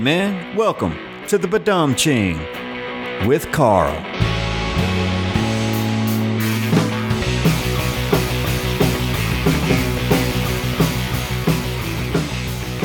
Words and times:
Man, 0.00 0.54
welcome 0.54 0.96
to 1.26 1.38
the 1.38 1.48
Badum 1.48 1.96
Ching 1.96 2.38
with 3.26 3.50
Carl. 3.50 3.92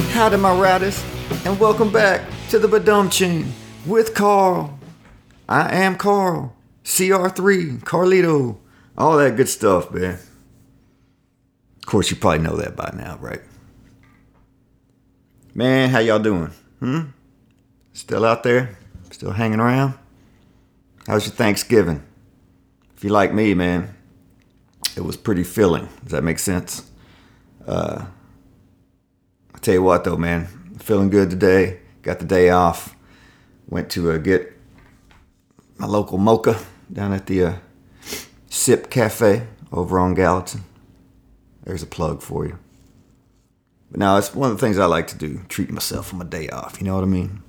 Howdy, 0.10 0.38
my 0.38 0.60
riders, 0.60 1.04
and 1.46 1.60
welcome 1.60 1.92
back 1.92 2.28
to 2.50 2.58
the 2.58 2.68
Badum 2.68 3.12
Ching 3.12 3.54
with 3.86 4.16
Carl. 4.16 4.80
I 5.48 5.72
am 5.76 5.96
Carl, 5.98 6.56
CR3, 6.84 7.82
Carlito, 7.82 8.58
all 8.98 9.18
that 9.18 9.36
good 9.36 9.50
stuff, 9.50 9.92
man. 9.92 10.18
Of 11.78 11.86
course, 11.86 12.10
you 12.10 12.16
probably 12.16 12.40
know 12.40 12.56
that 12.56 12.76
by 12.76 12.92
now, 12.98 13.18
right? 13.22 13.42
Man, 15.54 15.92
how 15.92 16.00
y'all 16.00 16.18
doing? 16.18 16.52
Hmm? 16.84 17.12
Still 17.94 18.26
out 18.26 18.44
there? 18.44 18.78
Still 19.10 19.32
hanging 19.32 19.62
around? 19.62 19.94
How's 21.08 21.26
your 21.26 21.34
Thanksgiving? 21.34 22.04
If 22.98 23.06
you 23.06 23.10
like 23.10 23.34
me, 23.34 23.54
man, 23.54 23.96
it 24.98 25.00
was 25.00 25.16
pretty 25.16 25.46
filling. 25.46 25.88
Does 26.04 26.12
that 26.12 26.26
make 26.26 26.40
sense? 26.40 26.92
Uh, 27.66 28.04
I 29.56 29.58
tell 29.60 29.76
you 29.76 29.82
what, 29.82 30.04
though, 30.04 30.18
man, 30.18 30.48
feeling 30.78 31.10
good 31.10 31.30
today. 31.30 31.80
Got 32.02 32.20
the 32.20 32.26
day 32.26 32.50
off. 32.50 32.98
Went 33.70 33.90
to 33.92 34.12
uh, 34.12 34.18
get 34.18 34.52
my 35.78 35.86
local 35.86 36.18
mocha 36.18 36.60
down 36.92 37.14
at 37.14 37.28
the 37.28 37.46
uh, 37.46 37.54
Sip 38.50 38.90
Cafe 38.90 39.48
over 39.72 39.98
on 39.98 40.16
Gallatin. 40.16 40.66
There's 41.64 41.82
a 41.82 41.88
plug 41.88 42.22
for 42.22 42.46
you. 42.46 42.60
But 43.94 44.00
now 44.00 44.18
it's 44.18 44.34
one 44.34 44.50
of 44.50 44.58
the 44.58 44.66
things 44.66 44.80
I 44.80 44.86
like 44.86 45.06
to 45.10 45.16
do, 45.16 45.42
treat 45.50 45.70
myself 45.70 46.14
on 46.14 46.18
my 46.18 46.26
day 46.26 46.50
off. 46.50 46.80
You 46.80 46.88
know 46.88 46.96
what 46.96 47.04
I 47.04 47.08
mean? 47.08 47.44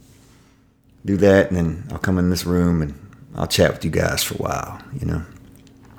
Do 1.03 1.17
that, 1.17 1.49
and 1.49 1.57
then 1.57 1.85
I'll 1.91 1.97
come 1.97 2.19
in 2.19 2.29
this 2.29 2.45
room 2.45 2.83
and 2.83 2.95
I'll 3.35 3.47
chat 3.47 3.73
with 3.73 3.83
you 3.83 3.91
guys 3.91 4.23
for 4.23 4.35
a 4.35 4.37
while. 4.37 4.83
You 4.93 5.07
know. 5.07 5.23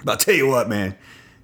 But 0.04 0.12
I'll 0.12 0.18
tell 0.18 0.36
you 0.36 0.48
what, 0.48 0.70
man. 0.70 0.96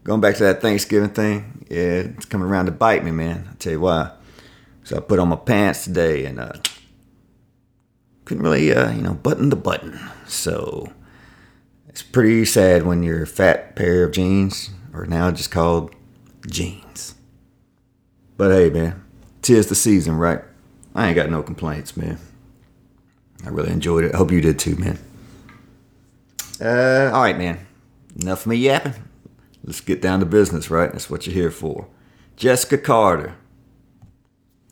Going 0.03 0.21
back 0.21 0.35
to 0.35 0.43
that 0.43 0.61
Thanksgiving 0.61 1.09
thing, 1.09 1.65
yeah, 1.67 2.11
it's 2.13 2.25
coming 2.25 2.47
around 2.47 2.67
to 2.67 2.71
bite 2.71 3.03
me, 3.03 3.09
man. 3.09 3.47
I'll 3.49 3.55
tell 3.55 3.73
you 3.73 3.79
why. 3.79 4.11
So 4.83 4.97
I 4.97 4.99
put 4.99 5.17
on 5.17 5.29
my 5.29 5.35
pants 5.35 5.83
today 5.83 6.25
and 6.25 6.39
uh, 6.39 6.53
couldn't 8.25 8.43
really, 8.43 8.71
uh, 8.71 8.91
you 8.91 9.01
know, 9.01 9.15
button 9.15 9.49
the 9.49 9.55
button. 9.55 9.99
So 10.27 10.93
it's 11.89 12.03
pretty 12.03 12.45
sad 12.45 12.85
when 12.85 13.01
your 13.01 13.25
fat 13.25 13.75
pair 13.75 14.03
of 14.03 14.11
jeans 14.11 14.69
are 14.93 15.07
now 15.07 15.31
just 15.31 15.49
called 15.49 15.95
jeans. 16.47 17.15
But 18.41 18.49
hey, 18.49 18.71
man, 18.71 19.03
tis 19.43 19.67
the 19.67 19.75
season, 19.75 20.17
right? 20.17 20.41
I 20.95 21.05
ain't 21.05 21.15
got 21.15 21.29
no 21.29 21.43
complaints, 21.43 21.95
man. 21.95 22.17
I 23.45 23.49
really 23.49 23.69
enjoyed 23.69 24.03
it. 24.03 24.15
I 24.15 24.17
hope 24.17 24.31
you 24.31 24.41
did 24.41 24.57
too, 24.57 24.75
man. 24.77 24.97
Uh, 26.59 27.11
all 27.13 27.21
right, 27.21 27.37
man. 27.37 27.59
Enough 28.19 28.41
of 28.41 28.47
me 28.47 28.55
yapping. 28.55 28.95
Let's 29.63 29.79
get 29.79 30.01
down 30.01 30.21
to 30.21 30.25
business, 30.25 30.71
right? 30.71 30.91
That's 30.91 31.07
what 31.07 31.27
you're 31.27 31.35
here 31.35 31.51
for. 31.51 31.87
Jessica 32.35 32.79
Carter. 32.79 33.35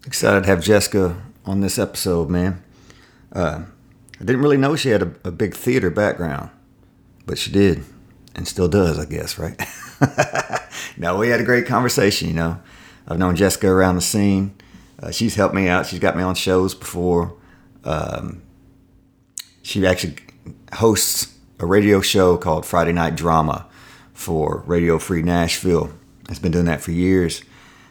Excited 0.03 0.45
to 0.45 0.49
have 0.49 0.63
Jessica 0.63 1.21
on 1.45 1.61
this 1.61 1.77
episode, 1.77 2.27
man. 2.27 2.63
Uh, 3.31 3.65
I 4.15 4.23
didn't 4.23 4.41
really 4.41 4.57
know 4.57 4.75
she 4.75 4.89
had 4.89 5.03
a, 5.03 5.13
a 5.23 5.31
big 5.31 5.53
theater 5.53 5.91
background, 5.91 6.49
but 7.27 7.37
she 7.37 7.51
did, 7.51 7.83
and 8.33 8.47
still 8.47 8.67
does, 8.67 8.97
I 8.97 9.05
guess, 9.05 9.37
right? 9.37 9.61
no, 10.97 11.19
we 11.19 11.29
had 11.29 11.39
a 11.39 11.45
great 11.45 11.67
conversation, 11.67 12.29
you 12.29 12.33
know. 12.33 12.59
I've 13.09 13.17
known 13.17 13.35
Jessica 13.35 13.67
around 13.67 13.95
the 13.95 14.01
scene. 14.01 14.53
Uh, 15.01 15.11
she's 15.11 15.35
helped 15.35 15.55
me 15.55 15.67
out. 15.67 15.87
She's 15.87 15.99
got 15.99 16.15
me 16.15 16.23
on 16.23 16.35
shows 16.35 16.75
before. 16.75 17.35
Um, 17.83 18.43
she 19.63 19.85
actually 19.85 20.15
hosts 20.73 21.35
a 21.59 21.65
radio 21.65 22.01
show 22.01 22.37
called 22.37 22.65
Friday 22.65 22.91
Night 22.91 23.15
Drama 23.15 23.67
for 24.13 24.63
Radio 24.67 24.99
Free 24.99 25.21
Nashville. 25.21 25.91
Has 26.27 26.39
been 26.39 26.51
doing 26.51 26.65
that 26.65 26.81
for 26.81 26.91
years. 26.91 27.41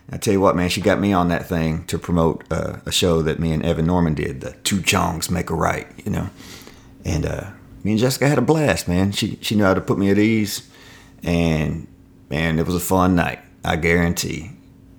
And 0.06 0.15
I 0.15 0.19
tell 0.19 0.32
you 0.32 0.41
what, 0.41 0.54
man, 0.54 0.69
she 0.69 0.81
got 0.81 1.00
me 1.00 1.12
on 1.12 1.28
that 1.28 1.47
thing 1.47 1.84
to 1.87 1.98
promote 1.98 2.44
uh, 2.50 2.78
a 2.87 2.92
show 2.92 3.21
that 3.22 3.41
me 3.41 3.53
and 3.53 3.65
Evan 3.65 3.87
Norman 3.87 4.15
did, 4.15 4.41
the 4.41 4.53
Two 4.62 4.78
Chongs 4.78 5.31
Make 5.31 5.50
a 5.50 5.54
Right, 5.54 5.88
you 6.04 6.12
know. 6.12 6.31
And 7.04 7.26
uh, 7.26 7.50
me 7.82 7.92
and 7.92 8.00
Jessica 8.00 8.28
had 8.28 8.38
a 8.38 8.42
blast, 8.42 8.87
man. 8.87 9.12
She 9.12 9.38
she 9.41 9.56
knew 9.56 9.65
how 9.65 9.75
to 9.75 9.81
put 9.81 9.98
me 9.98 10.10
at 10.10 10.19
ease, 10.19 10.69
and 11.22 11.88
man, 12.31 12.59
it 12.59 12.66
was 12.66 12.75
a 12.76 12.81
fun 12.81 13.16
night. 13.16 13.41
I 13.65 13.76
guarantee. 13.76 14.53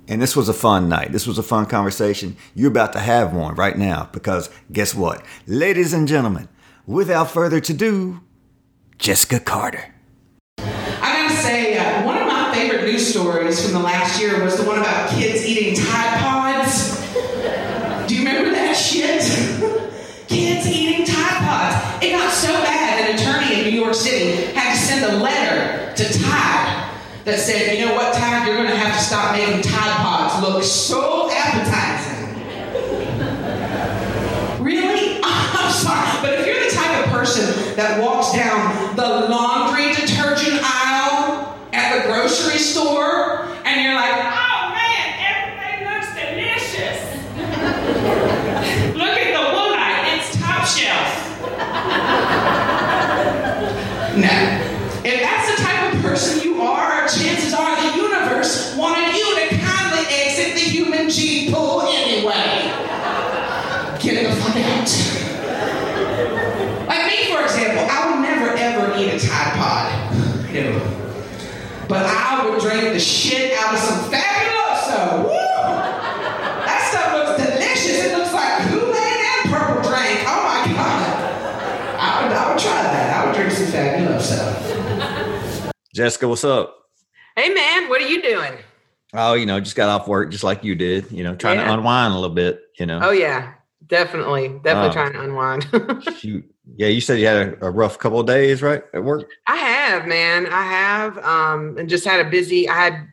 And 0.10 0.20
this 0.20 0.36
was 0.36 0.50
a 0.50 0.54
fun 0.54 0.90
night. 0.90 1.12
This 1.12 1.28
was 1.28 1.38
a 1.38 1.44
fun 1.44 1.68
conversation. 1.68 2.36
You're 2.56 2.72
about 2.72 2.94
to 2.94 3.00
have 3.00 3.32
one 3.32 3.54
right 3.54 3.78
now 3.78 4.10
because 4.12 4.50
guess 4.72 4.96
what? 4.96 5.24
Ladies 5.46 5.94
and 5.94 6.08
gentlemen, 6.08 6.50
without 6.88 7.30
further 7.30 7.58
ado, 7.58 8.20
Jessica 8.98 9.40
Carter. 9.40 9.94
I 10.58 11.28
gotta 11.28 11.36
say, 11.36 11.78
uh, 11.78 12.08
one 12.08 12.18
of 12.18 12.26
my 12.26 12.52
favorite 12.56 12.86
news 12.86 13.08
stories 13.08 13.64
from 13.64 13.74
the 13.74 13.80
last 13.80 14.20
year 14.20 14.44
was 14.44 14.58
the 14.58 14.68
one 14.68 14.80
about 14.80 15.12
kids 15.12 15.46
eating 15.46 15.76
Tide 15.76 16.20
Pods. 16.20 17.00
Do 18.08 18.16
you 18.16 18.26
remember 18.26 18.50
that 18.50 18.74
shit? 18.74 19.22
kids 20.28 20.66
eating 20.66 21.06
Tide 21.06 21.38
Pods. 21.38 22.04
It 22.04 22.14
got 22.14 22.34
so 22.34 22.52
bad, 22.64 22.98
that 22.98 23.10
an 23.12 23.16
attorney 23.16 23.60
in 23.60 23.72
New 23.72 23.80
York 23.80 23.94
City 23.94 24.52
had 24.54 24.74
to 24.74 24.80
send 24.80 25.06
a 25.06 25.18
letter 25.20 25.94
to 25.96 26.20
Tide 26.20 26.69
that 27.26 27.40
said, 27.40 27.78
you 27.78 27.86
know 27.86 27.94
what, 27.94 28.14
Tide, 28.14 28.48
you're 28.48 28.56
gonna 28.56 28.76
have 28.76 28.96
to 28.96 29.04
stop 29.04 29.36
making 29.36 29.62
Tide 29.62 29.98
Pods 29.98 30.42
look 30.42 30.64
so 30.64 31.30
appetizing. 31.32 32.36
really? 34.64 35.20
I'm 35.24 35.72
sorry, 35.72 36.22
but 36.22 36.40
if 36.40 36.46
you're 36.48 36.64
the 36.64 36.72
type 36.76 37.06
of 37.06 37.12
person 37.12 37.76
that 37.76 38.02
walks 38.02 38.32
down 38.34 38.96
the 38.96 39.28
laundry 39.30 39.94
detergent 39.94 40.62
aisle 40.64 41.58
at 41.74 41.98
the 41.98 42.08
grocery 42.08 42.58
store 42.58 43.46
and 43.66 43.82
you're 43.84 43.96
like, 43.96 44.14
ah, 44.16 44.48
oh 44.56 44.72
man, 44.74 45.14
everything 45.20 45.86
looks 45.92 46.08
delicious. 46.16 47.00
Look 48.96 49.16
at 49.20 49.32
the 49.36 49.44
woolite, 49.54 50.18
it's 50.18 50.32
top 50.40 50.66
shelf. 50.66 51.10
no. 54.16 54.66
If 55.02 55.22
that's 55.22 55.48
the 55.50 55.64
type 55.64 55.94
of 55.94 56.02
person 56.80 57.24
you 57.24 57.30
are, 57.30 57.34
chances 57.34 57.54
are 57.54 57.76
the 57.76 57.98
universe 57.98 58.76
wanted 58.76 59.16
you 59.16 59.36
to 59.36 59.56
kindly 59.58 60.06
exit 60.10 60.54
the 60.54 60.62
human 60.62 61.10
gene 61.10 61.52
pool 61.54 61.82
anyway. 61.82 62.72
Get 64.00 64.24
the 64.24 64.36
fuck 64.40 64.56
out. 64.56 64.90
Like 66.88 67.06
me, 67.08 67.34
for 67.34 67.44
example, 67.44 67.86
I 67.90 68.12
would 68.12 68.22
never 68.22 68.56
ever 68.56 68.98
eat 68.98 69.10
a 69.14 69.20
Tide 69.20 69.54
Pod. 69.56 69.88
No. 70.54 70.96
But 71.88 72.06
I 72.06 72.48
would 72.48 72.60
drink 72.62 72.94
the 72.94 73.00
shit 73.00 73.58
out 73.58 73.74
of 73.74 73.80
some 73.80 74.12
Fabuloso. 74.12 75.24
Woo! 75.24 75.30
That 75.34 76.88
stuff 76.90 77.14
looks 77.14 77.44
delicious. 77.44 78.06
It 78.06 78.18
looks 78.18 78.34
like 78.34 78.70
Kool-Aid 78.70 79.22
and 79.26 79.52
purple 79.52 79.82
drink. 79.90 80.24
Oh 80.28 80.42
my 80.46 80.66
god. 80.74 81.28
I 82.00 82.24
would, 82.24 82.32
I 82.32 82.50
would 82.50 82.60
try 82.60 82.84
that. 82.84 83.18
I 83.18 83.26
would 83.26 83.36
drink 83.36 83.52
some 83.52 83.68
Fabuloso. 83.68 84.70
Jessica, 86.00 86.30
what's 86.30 86.46
up? 86.46 86.78
Hey 87.36 87.54
man, 87.54 87.90
what 87.90 88.02
are 88.02 88.08
you 88.08 88.22
doing? 88.22 88.54
Oh, 89.14 89.34
you 89.34 89.46
know, 89.46 89.60
just 89.60 89.76
got 89.76 89.90
off 89.90 90.08
work 90.08 90.32
just 90.32 90.46
like 90.46 90.64
you 90.64 90.74
did, 90.74 91.12
you 91.12 91.26
know, 91.26 91.36
trying 91.36 91.58
to 91.58 91.74
unwind 91.74 92.14
a 92.14 92.16
little 92.18 92.34
bit, 92.34 92.62
you 92.80 92.86
know. 92.86 93.02
Oh 93.04 93.12
yeah, 93.12 93.56
definitely, 93.86 94.48
definitely 94.64 94.92
Oh. 94.92 94.94
trying 94.94 95.12
to 95.12 95.22
unwind. 95.22 95.68
Shoot. 96.18 96.46
Yeah, 96.78 96.88
you 96.88 97.02
said 97.02 97.20
you 97.20 97.28
had 97.28 97.50
a, 97.50 97.66
a 97.66 97.70
rough 97.70 98.00
couple 98.00 98.18
of 98.22 98.28
days, 98.28 98.62
right? 98.62 98.82
At 98.94 99.04
work? 99.04 99.30
I 99.46 99.58
have, 99.58 100.08
man, 100.08 100.48
I 100.48 100.64
have, 100.64 101.18
um, 101.18 101.78
and 101.78 101.90
just 101.90 102.06
had 102.06 102.26
a 102.26 102.30
busy. 102.30 102.70
I 102.70 102.76
had 102.76 103.06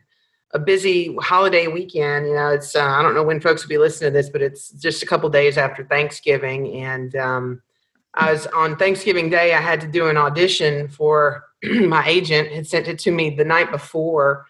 a 0.53 0.59
busy 0.59 1.13
holiday 1.19 1.67
weekend. 1.67 2.27
You 2.27 2.35
know, 2.35 2.51
it's 2.51 2.73
uh, 2.73 2.85
I 2.85 3.01
don't 3.01 3.15
know 3.15 3.23
when 3.23 3.41
folks 3.41 3.63
will 3.63 3.69
be 3.69 3.77
listening 3.77 4.13
to 4.13 4.17
this, 4.17 4.29
but 4.29 4.41
it's 4.41 4.69
just 4.69 5.03
a 5.03 5.05
couple 5.05 5.29
days 5.29 5.57
after 5.57 5.83
Thanksgiving, 5.83 6.73
and 6.75 7.13
um, 7.17 7.61
I 8.13 8.31
was 8.31 8.47
on 8.47 8.77
Thanksgiving 8.77 9.29
Day. 9.29 9.53
I 9.53 9.59
had 9.59 9.81
to 9.81 9.87
do 9.87 10.07
an 10.07 10.15
audition 10.15 10.87
for 10.87 11.43
my 11.63 12.07
agent 12.07 12.51
had 12.51 12.67
sent 12.67 12.87
it 12.87 12.99
to 12.99 13.11
me 13.11 13.31
the 13.31 13.45
night 13.45 13.71
before. 13.71 14.45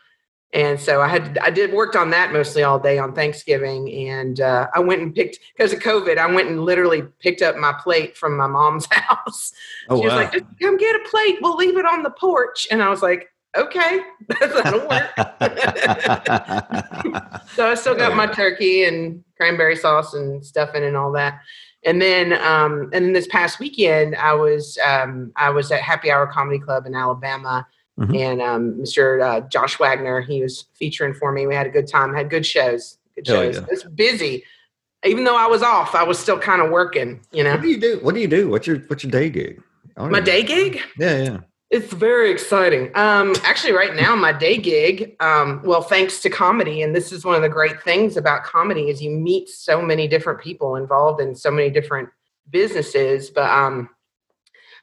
And 0.53 0.79
so 0.79 1.01
I 1.01 1.09
had 1.09 1.37
I 1.39 1.49
did 1.49 1.73
worked 1.73 1.97
on 1.97 2.09
that 2.11 2.31
mostly 2.31 2.63
all 2.63 2.79
day 2.79 2.97
on 2.97 3.13
Thanksgiving, 3.13 3.91
and 4.07 4.39
uh, 4.39 4.67
I 4.73 4.79
went 4.79 5.01
and 5.01 5.13
picked 5.13 5.39
because 5.55 5.73
of 5.73 5.79
COVID. 5.79 6.17
I 6.17 6.33
went 6.33 6.47
and 6.47 6.63
literally 6.63 7.03
picked 7.19 7.41
up 7.41 7.57
my 7.57 7.73
plate 7.83 8.15
from 8.15 8.37
my 8.37 8.47
mom's 8.47 8.85
house. 8.91 9.51
Oh, 9.89 9.99
she 9.99 10.05
was 10.05 10.13
wow. 10.13 10.19
like, 10.19 10.31
"Just 10.31 10.45
"Come 10.61 10.77
get 10.77 10.95
a 10.95 11.03
plate. 11.09 11.39
We'll 11.41 11.57
leave 11.57 11.77
it 11.77 11.85
on 11.85 12.01
the 12.01 12.11
porch." 12.11 12.65
And 12.71 12.81
I 12.81 12.89
was 12.89 13.01
like, 13.01 13.29
"Okay, 13.57 13.99
that'll 14.39 14.87
work." 14.87 15.09
so 17.55 17.69
I 17.69 17.75
still 17.75 17.95
got 17.95 18.15
my 18.15 18.27
turkey 18.27 18.85
and 18.85 19.25
cranberry 19.35 19.75
sauce 19.75 20.13
and 20.13 20.45
stuffing 20.45 20.85
and 20.85 20.95
all 20.95 21.11
that. 21.11 21.41
And 21.85 22.01
then, 22.01 22.33
um, 22.33 22.89
and 22.93 23.05
then 23.05 23.13
this 23.13 23.27
past 23.27 23.59
weekend, 23.59 24.15
I 24.15 24.33
was 24.33 24.77
um, 24.85 25.31
I 25.35 25.49
was 25.51 25.71
at 25.71 25.81
Happy 25.81 26.11
Hour 26.11 26.27
Comedy 26.27 26.59
Club 26.59 26.85
in 26.85 26.95
Alabama, 26.95 27.65
Mhm. 27.99 28.15
and 28.19 28.41
um, 28.41 28.73
Mr. 28.75 29.21
Uh, 29.23 29.41
Josh 29.47 29.79
Wagner 29.79 30.21
he 30.21 30.41
was 30.41 30.65
featuring 30.75 31.13
for 31.13 31.31
me. 31.31 31.47
We 31.47 31.55
had 31.55 31.65
a 31.67 31.69
good 31.71 31.87
time, 31.87 32.13
had 32.13 32.29
good 32.29 32.45
shows, 32.45 32.97
good 33.15 33.27
Hell 33.27 33.43
shows. 33.43 33.55
yeah. 33.57 33.65
It's 33.71 33.83
busy. 33.83 34.43
even 35.05 35.23
though 35.23 35.37
I 35.37 35.45
was 35.47 35.61
off, 35.63 35.93
I 35.95 36.03
was 36.03 36.17
still 36.19 36.39
kind 36.39 36.61
of 36.61 36.69
working. 36.71 37.21
You 37.31 37.43
know, 37.43 37.51
What 37.51 37.61
do 37.61 37.67
you 37.69 37.79
do? 37.79 37.99
What 38.01 38.15
do 38.15 38.21
you 38.21 38.27
do? 38.27 38.49
What's 38.49 38.65
your 38.67 38.77
what's 38.87 39.03
your 39.03 39.11
day 39.11 39.29
gig? 39.29 39.61
My 39.95 40.09
know. 40.09 40.21
day 40.21 40.43
gig. 40.43 40.79
Yeah, 40.99 41.17
yeah. 41.23 41.37
It's 41.69 41.91
very 41.91 42.31
exciting. 42.31 42.91
Um, 42.95 43.35
actually, 43.43 43.73
right 43.73 43.93
now, 43.93 44.15
my 44.15 44.31
day 44.31 44.57
gig, 44.57 45.17
um, 45.19 45.61
well, 45.65 45.81
thanks 45.81 46.21
to 46.21 46.29
comedy, 46.29 46.81
and 46.81 46.95
this 46.95 47.11
is 47.11 47.25
one 47.25 47.35
of 47.35 47.41
the 47.41 47.49
great 47.49 47.83
things 47.83 48.15
about 48.15 48.45
comedy 48.45 48.89
is 48.89 49.01
you 49.01 49.11
meet 49.11 49.49
so 49.49 49.81
many 49.81 50.07
different 50.07 50.39
people 50.39 50.77
involved 50.77 51.19
in 51.19 51.35
so 51.35 51.51
many 51.51 51.69
different 51.69 52.07
businesses. 52.49 53.29
But 53.29 53.49
um, 53.49 53.89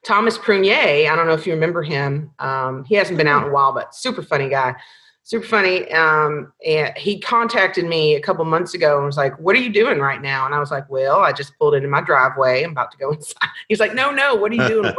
Thomas 0.05 0.37
Prunier, 0.37 1.11
I 1.11 1.17
don't 1.17 1.27
know 1.27 1.33
if 1.33 1.47
you 1.47 1.55
remember 1.55 1.83
him. 1.83 2.31
Um, 2.39 2.85
he 2.85 2.97
hasn't 2.97 3.17
been 3.17 3.29
out 3.29 3.45
in 3.45 3.49
a 3.49 3.53
while, 3.53 3.73
but 3.73 3.95
super 3.95 4.23
funny 4.23 4.51
guy, 4.51 4.75
super 5.23 5.47
funny. 5.47 5.91
Um, 5.91 6.53
and 6.67 6.95
he 6.99 7.19
contacted 7.19 7.87
me 7.87 8.15
a 8.15 8.21
couple 8.21 8.45
months 8.45 8.75
ago 8.75 8.99
and 8.99 9.07
was 9.07 9.17
like, 9.17 9.39
"What 9.39 9.57
are 9.57 9.61
you 9.61 9.73
doing 9.73 10.01
right 10.01 10.21
now?" 10.21 10.45
And 10.45 10.55
I 10.55 10.59
was 10.59 10.71
like, 10.71 10.91
"Well, 10.91 11.21
I 11.21 11.33
just 11.33 11.59
pulled 11.59 11.75
into 11.75 11.89
my 11.89 12.03
driveway. 12.03 12.63
I'm 12.63 12.73
about 12.73 12.91
to 12.91 12.99
go 12.99 13.13
inside." 13.13 13.49
He's 13.69 13.81
like, 13.81 13.95
"No, 13.95 14.11
no, 14.11 14.35
what 14.35 14.53
are 14.53 14.57
you 14.57 14.69
doing? 14.69 14.93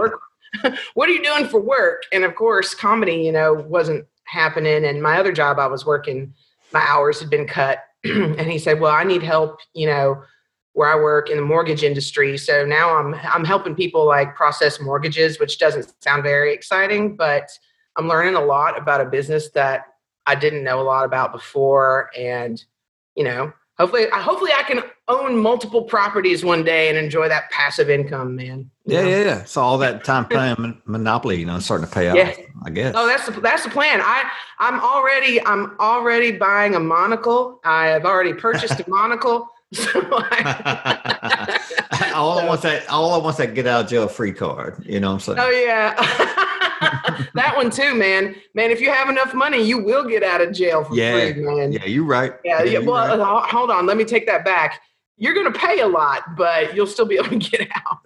What 0.94 1.10
are 1.10 1.12
you 1.12 1.24
doing 1.24 1.48
for 1.48 1.60
work? 1.60 2.04
And 2.12 2.24
of 2.24 2.36
course, 2.36 2.74
comedy, 2.74 3.16
you 3.16 3.32
know, 3.32 3.54
wasn't 3.54 4.06
happening. 4.26 4.86
And 4.86 5.02
my 5.02 5.20
other 5.20 5.32
job, 5.32 5.60
I 5.60 5.68
was 5.68 5.86
working, 5.86 6.34
my 6.74 6.82
hours 6.82 7.20
had 7.20 7.30
been 7.30 7.48
cut. 7.48 7.84
and 8.04 8.52
he 8.52 8.60
said, 8.60 8.80
Well, 8.80 8.92
I 8.92 9.04
need 9.04 9.24
help, 9.24 9.60
you 9.74 9.88
know, 9.88 10.24
where 10.74 10.90
I 10.90 10.96
work 10.96 11.30
in 11.30 11.38
the 11.38 11.44
mortgage 11.44 11.84
industry. 11.84 12.38
So 12.38 12.66
now 12.66 12.96
I'm 12.98 13.16
I'm 13.16 13.46
helping 13.46 13.76
people 13.76 14.06
like 14.06 14.36
process 14.36 14.80
mortgages, 14.80 15.40
which 15.40 15.58
doesn't 15.58 15.94
sound 16.04 16.24
very 16.24 16.54
exciting, 16.54 17.16
but 17.16 17.50
I'm 17.98 18.08
learning 18.08 18.36
a 18.36 18.44
lot 18.44 18.78
about 18.78 19.02
a 19.02 19.06
business 19.06 19.50
that 19.52 19.86
I 20.28 20.36
didn't 20.36 20.64
know 20.64 20.82
a 20.82 20.84
lot 20.84 21.06
about 21.06 21.32
before. 21.32 22.10
And, 22.18 22.64
you 23.16 23.24
know, 23.24 23.54
hopefully 23.78 24.08
hopefully 24.12 24.52
I 24.58 24.64
can 24.64 24.84
own 25.08 25.38
multiple 25.38 25.84
properties 25.84 26.44
one 26.44 26.64
day 26.64 26.90
and 26.90 26.98
enjoy 26.98 27.30
that 27.30 27.50
passive 27.52 27.90
income, 27.90 28.36
man. 28.36 28.70
Yeah, 28.86 29.02
know? 29.02 29.10
yeah, 29.10 29.24
yeah. 29.24 29.44
So 29.44 29.62
all 29.62 29.78
that 29.80 30.04
time 30.04 30.26
playing 30.30 30.82
Monopoly, 30.86 31.40
you 31.40 31.46
know, 31.46 31.60
starting 31.60 31.88
to 31.88 31.94
pay 31.94 32.10
off. 32.10 32.16
Yeah. 32.16 32.36
I 32.64 32.70
guess. 32.70 32.94
Oh, 32.98 33.08
that's 33.08 33.26
the 33.26 33.40
that's 33.40 33.64
the 33.64 33.70
plan. 33.70 34.02
I 34.02 34.30
I'm 34.60 34.80
already 34.80 35.46
I'm 35.46 35.76
already 35.80 36.32
buying 36.32 36.76
a 36.76 36.80
monocle. 36.80 37.60
I 37.64 37.88
have 37.88 38.06
already 38.06 38.34
purchased 38.34 38.80
a 38.80 38.86
monocle. 38.90 39.50
All 42.14 42.40
I 42.40 42.46
want 42.48 42.62
that 42.62 42.86
all 42.90 43.14
I 43.14 43.18
want 43.18 43.38
that 43.38 43.54
get 43.54 43.68
out 43.68 43.84
of 43.86 43.90
jail 43.90 44.08
free 44.08 44.32
card. 44.32 44.84
You 44.86 45.00
know 45.00 45.08
what 45.14 45.28
I'm 45.28 45.36
saying? 45.36 45.40
oh 45.42 45.50
yeah, 45.50 45.94
that 47.34 47.54
one 47.56 47.70
too, 47.70 47.94
man. 47.96 48.36
Man, 48.54 48.72
if 48.72 48.80
you 48.80 48.92
have 48.92 49.10
enough 49.10 49.34
money, 49.34 49.62
you 49.62 49.80
will 49.84 50.06
get 50.08 50.24
out 50.24 50.42
of 50.42 50.54
jail 50.54 50.84
for 50.86 50.96
Yeah. 50.96 51.32
free, 51.32 51.42
man. 51.44 51.72
yeah, 51.74 51.86
you're 51.86 52.06
right. 52.06 52.34
Yeah, 52.44 52.64
yeah. 52.64 52.80
you're 52.80 52.84
Well, 52.84 53.18
right. 53.20 53.50
hold 53.50 53.70
on. 53.72 53.86
Let 53.86 53.98
me 53.98 54.06
take 54.06 54.26
that 54.28 54.46
back. 54.46 54.82
You're 55.18 55.34
going 55.34 55.52
to 55.52 55.58
pay 55.58 55.80
a 55.82 55.88
lot, 55.88 56.36
but 56.38 56.76
you'll 56.76 56.88
still 56.88 57.06
be 57.06 57.16
able 57.16 57.30
to 57.30 57.38
get 57.52 57.68
out. 57.76 58.00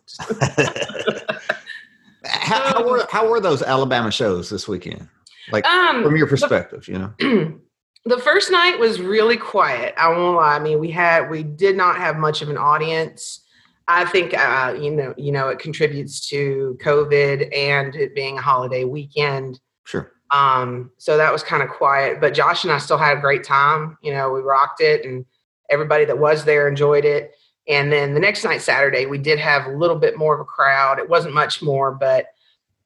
how, 2.25 2.73
how 2.73 2.87
were 2.87 3.07
how 3.09 3.29
were 3.29 3.39
those 3.39 3.61
Alabama 3.63 4.11
shows 4.11 4.49
this 4.49 4.67
weekend? 4.67 5.07
Like 5.51 5.65
Um, 5.65 6.03
from 6.03 6.15
your 6.15 6.27
perspective, 6.27 6.87
you 6.87 6.99
know. 7.19 7.59
the 8.09 8.17
first 8.17 8.51
night 8.51 8.79
was 8.79 8.99
really 8.99 9.37
quiet. 9.37 9.93
I 9.97 10.09
won't 10.09 10.35
lie. 10.35 10.55
I 10.55 10.59
mean, 10.59 10.79
we 10.79 10.89
had 10.89 11.29
we 11.29 11.43
did 11.43 11.77
not 11.77 11.97
have 11.97 12.17
much 12.17 12.41
of 12.41 12.49
an 12.49 12.57
audience. 12.57 13.41
I 13.87 14.05
think 14.05 14.33
uh, 14.33 14.75
you 14.79 14.91
know 14.91 15.13
you 15.17 15.31
know 15.31 15.49
it 15.49 15.59
contributes 15.59 16.27
to 16.29 16.77
COVID 16.81 17.55
and 17.55 17.95
it 17.95 18.15
being 18.15 18.37
a 18.37 18.41
holiday 18.41 18.83
weekend. 18.83 19.59
Sure. 19.83 20.11
Um, 20.31 20.91
so 20.97 21.17
that 21.17 21.31
was 21.31 21.43
kind 21.43 21.63
of 21.63 21.69
quiet. 21.69 22.19
But 22.19 22.33
Josh 22.33 22.63
and 22.63 22.73
I 22.73 22.79
still 22.79 22.97
had 22.97 23.17
a 23.17 23.21
great 23.21 23.43
time. 23.43 23.97
You 24.01 24.13
know, 24.13 24.31
we 24.31 24.41
rocked 24.41 24.81
it, 24.81 25.05
and 25.05 25.25
everybody 25.69 26.05
that 26.05 26.17
was 26.17 26.45
there 26.45 26.67
enjoyed 26.67 27.05
it. 27.05 27.35
And 27.67 27.91
then 27.91 28.15
the 28.15 28.19
next 28.19 28.43
night, 28.43 28.63
Saturday, 28.63 29.05
we 29.05 29.19
did 29.19 29.37
have 29.37 29.67
a 29.67 29.77
little 29.77 29.95
bit 29.95 30.17
more 30.17 30.33
of 30.33 30.39
a 30.39 30.45
crowd. 30.45 30.97
It 30.97 31.07
wasn't 31.07 31.35
much 31.35 31.61
more, 31.61 31.91
but 31.91 32.25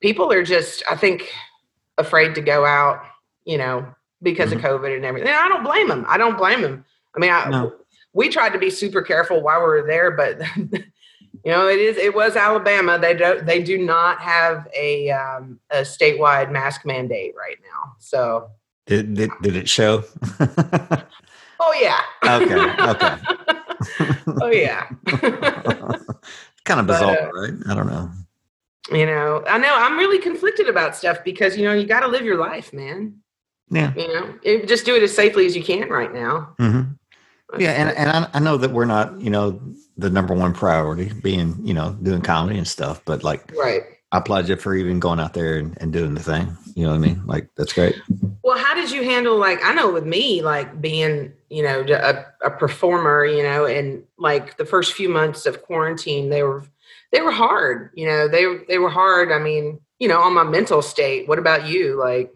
people 0.01 0.29
are 0.33 0.43
just, 0.43 0.83
I 0.91 0.97
think, 0.97 1.31
afraid 1.97 2.35
to 2.35 2.41
go 2.41 2.65
out. 2.65 3.01
You 3.45 3.57
know, 3.57 3.93
because 4.23 4.51
of 4.51 4.59
COVID 4.61 4.95
and 4.95 5.05
everything. 5.05 5.29
And 5.29 5.37
I 5.37 5.47
don't 5.47 5.63
blame 5.63 5.87
them. 5.87 6.05
I 6.07 6.17
don't 6.17 6.37
blame 6.37 6.61
them. 6.61 6.85
I 7.15 7.19
mean, 7.19 7.31
I, 7.31 7.49
No. 7.49 7.73
we 8.13 8.29
tried 8.29 8.49
to 8.53 8.59
be 8.59 8.69
super 8.69 9.01
careful 9.01 9.41
while 9.41 9.59
we 9.59 9.67
were 9.67 9.85
there, 9.87 10.11
but 10.11 10.41
you 10.57 11.51
know, 11.51 11.67
it 11.67 11.79
is 11.79 11.97
it 11.97 12.15
was 12.15 12.35
Alabama. 12.35 12.97
They 12.97 13.13
don't 13.13 13.45
they 13.45 13.61
do 13.61 13.77
not 13.77 14.19
have 14.21 14.67
a 14.75 15.11
um, 15.11 15.59
a 15.71 15.77
statewide 15.81 16.51
mask 16.51 16.85
mandate 16.85 17.33
right 17.37 17.57
now. 17.61 17.93
So, 17.99 18.49
Did 18.87 19.13
did, 19.13 19.29
did 19.41 19.55
it 19.55 19.69
show? 19.69 20.03
oh 21.59 21.73
yeah, 21.81 22.01
okay. 22.23 22.55
Okay. 22.89 23.17
oh 24.41 24.51
yeah. 24.51 24.87
kind 26.65 26.79
of 26.79 26.87
But, 26.87 26.99
bizarre, 26.99 27.29
uh, 27.29 27.31
right? 27.31 27.53
I 27.69 27.75
don't 27.75 27.87
know. 27.87 28.09
you 28.91 29.05
know, 29.05 29.43
I 29.47 29.57
know 29.57 29.73
I'm 29.75 29.97
really 29.97 30.19
conflicted 30.19 30.67
about 30.69 30.95
stuff 30.95 31.23
because 31.23 31.57
you 31.57 31.63
know 31.65 31.73
you 31.73 31.85
got 31.85 32.01
to 32.01 32.07
live 32.07 32.23
your 32.23 32.37
life, 32.37 32.73
man. 32.73 33.15
Yeah. 33.73 33.93
You 33.95 34.07
know, 34.07 34.65
just 34.65 34.85
do 34.85 34.95
it 34.95 35.03
as 35.03 35.15
safely 35.15 35.45
as 35.45 35.55
you 35.55 35.63
can 35.63 35.89
right 35.89 36.13
now. 36.13 36.53
hmm 36.57 36.81
Yeah, 37.57 37.71
and 37.71 37.97
and 37.97 38.09
I, 38.09 38.29
I 38.33 38.39
know 38.39 38.57
that 38.57 38.71
we're 38.71 38.85
not, 38.85 39.19
you 39.19 39.29
know, 39.29 39.59
the 39.97 40.09
number 40.09 40.33
one 40.33 40.53
priority 40.53 41.11
being, 41.21 41.55
you 41.63 41.73
know, 41.73 41.97
doing 42.01 42.21
comedy 42.21 42.57
and 42.57 42.67
stuff, 42.67 43.01
but 43.05 43.23
like 43.23 43.51
right. 43.57 43.83
I 44.11 44.19
applaud 44.19 44.47
you 44.47 44.55
for 44.55 44.75
even 44.75 44.99
going 44.99 45.19
out 45.19 45.33
there 45.33 45.57
and, 45.57 45.75
and 45.81 45.91
doing 45.91 46.13
the 46.13 46.21
thing. 46.21 46.55
You 46.75 46.83
know 46.83 46.91
what 46.91 46.97
I 46.97 46.99
mean? 46.99 47.21
Like 47.25 47.49
that's 47.57 47.73
great. 47.73 47.95
Well, 48.43 48.57
how 48.57 48.73
did 48.75 48.91
you 48.91 49.03
handle 49.03 49.37
like 49.37 49.63
I 49.63 49.73
know 49.73 49.91
with 49.91 50.05
me 50.05 50.41
like 50.41 50.81
being 50.81 51.33
you 51.49 51.63
know 51.63 51.85
a, 51.89 52.25
a 52.45 52.51
performer, 52.51 53.25
you 53.25 53.43
know, 53.43 53.65
and 53.65 54.03
like 54.17 54.57
the 54.57 54.65
first 54.65 54.93
few 54.93 55.09
months 55.09 55.45
of 55.45 55.63
quarantine, 55.63 56.29
they 56.29 56.43
were 56.43 56.63
they 57.11 57.21
were 57.21 57.31
hard. 57.31 57.91
You 57.95 58.07
know, 58.07 58.27
they 58.27 58.45
they 58.67 58.79
were 58.79 58.89
hard. 58.89 59.31
I 59.31 59.39
mean, 59.39 59.79
you 59.99 60.07
know, 60.07 60.19
on 60.19 60.33
my 60.33 60.43
mental 60.43 60.81
state. 60.81 61.27
What 61.27 61.39
about 61.39 61.67
you? 61.67 61.97
Like, 61.99 62.33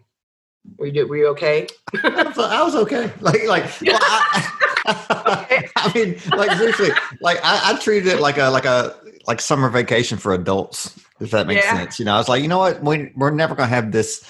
were 0.76 0.86
you 0.86 1.06
were 1.06 1.16
you 1.16 1.26
okay? 1.28 1.66
I 2.02 2.62
was, 2.64 2.74
okay. 2.76 3.10
Like 3.20 3.44
like 3.46 3.64
well, 3.82 3.98
I, 4.00 5.68
I 5.76 5.92
mean, 5.94 6.18
like 6.36 6.52
seriously, 6.58 6.90
like 7.20 7.38
I, 7.42 7.72
I 7.72 7.78
treated 7.78 8.12
it 8.12 8.20
like 8.20 8.38
a 8.38 8.48
like 8.50 8.64
a 8.64 8.94
like 9.26 9.40
summer 9.40 9.68
vacation 9.68 10.18
for 10.18 10.34
adults. 10.34 10.98
If 11.20 11.30
that 11.32 11.46
makes 11.46 11.64
Yeah. 11.64 11.76
sense, 11.78 11.98
you 11.98 12.04
know, 12.04 12.14
I 12.14 12.18
was 12.18 12.28
like, 12.28 12.42
you 12.42 12.48
know 12.48 12.58
what, 12.58 12.82
we, 12.82 13.10
we're 13.16 13.30
never 13.30 13.54
gonna 13.54 13.68
have 13.68 13.90
this 13.92 14.24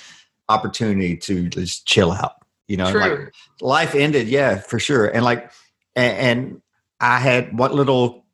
opportunity 0.48 1.16
to 1.18 1.48
just 1.48 1.86
chill 1.86 2.12
out. 2.12 2.32
You 2.66 2.76
know, 2.76 2.90
like 2.92 3.32
life 3.60 3.94
ended 3.94 4.28
yeah 4.28 4.56
for 4.58 4.78
sure 4.78 5.06
and 5.06 5.24
like 5.24 5.50
and, 5.96 6.16
and 6.18 6.62
i 7.00 7.18
had 7.18 7.56
what 7.58 7.74
little 7.74 8.24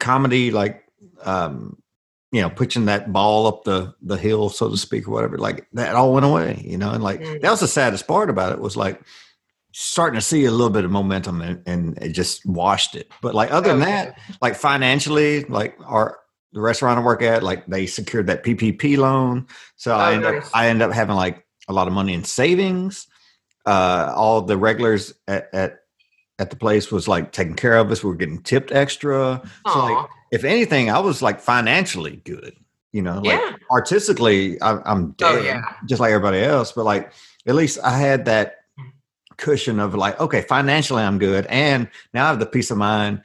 comedy 0.00 0.50
like 0.50 0.82
um 1.22 1.76
you 2.32 2.40
know 2.42 2.50
pushing 2.50 2.84
that 2.86 3.12
ball 3.12 3.46
up 3.46 3.64
the 3.64 3.94
the 4.02 4.16
hill 4.16 4.48
so 4.50 4.68
to 4.68 4.76
speak 4.76 5.08
or 5.08 5.12
whatever 5.12 5.38
like 5.38 5.66
that 5.72 5.94
all 5.94 6.12
went 6.12 6.26
away 6.26 6.62
you 6.66 6.76
know 6.76 6.90
and 6.90 7.02
like 7.02 7.20
Mm. 7.20 7.40
that 7.40 7.50
was 7.50 7.60
the 7.60 7.68
saddest 7.68 8.06
part 8.06 8.28
about 8.30 8.52
it 8.52 8.60
was 8.60 8.76
like 8.76 9.00
starting 9.72 10.18
to 10.18 10.24
see 10.24 10.44
a 10.44 10.50
little 10.50 10.70
bit 10.70 10.84
of 10.84 10.90
momentum 10.90 11.40
and, 11.42 11.62
and 11.66 11.98
it 12.02 12.10
just 12.10 12.44
washed 12.46 12.94
it. 12.96 13.10
But 13.22 13.34
like 13.34 13.50
other 13.52 13.68
than 13.68 13.82
Oh, 13.82 13.84
that 13.84 14.18
like 14.42 14.56
financially 14.56 15.44
like 15.44 15.76
our 15.84 16.18
the 16.52 16.60
restaurant 16.60 16.98
i 16.98 17.02
work 17.02 17.22
at 17.22 17.42
like 17.42 17.66
they 17.66 17.86
secured 17.86 18.26
that 18.28 18.42
ppp 18.44 18.96
loan. 18.96 19.46
So 19.76 19.94
i 19.94 20.10
Oh, 20.10 20.14
end 20.14 20.24
up 20.24 20.44
i 20.54 20.68
end 20.68 20.82
up 20.82 20.92
having 20.92 21.16
like 21.16 21.46
a 21.68 21.72
lot 21.72 21.86
of 21.86 21.92
money 21.94 22.12
in 22.14 22.24
savings. 22.24 23.06
Uh 23.66 24.12
all 24.16 24.40
the 24.42 24.56
regulars 24.56 25.12
at 25.28 25.48
at, 25.52 25.80
at 26.38 26.50
the 26.50 26.56
place 26.56 26.90
was 26.90 27.06
like 27.06 27.32
taking 27.32 27.54
care 27.54 27.76
of 27.76 27.90
us. 27.90 28.02
We 28.02 28.08
were 28.10 28.16
getting 28.16 28.42
tipped 28.42 28.72
extra. 28.72 29.42
So 29.66 29.78
like. 29.84 30.08
If 30.30 30.44
anything 30.44 30.90
i 30.90 30.98
was 30.98 31.22
like 31.22 31.40
financially 31.40 32.16
good 32.24 32.54
you 32.92 33.02
know 33.02 33.18
like 33.20 33.38
yeah. 33.40 33.52
artistically 33.70 34.60
I, 34.62 34.78
i'm 34.84 35.12
dead 35.12 35.34
Oh, 35.38 35.42
yeah. 35.42 35.62
just 35.86 36.00
like 36.00 36.10
everybody 36.12 36.40
else 36.40 36.72
but 36.72 36.84
like 36.84 37.12
at 37.46 37.54
least 37.54 37.78
i 37.84 37.96
had 37.96 38.24
that 38.26 38.56
cushion 39.36 39.78
of 39.78 39.94
like 39.94 40.18
okay 40.20 40.42
financially 40.42 41.02
i'm 41.02 41.18
good 41.18 41.46
and 41.46 41.88
now 42.12 42.24
i 42.24 42.28
have 42.28 42.40
the 42.40 42.46
peace 42.46 42.70
of 42.70 42.78
mind 42.78 43.22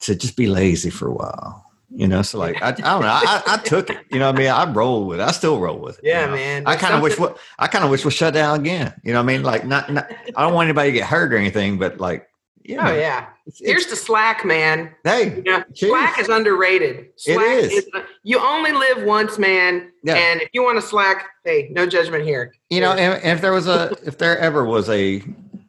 to 0.00 0.14
just 0.14 0.36
be 0.36 0.46
lazy 0.46 0.90
for 0.90 1.08
a 1.08 1.12
while 1.12 1.64
you 1.90 2.06
know 2.06 2.20
so 2.22 2.38
like 2.38 2.60
i, 2.62 2.68
I 2.68 2.72
don't 2.72 3.00
know 3.00 3.08
I, 3.08 3.42
I 3.46 3.56
took 3.56 3.90
it 3.90 3.96
you 4.12 4.18
know 4.18 4.26
what 4.26 4.36
i 4.36 4.38
mean 4.38 4.48
i 4.50 4.70
roll 4.70 5.06
with 5.06 5.20
it 5.20 5.22
i 5.24 5.30
still 5.32 5.58
roll 5.58 5.78
with 5.78 5.98
it 5.98 6.04
you 6.04 6.10
Yeah, 6.10 6.26
know? 6.26 6.34
man. 6.34 6.62
I 6.66 6.76
kind 6.76 6.94
of 6.94 7.02
wish 7.02 7.18
what 7.18 7.38
I 7.58 7.66
kind 7.66 7.82
of 7.84 7.90
wish 7.90 8.04
was 8.04 8.12
shut 8.14 8.34
down 8.34 8.60
again. 8.60 8.92
You 9.02 9.12
know 9.14 9.20
what 9.20 9.32
I 9.32 9.34
mean? 9.36 9.42
Like 9.42 9.64
not, 9.66 9.90
not 9.90 10.06
I 10.36 10.42
don't 10.42 10.52
want 10.54 10.66
anybody 10.66 10.90
to 10.90 10.98
get 10.98 11.06
hurt 11.06 11.32
or 11.32 11.38
anything, 11.38 11.78
but 11.78 11.98
like 11.98 12.27
you 12.68 12.76
know, 12.76 12.82
Oh 12.84 12.94
yeah. 12.94 13.28
it's- 13.46 13.60
Here's 13.60 13.82
it's- 13.86 13.90
the 13.90 13.96
slack, 13.96 14.44
man. 14.44 14.94
hey, 15.04 15.42
Yeah, 15.44 15.62
Cheers. 15.74 15.90
slack 15.92 16.18
is 16.18 16.28
underrated. 16.28 17.06
Slack 17.16 17.62
is. 17.64 17.86
you 18.22 18.38
only 18.38 18.72
live 18.72 19.02
once, 19.04 19.38
man. 19.38 19.90
Yeah. 20.04 20.14
And 20.16 20.42
if 20.42 20.50
you 20.52 20.62
want 20.62 20.78
to 20.80 20.86
slack, 20.86 21.26
hey, 21.44 21.70
no 21.72 21.86
judgment 21.86 22.24
here. 22.24 22.52
you 22.70 22.80
know, 22.80 22.92
and, 22.92 23.22
and 23.22 23.32
if 23.32 23.40
there 23.40 23.52
was 23.52 23.66
a 23.66 23.96
if 24.04 24.18
there 24.18 24.38
ever 24.38 24.64
was 24.64 24.88
a 24.90 25.22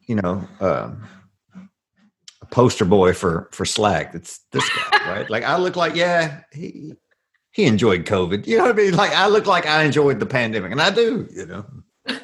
you 0.07 0.15
know 0.15 0.47
um, 0.59 1.03
a 2.41 2.45
poster 2.47 2.85
boy 2.85 3.13
for 3.13 3.47
for 3.51 3.65
Slack, 3.65 4.13
it's 4.13 4.39
this 4.51 4.67
guy, 4.91 4.99
right? 5.19 5.29
Like 5.29 5.43
I 5.43 5.57
look 5.57 5.75
like 5.75 5.95
yeah, 5.95 6.41
he 6.51 6.93
he 7.51 7.65
enjoyed 7.65 8.05
COVID. 8.05 8.45
You 8.47 8.57
know 8.57 8.63
what 8.65 8.73
I 8.73 8.75
mean? 8.75 8.95
Like 8.95 9.11
I 9.13 9.27
look 9.27 9.45
like 9.45 9.65
I 9.65 9.83
enjoyed 9.83 10.19
the 10.19 10.25
pandemic, 10.25 10.71
and 10.71 10.81
I 10.81 10.89
do. 10.89 11.27
You 11.31 11.45
know. 11.45 11.65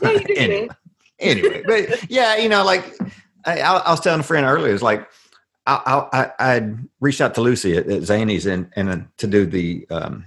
Yeah, 0.00 0.10
you 0.12 0.18
do, 0.26 0.34
anyway, 0.38 0.68
anyway, 1.18 1.62
but 1.66 2.10
yeah, 2.10 2.36
you 2.38 2.48
know, 2.48 2.64
like 2.64 2.96
I, 3.46 3.60
I 3.60 3.90
was 3.90 4.00
telling 4.00 4.20
a 4.20 4.24
friend 4.24 4.46
earlier, 4.46 4.72
it's 4.72 4.82
like 4.82 5.08
I, 5.66 6.06
I 6.12 6.54
I 6.54 6.74
reached 7.00 7.20
out 7.20 7.34
to 7.34 7.40
Lucy 7.40 7.76
at, 7.76 7.88
at 7.88 8.02
Zany's 8.02 8.46
and 8.46 8.70
and 8.76 8.90
uh, 8.90 8.98
to 9.18 9.26
do 9.26 9.46
the 9.46 9.86
um, 9.90 10.26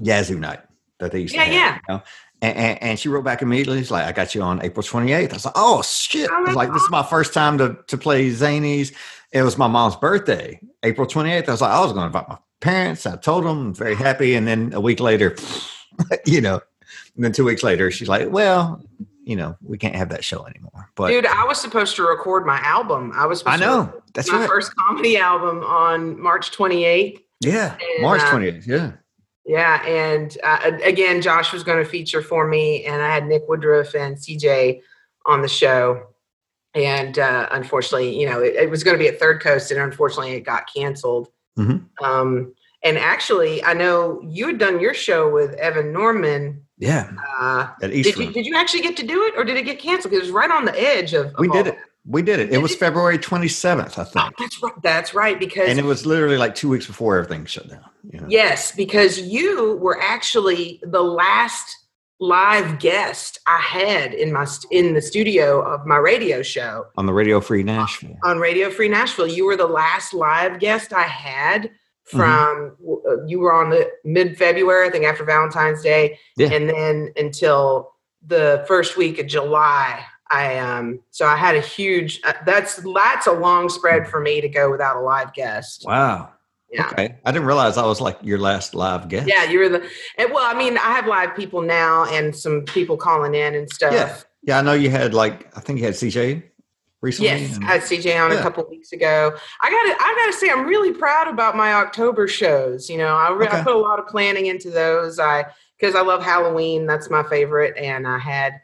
Yazoo 0.00 0.38
night 0.38 0.60
that 0.98 1.12
they 1.12 1.20
used 1.20 1.34
Yeah, 1.34 1.44
to 1.44 1.50
have, 1.50 1.54
yeah. 1.54 1.74
You 1.74 1.94
know? 1.94 2.02
and, 2.42 2.56
and, 2.56 2.82
and 2.82 2.98
she 2.98 3.08
wrote 3.08 3.24
back 3.24 3.42
immediately. 3.42 3.78
She's 3.78 3.90
like, 3.90 4.04
"I 4.04 4.12
got 4.12 4.34
you 4.34 4.42
on 4.42 4.62
April 4.62 4.82
28th." 4.82 5.30
I 5.30 5.32
was 5.34 5.44
like, 5.44 5.54
"Oh 5.56 5.82
shit!" 5.82 6.28
Oh, 6.30 6.36
I 6.36 6.40
was 6.40 6.56
like, 6.56 6.72
"This 6.72 6.82
is 6.82 6.90
my 6.90 7.02
first 7.02 7.34
time 7.34 7.58
to 7.58 7.76
to 7.88 7.98
play 7.98 8.30
Zany's." 8.30 8.92
It 9.32 9.42
was 9.42 9.56
my 9.56 9.66
mom's 9.66 9.96
birthday, 9.96 10.60
April 10.82 11.06
28th. 11.06 11.48
I 11.48 11.52
was 11.52 11.60
like, 11.60 11.70
"I 11.70 11.80
was 11.80 11.92
going 11.92 12.02
to 12.02 12.06
invite 12.06 12.28
my 12.28 12.38
parents." 12.60 13.06
I 13.06 13.16
told 13.16 13.44
them, 13.44 13.58
I'm 13.68 13.74
very 13.74 13.94
happy, 13.94 14.34
and 14.34 14.46
then 14.46 14.72
a 14.74 14.80
week 14.80 15.00
later, 15.00 15.36
you 16.26 16.40
know, 16.40 16.60
and 17.16 17.24
then 17.24 17.32
two 17.32 17.44
weeks 17.44 17.62
later, 17.62 17.90
she's 17.90 18.08
like, 18.08 18.30
"Well." 18.30 18.84
You 19.24 19.36
know, 19.36 19.56
we 19.62 19.78
can't 19.78 19.94
have 19.94 20.08
that 20.08 20.24
show 20.24 20.44
anymore. 20.46 20.90
But 20.96 21.08
Dude, 21.08 21.26
I 21.26 21.44
was 21.44 21.60
supposed 21.60 21.94
to 21.96 22.02
record 22.02 22.44
my 22.44 22.58
album. 22.60 23.12
I 23.14 23.26
was 23.26 23.40
I 23.46 23.56
supposed 23.56 23.62
to 23.62 23.66
know 23.68 24.02
that's 24.14 24.30
my 24.30 24.40
right. 24.40 24.48
first 24.48 24.74
comedy 24.76 25.16
album 25.16 25.62
on 25.62 26.20
March 26.20 26.50
28th. 26.50 27.18
Yeah, 27.40 27.76
And, 27.94 28.02
March 28.02 28.20
uh, 28.20 28.30
28th. 28.30 28.66
Yeah. 28.66 28.92
Yeah, 29.44 29.84
and 29.84 30.36
uh, 30.44 30.72
again, 30.84 31.20
Josh 31.20 31.52
was 31.52 31.64
going 31.64 31.82
to 31.82 31.88
feature 31.88 32.22
for 32.22 32.46
me, 32.46 32.84
and 32.84 33.02
I 33.02 33.12
had 33.12 33.26
Nick 33.26 33.42
Woodruff 33.48 33.94
and 33.94 34.16
CJ 34.16 34.80
on 35.26 35.42
the 35.42 35.48
show. 35.48 36.06
And 36.74 37.18
uh, 37.18 37.48
unfortunately, 37.50 38.18
you 38.18 38.28
know, 38.28 38.40
it, 38.40 38.54
it 38.54 38.70
was 38.70 38.84
going 38.84 38.96
to 38.96 38.98
be 39.02 39.08
at 39.08 39.18
Third 39.18 39.42
Coast, 39.42 39.70
and 39.70 39.80
unfortunately, 39.80 40.32
it 40.32 40.40
got 40.40 40.72
canceled. 40.74 41.28
Mhm. 41.58 41.86
Um, 42.02 42.54
and 42.84 42.96
actually, 42.98 43.62
I 43.64 43.74
know 43.74 44.20
you 44.24 44.46
had 44.46 44.58
done 44.58 44.80
your 44.80 44.94
show 44.94 45.28
with 45.30 45.54
Evan 45.54 45.92
Norman. 45.92 46.64
Yeah. 46.82 47.10
Uh, 47.40 47.68
At 47.82 47.92
East 47.92 48.16
did 48.16 48.26
you 48.26 48.32
did 48.32 48.46
you 48.46 48.56
actually 48.56 48.82
get 48.82 48.96
to 48.98 49.06
do 49.06 49.22
it, 49.24 49.34
or 49.36 49.44
did 49.44 49.56
it 49.56 49.64
get 49.64 49.78
canceled? 49.78 50.10
Because 50.10 50.28
it 50.28 50.32
was 50.32 50.34
right 50.34 50.50
on 50.50 50.64
the 50.64 50.78
edge 50.80 51.14
of. 51.14 51.26
of 51.26 51.34
We 51.38 51.48
did 51.48 51.68
it. 51.68 51.76
We 52.04 52.20
did 52.22 52.40
it. 52.40 52.52
It 52.52 52.58
was 52.58 52.74
February 52.74 53.16
27th, 53.16 53.96
I 53.96 54.02
Oh, 54.02 54.04
think. 54.04 54.36
that's 54.36 54.60
right. 54.62 54.72
That's 54.82 55.14
right. 55.14 55.38
Because 55.38 55.68
And 55.68 55.78
it 55.78 55.84
was 55.84 56.04
literally 56.04 56.36
like 56.36 56.56
two 56.56 56.68
weeks 56.68 56.84
before 56.88 57.16
everything 57.16 57.44
shut 57.46 57.68
down. 57.68 57.84
You 58.10 58.20
know? 58.20 58.26
Yes, 58.28 58.72
because 58.72 59.20
you 59.20 59.76
were 59.76 60.00
actually 60.02 60.80
the 60.82 61.00
last 61.00 61.76
live 62.18 62.80
guest 62.80 63.38
I 63.46 63.58
had 63.58 64.14
in 64.14 64.32
my 64.32 64.44
st- 64.44 64.72
in 64.72 64.94
the 64.94 65.02
studio 65.02 65.60
of 65.62 65.86
my 65.86 65.96
radio 65.98 66.42
show 66.42 66.86
On 66.96 67.06
the 67.06 67.12
Radio 67.12 67.40
Free 67.40 67.62
Nashville. 67.62 68.16
on 68.24 68.38
Radio 68.38 68.68
Free 68.70 68.88
Nashville. 68.88 69.28
You 69.28 69.44
were 69.46 69.56
the 69.56 69.66
last 69.66 70.12
live 70.14 70.58
guest 70.58 70.92
I 70.92 71.02
had. 71.02 71.70
From 72.04 72.76
uh, 73.08 73.24
you 73.26 73.38
were 73.40 73.52
on 73.52 73.70
the 73.70 73.90
mid 74.04 74.36
February, 74.36 74.86
I 74.86 74.90
think 74.90 75.04
after 75.04 75.24
Valentine's 75.24 75.82
Day, 75.82 76.18
Yeah. 76.36 76.50
and 76.52 76.68
then 76.68 77.12
until 77.16 77.92
the 78.26 78.64
first 78.68 78.96
week 78.96 79.18
of 79.18 79.26
July. 79.26 80.04
I 80.30 80.56
um 80.58 81.00
so 81.10 81.26
I 81.26 81.36
had 81.36 81.56
a 81.56 81.60
huge 81.60 82.18
uh, 82.24 82.32
that's 82.46 82.76
that's 82.94 83.26
a 83.26 83.32
long 83.32 83.68
spread 83.68 84.08
for 84.08 84.18
me 84.18 84.40
to 84.40 84.48
go 84.48 84.70
without 84.70 84.96
a 84.96 85.00
live 85.00 85.34
guest. 85.34 85.84
Wow. 85.86 86.30
Yeah. 86.70 86.88
Okay. 86.88 87.16
I 87.26 87.32
didn't 87.32 87.46
realize 87.46 87.76
I 87.76 87.84
was 87.84 88.00
like 88.00 88.16
your 88.22 88.38
last 88.38 88.74
live 88.74 89.08
guest. 89.08 89.28
Yeah, 89.28 89.44
you 89.44 89.58
were 89.58 89.68
the. 89.68 89.86
And, 90.16 90.32
well, 90.32 90.44
I 90.44 90.56
mean, 90.56 90.78
I 90.78 90.92
have 90.92 91.06
live 91.06 91.36
people 91.36 91.60
now 91.60 92.06
and 92.06 92.34
some 92.34 92.62
people 92.62 92.96
calling 92.96 93.34
in 93.34 93.54
and 93.54 93.68
stuff. 93.70 93.92
Yeah. 93.92 94.16
Yeah. 94.42 94.58
I 94.58 94.62
know 94.62 94.72
you 94.72 94.88
had 94.88 95.12
like, 95.12 95.54
I 95.54 95.60
think 95.60 95.78
you 95.80 95.84
had 95.84 95.94
CJ 95.94 96.42
recently. 97.02 97.30
Yes, 97.30 97.58
I 97.60 97.64
had 97.64 97.82
CJ 97.82 98.24
on 98.24 98.30
Yeah. 98.30 98.38
a 98.38 98.42
couple 98.42 98.66
weeks 98.70 98.92
ago. 98.92 99.36
I 99.60 99.70
got 99.70 99.82
to 99.82 100.02
I 100.02 100.14
got 100.16 100.26
to 100.32 100.38
say, 100.38 100.48
I'm 100.50 100.64
really 100.66 100.92
proud 100.92 101.28
about 101.28 101.56
my 101.56 101.74
October 101.74 102.26
shows. 102.26 102.88
You 102.88 102.96
know, 102.98 103.14
I, 103.14 103.30
re- 103.32 103.48
I 103.50 103.62
put 103.62 103.74
a 103.74 103.78
lot 103.78 103.98
of 103.98 104.06
planning 104.06 104.46
into 104.46 104.70
those. 104.70 105.18
I 105.18 105.44
because 105.78 105.94
I 105.94 106.00
love 106.00 106.22
Halloween. 106.22 106.86
That's 106.86 107.10
my 107.10 107.22
favorite. 107.24 107.76
And 107.76 108.06
I 108.06 108.18
had 108.18 108.60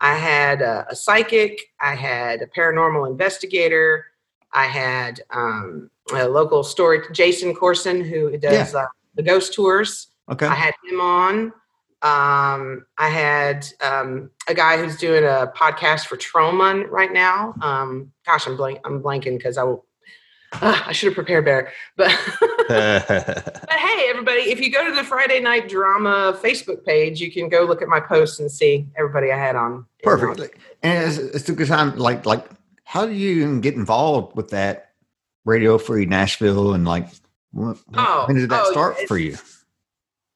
I 0.00 0.14
had 0.16 0.62
a, 0.62 0.86
a 0.90 0.96
psychic. 0.96 1.60
I 1.80 1.94
had 1.94 2.42
a 2.42 2.46
paranormal 2.46 3.08
investigator. 3.08 4.06
I 4.52 4.64
had 4.64 5.20
um, 5.30 5.90
a 6.12 6.26
local 6.26 6.62
story, 6.64 7.00
Jason 7.12 7.54
Corson, 7.54 8.02
who 8.04 8.36
does 8.36 8.74
uh, 8.74 8.86
the 9.14 9.22
ghost 9.22 9.54
tours. 9.54 10.08
okay. 10.30 10.46
I 10.46 10.54
had 10.54 10.74
him 10.84 11.00
on. 11.00 11.52
Um, 12.02 12.84
I 12.98 13.08
had 13.08 13.66
um, 13.80 14.30
a 14.48 14.54
guy 14.54 14.76
who's 14.76 14.96
doing 14.96 15.22
a 15.22 15.52
podcast 15.56 16.06
for 16.06 16.16
Trauma 16.16 16.84
right 16.88 17.12
now. 17.12 17.54
Um, 17.62 18.12
gosh, 18.26 18.46
I'm 18.46 18.56
blank. 18.56 18.80
I'm 18.84 19.00
blanking 19.00 19.38
because 19.38 19.56
I 19.56 19.62
will. 19.62 19.86
Uh, 20.60 20.82
I 20.84 20.92
should 20.92 21.06
have 21.06 21.14
prepared 21.14 21.44
better. 21.44 21.72
But 21.96 22.10
but 22.68 23.70
hey, 23.70 24.06
everybody, 24.08 24.42
if 24.50 24.60
you 24.60 24.70
go 24.70 24.84
to 24.86 24.94
the 24.94 25.04
Friday 25.04 25.40
Night 25.40 25.68
Drama 25.68 26.38
Facebook 26.42 26.84
page, 26.84 27.20
you 27.20 27.32
can 27.32 27.48
go 27.48 27.64
look 27.64 27.82
at 27.82 27.88
my 27.88 28.00
posts 28.00 28.38
and 28.40 28.50
see 28.50 28.86
everybody 28.96 29.32
I 29.32 29.38
had 29.38 29.56
on. 29.56 29.86
Perfectly. 30.02 30.50
And 30.82 31.08
it's, 31.08 31.18
it's 31.18 31.48
a 31.48 31.52
good 31.52 31.68
time. 31.68 31.96
Like, 31.96 32.26
like, 32.26 32.46
how 32.84 33.06
do 33.06 33.12
you 33.12 33.42
even 33.42 33.60
get 33.60 33.74
involved 33.74 34.36
with 34.36 34.50
that 34.50 34.90
Radio 35.44 35.78
Free 35.78 36.04
Nashville 36.04 36.74
and 36.74 36.84
like, 36.84 37.08
what, 37.52 37.78
Oh, 37.94 38.24
when 38.26 38.36
did 38.36 38.50
that 38.50 38.64
oh, 38.66 38.72
start 38.72 38.96
for 39.06 39.16
you? 39.16 39.38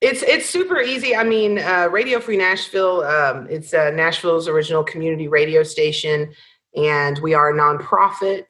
It's 0.07 0.23
it's 0.23 0.49
super 0.49 0.81
easy. 0.81 1.17
I 1.17 1.25
mean, 1.25 1.59
uh, 1.59 1.89
Radio 1.91 2.21
Free 2.21 2.37
Nashville. 2.37 3.03
Um, 3.03 3.49
it's 3.51 3.75
uh, 3.75 3.91
Nashville's 3.91 4.47
original 4.47 4.85
community 4.85 5.27
radio 5.27 5.65
station, 5.65 6.33
and 6.77 7.19
we 7.19 7.35
are 7.35 7.51
a 7.51 7.53
nonprofit. 7.53 8.47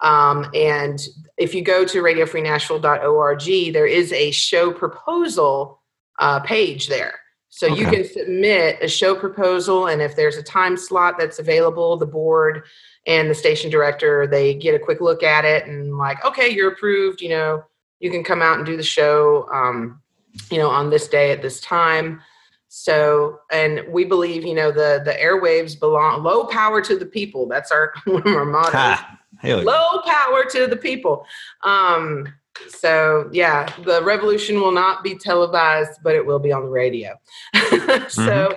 Um, 0.00 0.50
and 0.52 1.00
if 1.38 1.54
you 1.54 1.62
go 1.62 1.86
to 1.86 2.02
radiofreenashville.org, 2.02 3.72
there 3.72 3.86
is 3.86 4.12
a 4.12 4.32
show 4.32 4.70
proposal 4.70 5.80
uh, 6.18 6.40
page 6.40 6.88
there. 6.88 7.18
So 7.48 7.66
you 7.66 7.86
can 7.86 8.04
submit 8.04 8.76
a 8.82 8.88
show 8.88 9.14
proposal, 9.14 9.86
and 9.86 10.02
if 10.02 10.14
there's 10.14 10.36
a 10.36 10.42
time 10.42 10.76
slot 10.76 11.14
that's 11.18 11.38
available, 11.38 11.96
the 11.96 12.04
board 12.04 12.64
and 13.06 13.30
the 13.30 13.34
station 13.34 13.70
director 13.70 14.26
they 14.26 14.52
get 14.52 14.74
a 14.74 14.78
quick 14.78 15.00
look 15.00 15.22
at 15.22 15.46
it 15.46 15.66
and 15.66 15.96
like, 15.96 16.22
okay, 16.22 16.50
you're 16.50 16.72
approved. 16.72 17.22
You 17.22 17.30
know, 17.30 17.64
you 17.98 18.10
can 18.10 18.22
come 18.22 18.42
out 18.42 18.58
and 18.58 18.66
do 18.66 18.76
the 18.76 18.82
show. 18.82 19.48
Um, 19.50 20.01
you 20.50 20.58
know, 20.58 20.68
on 20.68 20.90
this 20.90 21.08
day 21.08 21.32
at 21.32 21.42
this 21.42 21.60
time. 21.60 22.20
So, 22.68 23.40
and 23.50 23.84
we 23.88 24.04
believe, 24.04 24.44
you 24.44 24.54
know, 24.54 24.72
the 24.72 25.02
the 25.04 25.12
airwaves 25.12 25.78
belong 25.78 26.22
low 26.22 26.44
power 26.46 26.80
to 26.80 26.96
the 26.96 27.06
people. 27.06 27.46
That's 27.46 27.70
our 27.70 27.92
one 28.04 28.26
of 28.26 28.34
our 28.34 28.44
mottos. 28.44 28.72
Ha. 28.72 29.18
Low 29.44 30.00
power 30.04 30.44
to 30.50 30.66
the 30.66 30.76
people. 30.76 31.26
Um, 31.62 32.32
so 32.68 33.28
yeah, 33.32 33.72
the 33.84 34.02
revolution 34.02 34.60
will 34.60 34.72
not 34.72 35.02
be 35.02 35.16
televised, 35.16 36.00
but 36.02 36.14
it 36.14 36.24
will 36.24 36.38
be 36.38 36.52
on 36.52 36.64
the 36.64 36.70
radio. 36.70 37.14
so 38.08 38.56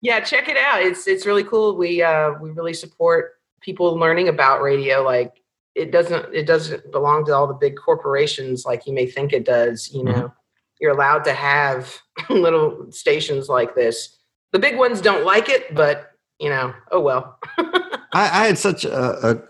yeah, 0.00 0.20
check 0.20 0.48
it 0.48 0.56
out. 0.56 0.82
It's 0.82 1.06
it's 1.06 1.26
really 1.26 1.44
cool. 1.44 1.76
We 1.76 2.02
uh 2.02 2.32
we 2.40 2.50
really 2.50 2.74
support 2.74 3.34
people 3.60 3.96
learning 3.96 4.28
about 4.28 4.62
radio. 4.62 5.02
Like 5.02 5.42
it 5.74 5.90
doesn't 5.90 6.34
it 6.34 6.46
doesn't 6.46 6.90
belong 6.92 7.24
to 7.26 7.34
all 7.34 7.46
the 7.46 7.54
big 7.54 7.76
corporations 7.76 8.64
like 8.64 8.86
you 8.86 8.92
may 8.92 9.06
think 9.06 9.32
it 9.32 9.44
does, 9.44 9.90
you 9.92 10.04
know. 10.04 10.32
You're 10.80 10.92
allowed 10.92 11.24
to 11.24 11.32
have 11.32 11.96
little 12.30 12.86
stations 12.90 13.48
like 13.48 13.74
this. 13.74 14.16
The 14.52 14.58
big 14.58 14.76
ones 14.76 15.00
don't 15.00 15.24
like 15.24 15.48
it, 15.48 15.74
but 15.74 16.10
you 16.38 16.48
know, 16.50 16.74
oh 16.90 17.00
well. 17.00 17.38
I, 17.58 18.22
I 18.42 18.46
had 18.46 18.58
such 18.58 18.84
a, 18.84 19.30
a 19.30 19.42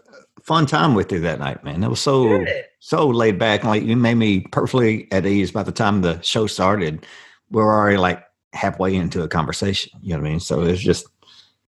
fun 0.42 0.66
time 0.66 0.94
with 0.94 1.10
you 1.12 1.20
that 1.20 1.38
night, 1.40 1.64
man. 1.64 1.82
It 1.82 1.88
was 1.90 2.00
so 2.00 2.38
Good. 2.44 2.64
so 2.80 3.08
laid 3.08 3.38
back. 3.38 3.60
and 3.60 3.70
Like 3.70 3.82
you 3.82 3.96
made 3.96 4.14
me 4.14 4.40
perfectly 4.52 5.08
at 5.12 5.26
ease 5.26 5.50
by 5.50 5.62
the 5.62 5.72
time 5.72 6.00
the 6.02 6.20
show 6.22 6.46
started. 6.46 7.04
We 7.50 7.60
are 7.62 7.64
already 7.80 7.96
like 7.98 8.22
halfway 8.52 8.94
into 8.94 9.22
a 9.22 9.28
conversation. 9.28 9.92
You 10.02 10.14
know 10.14 10.20
what 10.20 10.26
I 10.26 10.30
mean? 10.30 10.40
So 10.40 10.62
it 10.62 10.70
was 10.70 10.80
just 10.82 11.06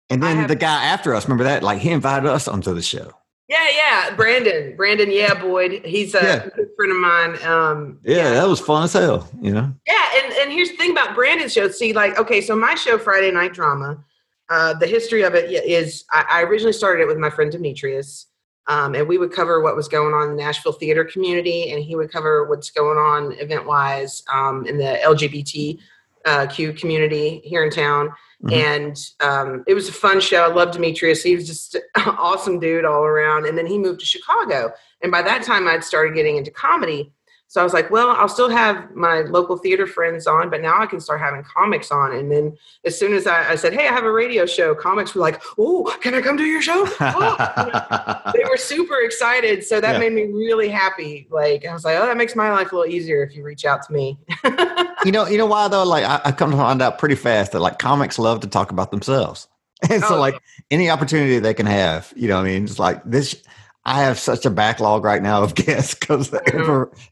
and 0.09 0.21
then 0.23 0.37
have- 0.37 0.47
the 0.49 0.55
guy 0.55 0.85
after 0.85 1.13
us, 1.13 1.25
remember 1.25 1.43
that? 1.45 1.63
Like 1.63 1.79
he 1.79 1.89
invited 1.91 2.27
us 2.29 2.47
onto 2.47 2.73
the 2.73 2.81
show. 2.81 3.11
Yeah, 3.51 3.67
yeah. 3.75 4.15
Brandon. 4.15 4.75
Brandon, 4.77 5.11
yeah, 5.11 5.33
Boyd. 5.33 5.81
He's 5.83 6.15
a 6.15 6.23
Yeah. 6.23 6.47
good 6.55 6.69
friend 6.77 6.91
of 6.93 6.97
mine. 6.97 7.43
Um 7.43 7.99
Yeah, 8.03 8.29
that 8.31 8.47
was 8.47 8.61
fun 8.61 8.83
as 8.85 8.93
hell, 8.93 9.27
you 9.41 9.51
know? 9.51 9.69
Yeah, 9.85 10.05
and, 10.23 10.33
and 10.33 10.51
here's 10.53 10.69
the 10.71 10.77
thing 10.77 10.91
about 10.91 11.15
Brandon's 11.15 11.51
show. 11.51 11.67
See, 11.67 11.91
like, 11.91 12.17
okay, 12.17 12.39
so 12.39 12.55
my 12.55 12.75
show, 12.75 12.97
Friday 12.97 13.29
Night 13.29 13.53
Drama, 13.53 14.01
uh, 14.49 14.73
the 14.75 14.87
history 14.87 15.23
of 15.23 15.35
it 15.35 15.51
is 15.51 16.05
I, 16.11 16.25
I 16.29 16.43
originally 16.43 16.71
started 16.73 17.03
it 17.03 17.07
with 17.07 17.17
my 17.17 17.29
friend 17.29 17.51
Demetrius, 17.51 18.27
um, 18.67 18.95
and 18.95 19.05
we 19.07 19.17
would 19.17 19.33
cover 19.33 19.61
what 19.61 19.75
was 19.75 19.87
going 19.89 20.13
on 20.13 20.29
in 20.29 20.35
the 20.37 20.43
Nashville 20.43 20.73
theater 20.73 21.03
community, 21.03 21.71
and 21.71 21.83
he 21.83 21.95
would 21.97 22.11
cover 22.11 22.45
what's 22.45 22.69
going 22.71 22.97
on 22.97 23.31
event 23.33 23.65
wise 23.65 24.23
um, 24.33 24.65
in 24.65 24.77
the 24.77 24.99
LGBT 25.03 25.77
uh, 26.25 26.47
community 26.47 27.41
here 27.43 27.63
in 27.63 27.69
town. 27.69 28.11
Mhm. 28.43 28.53
And 28.53 29.09
um, 29.19 29.63
it 29.67 29.73
was 29.73 29.87
a 29.87 29.93
fun 29.93 30.19
show. 30.19 30.41
I 30.43 30.47
love 30.47 30.71
Demetrius. 30.71 31.21
He 31.21 31.35
was 31.35 31.45
just 31.45 31.75
an 31.75 31.81
awesome 31.95 32.59
dude 32.59 32.85
all 32.85 33.03
around. 33.03 33.45
And 33.45 33.57
then 33.57 33.67
he 33.67 33.77
moved 33.77 33.99
to 33.99 34.05
Chicago. 34.05 34.71
And 35.01 35.11
by 35.11 35.21
that 35.21 35.43
time, 35.43 35.67
I'd 35.67 35.83
started 35.83 36.15
getting 36.15 36.37
into 36.37 36.51
comedy. 36.51 37.11
So 37.51 37.59
I 37.59 37.65
was 37.65 37.73
like, 37.73 37.91
well, 37.91 38.11
I'll 38.11 38.29
still 38.29 38.47
have 38.47 38.95
my 38.95 39.23
local 39.23 39.57
theater 39.57 39.85
friends 39.85 40.25
on, 40.25 40.49
but 40.49 40.61
now 40.61 40.81
I 40.81 40.85
can 40.85 41.01
start 41.01 41.19
having 41.19 41.43
comics 41.43 41.91
on. 41.91 42.13
And 42.13 42.31
then 42.31 42.57
as 42.85 42.97
soon 42.97 43.11
as 43.11 43.27
I, 43.27 43.51
I 43.51 43.55
said, 43.55 43.73
hey, 43.73 43.89
I 43.89 43.91
have 43.91 44.05
a 44.05 44.11
radio 44.11 44.45
show, 44.45 44.73
comics 44.73 45.13
were 45.13 45.19
like, 45.19 45.41
oh, 45.57 45.93
can 45.99 46.13
I 46.15 46.21
come 46.21 46.37
to 46.37 46.45
your 46.45 46.61
show? 46.61 46.87
Oh. 47.01 48.31
they 48.33 48.45
were 48.49 48.55
super 48.55 49.01
excited. 49.01 49.65
So 49.65 49.81
that 49.81 49.95
Yeah. 49.95 49.99
made 49.99 50.13
me 50.13 50.27
really 50.27 50.69
happy. 50.69 51.27
Like, 51.29 51.65
I 51.65 51.73
was 51.73 51.83
like, 51.83 51.97
oh, 51.97 52.05
that 52.05 52.15
makes 52.15 52.37
my 52.37 52.51
life 52.51 52.71
a 52.71 52.75
little 52.77 52.89
easier 52.89 53.21
if 53.21 53.35
you 53.35 53.43
reach 53.43 53.65
out 53.65 53.83
to 53.85 53.91
me. 53.91 54.17
you 55.03 55.11
know, 55.11 55.27
you 55.27 55.37
know 55.37 55.45
why 55.45 55.67
though? 55.67 55.83
Like 55.83 56.05
I, 56.05 56.21
I 56.23 56.31
come 56.31 56.51
to 56.51 56.57
find 56.57 56.81
out 56.81 56.99
pretty 56.99 57.15
fast 57.15 57.51
that 57.51 57.59
like 57.59 57.79
comics 57.79 58.17
love 58.17 58.39
to 58.39 58.47
talk 58.47 58.71
about 58.71 58.91
themselves. 58.91 59.49
And 59.89 60.01
so 60.03 60.15
Oh, 60.15 60.19
like 60.21 60.39
any 60.69 60.89
opportunity 60.89 61.37
they 61.39 61.53
can 61.53 61.65
have, 61.65 62.13
you 62.15 62.29
know, 62.29 62.35
what 62.37 62.43
I 62.45 62.49
mean, 62.53 62.63
it's 62.63 62.79
like 62.79 63.01
this 63.03 63.43
I 63.83 64.01
have 64.01 64.19
such 64.19 64.45
a 64.45 64.49
backlog 64.49 65.03
right 65.03 65.21
now 65.21 65.43
of 65.43 65.55
guests 65.55 65.95
because 65.95 66.33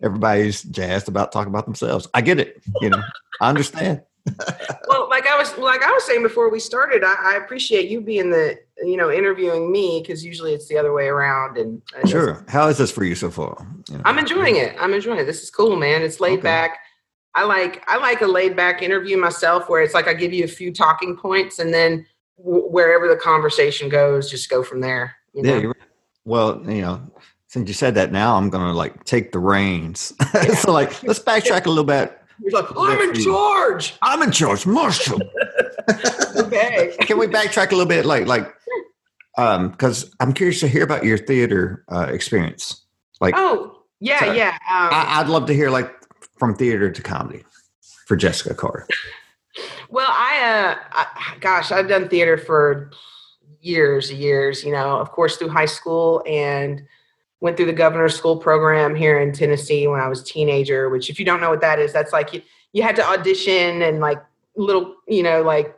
everybody's 0.02 0.64
jazzed 0.64 1.08
about 1.08 1.32
talking 1.32 1.52
about 1.52 1.66
themselves. 1.66 2.08
I 2.14 2.22
get 2.22 2.40
it. 2.40 2.62
You 2.82 2.92
know, 2.92 3.02
I 3.42 3.50
understand. 3.50 4.02
well, 4.88 5.10
like 5.10 5.26
I 5.28 5.38
was 5.38 5.58
like 5.58 5.82
I 5.82 5.92
was 5.92 6.04
saying 6.04 6.22
before 6.22 6.52
we 6.52 6.60
started, 6.60 7.04
I, 7.04 7.16
I 7.20 7.36
appreciate 7.38 7.90
you 7.90 8.02
being 8.02 8.30
the 8.30 8.60
you 8.84 8.98
know 8.98 9.12
interviewing 9.12 9.72
me 9.72 10.02
because 10.02 10.24
usually 10.24 10.54
it's 10.54 10.68
the 10.68 10.78
other 10.78 10.94
way 10.94 11.08
around. 11.08 11.58
And 11.58 11.82
sure, 12.06 12.46
how 12.48 12.68
is 12.68 12.78
this 12.78 12.92
for 12.92 13.04
you 13.04 13.16
so 13.16 13.32
far? 13.32 13.66
You 13.90 13.98
know? 13.98 14.04
I'm 14.06 14.20
enjoying 14.20 14.58
it. 14.58 14.76
I'm 14.80 14.94
enjoying 14.94 15.20
it. 15.20 15.26
This 15.26 15.42
is 15.42 15.50
cool, 15.50 15.76
man. 15.76 16.02
It's 16.02 16.20
laid 16.20 16.40
okay. 16.40 16.42
back. 16.42 16.80
I 17.34 17.44
like 17.44 17.84
I 17.88 17.98
like 17.98 18.22
a 18.22 18.28
laid 18.28 18.56
back 18.56 18.82
interview 18.82 19.18
myself 19.18 19.70
where 19.70 19.82
it's 19.82 19.94
like 19.94 20.08
I 20.08 20.14
give 20.14 20.34
you 20.34 20.44
a 20.44 20.48
few 20.48 20.74
talking 20.74 21.16
points 21.16 21.60
and 21.60 21.74
then 21.74 22.06
w- 22.38 22.68
wherever 22.68 23.08
the 23.08 23.16
conversation 23.16 23.90
goes, 23.90 24.30
just 24.30 24.50
go 24.50 24.64
from 24.64 24.82
there. 24.82 25.16
You 25.34 25.44
know? 25.44 25.58
Yeah. 25.58 25.74
Well, 26.30 26.62
you 26.70 26.84
know, 26.84 27.02
since 27.48 27.68
you 27.68 27.74
said 27.74 27.96
that, 27.96 28.12
now 28.12 28.36
I'm 28.36 28.52
gonna 28.52 28.72
like 28.72 29.04
take 29.04 29.32
the 29.32 29.40
reins. 29.40 30.14
Yeah. 30.36 30.54
so 30.54 30.72
like, 30.72 31.02
let's 31.02 31.20
backtrack 31.20 31.66
a 31.66 31.70
little 31.70 31.84
bit. 31.84 32.16
You're 32.40 32.62
like, 32.62 32.70
I'm 32.78 33.02
in 33.10 33.16
charge. 33.16 33.96
I'm 34.04 34.22
in 34.22 34.32
charge, 34.32 34.68
Marshall. 34.68 35.20
okay. 36.38 36.96
Can 37.02 37.18
we 37.18 37.26
backtrack 37.26 37.72
a 37.72 37.76
little 37.76 37.88
bit, 37.88 38.06
like 38.06 38.28
like, 38.28 38.54
um, 39.40 39.72
because 39.72 40.14
I'm 40.20 40.34
curious 40.34 40.60
to 40.60 40.68
hear 40.68 40.84
about 40.84 41.04
your 41.04 41.18
theater 41.18 41.84
uh, 41.92 42.08
experience. 42.12 42.86
Like, 43.20 43.34
oh 43.36 43.82
yeah, 44.00 44.20
so 44.20 44.32
yeah. 44.32 44.50
Um, 44.50 44.90
I, 44.92 45.20
I'd 45.20 45.30
love 45.30 45.48
to 45.48 45.54
hear 45.54 45.72
like 45.72 45.92
from 46.38 46.54
theater 46.56 46.92
to 46.92 47.02
comedy 47.02 47.44
for 48.06 48.16
Jessica 48.16 48.54
Carter. 48.54 48.88
Well, 49.90 50.08
I, 50.08 50.44
uh, 50.44 50.76
I, 50.92 51.38
gosh, 51.40 51.72
I've 51.72 51.90
done 51.90 52.08
theater 52.08 52.38
for 52.38 52.92
years, 53.62 54.12
years. 54.12 54.64
You 54.64 54.72
know, 54.72 54.98
of 54.98 55.12
course, 55.12 55.38
through 55.38 55.50
high 55.50 55.66
school 55.66 56.24
and 56.28 56.84
went 57.42 57.58
through 57.58 57.68
the 57.68 57.74
governor's 57.74 58.16
school 58.16 58.38
program 58.38 58.96
here 58.96 59.20
in 59.20 59.32
Tennessee 59.32 59.88
when 59.88 60.02
I 60.02 60.08
was 60.08 60.22
a 60.22 60.26
teenager. 60.26 60.90
Which, 60.90 61.10
if 61.10 61.20
you 61.20 61.26
don't 61.26 61.42
know 61.42 61.50
what 61.50 61.62
that 61.62 61.80
is, 61.80 61.94
that's 61.94 62.14
like 62.14 62.34
you, 62.34 62.42
you 62.74 62.84
had 62.84 62.96
to 62.98 63.06
audition 63.06 63.82
and 63.82 64.00
like 64.00 64.22
little, 64.56 64.96
you 65.08 65.24
know, 65.24 65.42
like 65.42 65.76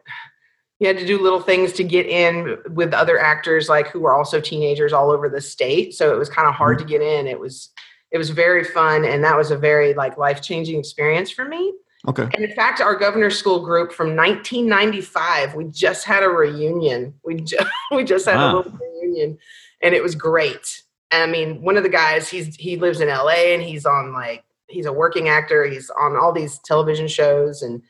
you 0.82 0.88
had 0.88 0.98
to 0.98 1.06
do 1.06 1.22
little 1.22 1.40
things 1.40 1.72
to 1.74 1.84
get 1.84 2.08
in 2.08 2.58
with 2.72 2.92
other 2.92 3.20
actors 3.20 3.70
like 3.70 3.88
who 3.90 4.00
were 4.00 4.16
also 4.16 4.42
teenagers 4.42 4.92
all 4.92 5.12
over 5.12 5.30
the 5.30 5.40
state. 5.40 5.94
So 5.94 6.12
it 6.12 6.18
was 6.18 6.28
kind 6.28 6.48
of 6.48 6.56
hard 6.56 6.80
mm-hmm. 6.80 6.88
to 6.88 6.92
get 6.92 7.02
in. 7.02 7.28
It 7.28 7.40
was 7.40 7.70
it 8.10 8.18
was 8.18 8.32
very 8.32 8.64
fun 8.64 9.06
and 9.06 9.24
that 9.24 9.38
was 9.38 9.52
a 9.52 9.58
very 9.58 9.94
like 9.94 10.18
life 10.18 10.42
changing 10.42 10.80
experience 10.80 11.30
for 11.32 11.46
me. 11.46 11.72
Okay. 12.08 12.28
And 12.34 12.44
in 12.44 12.52
fact, 12.56 12.82
our 12.82 12.96
governor's 12.96 13.38
school 13.38 13.64
group 13.64 13.92
from 13.92 14.16
1995, 14.16 15.54
we 15.54 15.66
just 15.66 16.04
had 16.04 16.24
a 16.24 16.30
reunion. 16.30 17.14
We 17.24 17.36
just 17.36 17.66
we 17.92 18.04
just 18.04 18.26
had 18.26 18.36
wow. 18.36 18.54
a 18.54 18.58
little 18.58 18.72
reunion, 18.72 19.38
and 19.82 19.94
it 19.94 20.02
was 20.02 20.16
great. 20.16 20.84
I 21.12 21.28
mean, 21.28 21.62
one 21.62 21.78
of 21.78 21.84
the 21.84 21.90
guys, 21.90 22.30
he's 22.30 22.56
he 22.56 22.78
lives 22.78 23.02
in 23.02 23.08
LA, 23.08 23.54
and 23.54 23.62
he's 23.62 23.86
on 23.86 24.14
like 24.14 24.44
he's 24.68 24.86
a 24.86 24.94
working 24.94 25.30
actor. 25.30 25.66
He's 25.66 25.92
on 25.92 26.16
all 26.16 26.32
these 26.32 26.58
television 26.60 27.08
shows, 27.08 27.62
and 27.62 27.84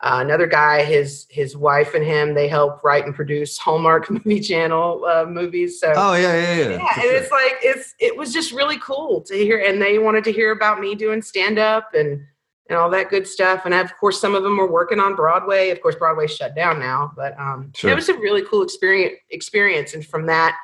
uh, 0.00 0.20
another 0.22 0.46
guy, 0.46 0.82
his 0.82 1.26
his 1.28 1.54
wife 1.54 1.92
and 1.92 2.04
him, 2.04 2.32
they 2.32 2.48
help 2.48 2.82
write 2.82 3.04
and 3.04 3.14
produce 3.14 3.58
Hallmark 3.58 4.10
Movie 4.10 4.40
Channel 4.40 5.04
uh, 5.04 5.26
movies. 5.26 5.80
So 5.80 5.92
oh 5.94 6.14
yeah, 6.14 6.34
yeah, 6.34 6.54
yeah. 6.54 6.68
Yeah, 6.70 6.86
and 6.94 7.02
sure. 7.02 7.14
it's 7.16 7.30
like 7.30 7.58
it's 7.62 7.94
it 7.98 8.16
was 8.16 8.32
just 8.32 8.52
really 8.52 8.78
cool 8.78 9.20
to 9.22 9.34
hear, 9.34 9.58
and 9.58 9.82
they 9.82 9.98
wanted 9.98 10.24
to 10.24 10.32
hear 10.32 10.52
about 10.52 10.80
me 10.80 10.94
doing 10.94 11.20
stand 11.20 11.58
up 11.58 11.92
and 11.92 12.24
and 12.70 12.78
all 12.78 12.88
that 12.88 13.10
good 13.10 13.26
stuff. 13.26 13.66
And 13.66 13.74
of 13.74 13.94
course, 13.98 14.20
some 14.20 14.34
of 14.34 14.44
them 14.44 14.56
were 14.56 14.70
working 14.70 15.00
on 15.00 15.16
Broadway. 15.16 15.70
Of 15.70 15.82
course, 15.82 15.96
Broadway's 15.96 16.34
shut 16.34 16.54
down 16.54 16.78
now, 16.78 17.12
but 17.16 17.38
um, 17.38 17.72
sure. 17.74 17.90
it 17.90 17.96
was 17.96 18.08
a 18.08 18.14
really 18.14 18.42
cool 18.44 18.62
experience. 18.62 19.18
Experience, 19.30 19.92
and 19.94 20.06
from 20.06 20.24
that, 20.26 20.56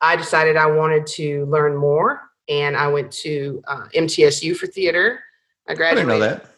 I 0.00 0.16
decided 0.16 0.56
I 0.56 0.66
wanted 0.66 1.06
to 1.06 1.46
learn 1.46 1.76
more, 1.76 2.22
and 2.48 2.76
I 2.76 2.88
went 2.88 3.10
to 3.12 3.62
uh, 3.68 3.86
MTSU 3.94 4.56
for 4.56 4.66
theater. 4.66 5.20
I 5.68 5.74
graduated. 5.74 6.10
I 6.10 6.12
didn't 6.12 6.20
know 6.20 6.34
that. 6.34 6.50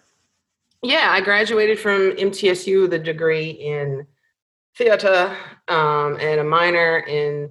Yeah, 0.83 1.09
I 1.11 1.21
graduated 1.21 1.79
from 1.79 2.13
MTSU 2.13 2.83
with 2.83 2.95
a 2.95 2.99
degree 2.99 3.51
in 3.51 4.07
theater 4.77 5.37
um, 5.69 6.17
and 6.21 6.41
a 6.41 6.45
minor 6.45 6.99
in 7.01 7.51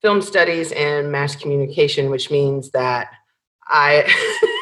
film 0.00 0.22
studies 0.22 0.70
and 0.72 1.10
mass 1.10 1.34
communication, 1.34 2.10
which 2.10 2.30
means 2.30 2.70
that 2.70 3.10
I 3.66 4.04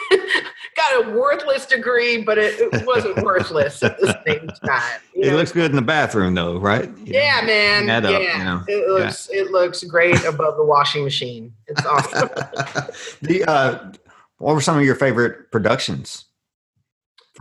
got 0.91 1.07
a 1.07 1.11
worthless 1.11 1.67
degree, 1.67 2.23
but 2.23 2.39
it, 2.39 2.59
it 2.61 2.87
wasn't 2.87 3.23
worthless 3.23 3.83
at 3.83 3.99
the 4.01 4.19
same 4.27 4.49
time. 4.67 5.01
It 5.15 5.31
know? 5.31 5.37
looks 5.37 5.53
good 5.53 5.71
in 5.71 5.77
the 5.77 5.83
bathroom, 5.83 6.35
though, 6.35 6.59
right? 6.59 6.89
You 6.99 7.15
yeah, 7.15 7.41
know, 7.41 7.47
man. 7.47 7.87
yeah, 7.87 7.97
up, 7.99 8.23
you 8.23 8.45
know. 8.45 8.65
it 8.69 8.89
looks 8.89 9.29
yeah. 9.33 9.41
it 9.41 9.51
looks 9.51 9.83
great 9.85 10.25
above 10.25 10.57
the 10.57 10.65
washing 10.65 11.05
machine. 11.05 11.53
It's 11.67 11.85
awesome. 11.85 12.29
the 13.23 13.45
uh, 13.45 13.93
what 14.39 14.55
were 14.55 14.61
some 14.61 14.79
of 14.79 14.85
your 14.85 14.97
favorite 14.97 15.51
productions? 15.51 16.25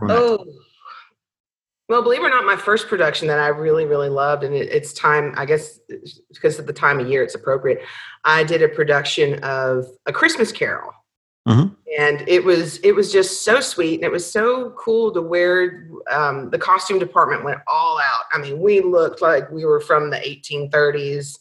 oh. 0.00 0.46
Well, 1.88 2.02
believe 2.02 2.20
it 2.20 2.26
or 2.26 2.30
not, 2.30 2.46
my 2.46 2.56
first 2.56 2.88
production 2.88 3.28
that 3.28 3.38
I 3.38 3.48
really, 3.48 3.84
really 3.84 4.08
loved, 4.08 4.44
and 4.44 4.54
it, 4.54 4.70
it's 4.72 4.94
time, 4.94 5.34
I 5.36 5.44
guess, 5.44 5.78
because 6.32 6.58
of 6.58 6.66
the 6.66 6.72
time 6.72 6.98
of 6.98 7.06
year, 7.06 7.22
it's 7.22 7.34
appropriate. 7.34 7.82
I 8.24 8.44
did 8.44 8.62
a 8.62 8.68
production 8.68 9.42
of 9.42 9.84
A 10.06 10.12
Christmas 10.12 10.52
Carol 10.52 10.94
Mm-hmm. 11.48 11.74
And 11.98 12.28
it 12.28 12.44
was 12.44 12.78
it 12.78 12.92
was 12.92 13.12
just 13.12 13.44
so 13.44 13.60
sweet, 13.60 13.96
and 13.96 14.04
it 14.04 14.12
was 14.12 14.30
so 14.30 14.70
cool 14.70 15.12
to 15.12 15.20
wear. 15.20 15.88
Um, 16.10 16.50
the 16.50 16.58
costume 16.58 16.98
department 16.98 17.44
went 17.44 17.60
all 17.66 17.98
out. 17.98 18.24
I 18.32 18.38
mean, 18.38 18.60
we 18.60 18.80
looked 18.80 19.20
like 19.20 19.50
we 19.50 19.64
were 19.64 19.80
from 19.80 20.10
the 20.10 20.16
1830s. 20.18 21.38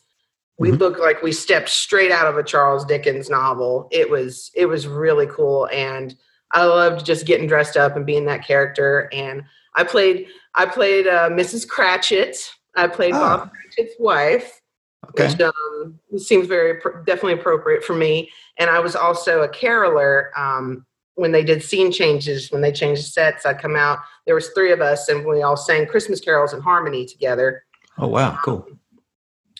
We 0.57 0.69
mm-hmm. 0.69 0.77
looked 0.77 0.99
like 0.99 1.21
we 1.21 1.31
stepped 1.31 1.69
straight 1.69 2.11
out 2.11 2.27
of 2.27 2.37
a 2.37 2.43
Charles 2.43 2.85
Dickens 2.85 3.29
novel. 3.29 3.87
It 3.91 4.09
was 4.09 4.51
it 4.55 4.65
was 4.65 4.87
really 4.87 5.27
cool, 5.27 5.69
and 5.71 6.15
I 6.51 6.65
loved 6.65 7.05
just 7.05 7.25
getting 7.25 7.47
dressed 7.47 7.77
up 7.77 7.95
and 7.95 8.05
being 8.05 8.25
that 8.25 8.45
character. 8.45 9.07
And 9.13 9.43
I 9.75 9.83
played 9.83 10.27
I 10.55 10.65
played 10.65 11.07
uh, 11.07 11.29
Mrs. 11.29 11.67
Cratchit. 11.67 12.37
I 12.75 12.87
played 12.87 13.13
oh. 13.13 13.19
Bob 13.19 13.51
Cratchit's 13.51 13.95
wife 13.99 14.60
okay. 15.09 15.27
which 15.27 15.41
um, 15.41 15.99
seems 16.17 16.47
very 16.47 16.79
definitely 17.05 17.33
appropriate 17.33 17.83
for 17.83 17.95
me. 17.95 18.29
And 18.59 18.69
I 18.69 18.79
was 18.79 18.95
also 18.95 19.41
a 19.41 19.49
caroler 19.49 20.31
um, 20.37 20.85
when 21.15 21.31
they 21.31 21.43
did 21.43 21.63
scene 21.63 21.91
changes. 21.91 22.51
When 22.51 22.61
they 22.61 22.71
changed 22.71 23.05
sets, 23.05 23.45
I'd 23.45 23.59
come 23.59 23.75
out. 23.75 23.99
There 24.25 24.35
was 24.35 24.49
three 24.49 24.71
of 24.71 24.81
us, 24.81 25.09
and 25.09 25.25
we 25.25 25.41
all 25.41 25.57
sang 25.57 25.87
Christmas 25.87 26.19
carols 26.19 26.53
in 26.53 26.61
harmony 26.61 27.05
together. 27.05 27.63
Oh 27.97 28.07
wow, 28.07 28.37
cool! 28.43 28.65
Um, 28.69 28.79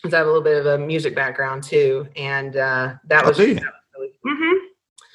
I 0.05 0.17
have 0.17 0.25
a 0.25 0.29
little 0.29 0.43
bit 0.43 0.57
of 0.57 0.65
a 0.65 0.77
music 0.77 1.15
background 1.15 1.63
too, 1.63 2.07
and 2.15 2.55
uh, 2.55 2.93
that, 3.05 3.25
was, 3.25 3.37
that 3.37 3.47
was 3.47 3.61
really, 3.97 4.11
mm-hmm. 4.25 4.57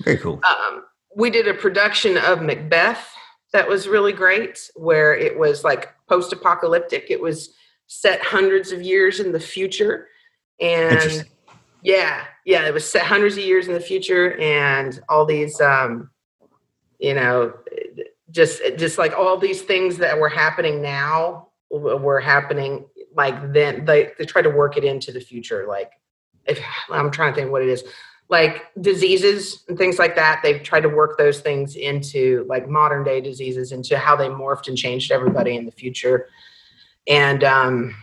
very 0.05 0.19
cool. 0.19 0.41
Um, 0.45 0.85
we 1.17 1.31
did 1.31 1.49
a 1.49 1.55
production 1.55 2.19
of 2.19 2.43
Macbeth 2.43 3.09
that 3.53 3.67
was 3.67 3.89
really 3.89 4.13
great, 4.13 4.71
where 4.75 5.15
it 5.15 5.39
was 5.39 5.65
like 5.65 5.95
post-apocalyptic. 6.09 7.07
It 7.09 7.21
was 7.21 7.55
set 7.87 8.21
hundreds 8.21 8.71
of 8.71 8.83
years 8.83 9.19
in 9.21 9.33
the 9.33 9.41
future 9.41 10.09
and 10.61 11.25
yeah 11.83 12.25
yeah 12.45 12.67
it 12.67 12.73
was 12.75 12.89
set 12.89 13.05
hundreds 13.05 13.37
of 13.37 13.45
years 13.45 13.69
in 13.69 13.75
the 13.75 13.81
future 13.81 14.37
and 14.39 15.01
all 15.09 15.25
these 15.25 15.61
um 15.61 16.11
you 16.99 17.15
know 17.15 17.53
just 18.31 18.63
just 18.77 18.99
like 18.99 19.13
all 19.13 19.37
these 19.37 19.63
things 19.63 19.97
that 19.99 20.19
were 20.19 20.29
happening 20.29 20.81
now 20.81 21.49
were 21.71 22.21
happening 22.21 22.87
like 23.15 23.53
then 23.53 23.85
they 23.85 24.11
they 24.19 24.25
try 24.25 24.43
to 24.43 24.51
work 24.51 24.77
it 24.77 24.85
into 24.85 25.13
the 25.13 25.21
future 25.21 25.67
like 25.69 25.93
if 26.47 26.61
i'm 26.91 27.11
trying 27.11 27.33
to 27.33 27.41
think 27.41 27.53
what 27.53 27.63
it 27.63 27.69
is 27.69 27.85
like 28.29 28.65
diseases 28.81 29.65
and 29.69 29.79
things 29.79 29.99
like 29.99 30.17
that 30.17 30.41
they've 30.43 30.63
tried 30.63 30.81
to 30.81 30.89
work 30.89 31.17
those 31.17 31.41
things 31.41 31.77
into 31.77 32.45
like 32.49 32.69
modern 32.69 33.05
day 33.05 33.21
diseases 33.21 33.73
into 33.73 33.97
how 33.99 34.17
they 34.17 34.29
morphed 34.29 34.69
and 34.69 34.77
changed 34.77 35.13
everybody 35.13 35.57
in 35.57 35.65
the 35.65 35.73
future. 35.73 36.29
And 37.07 37.45
um 37.45 37.95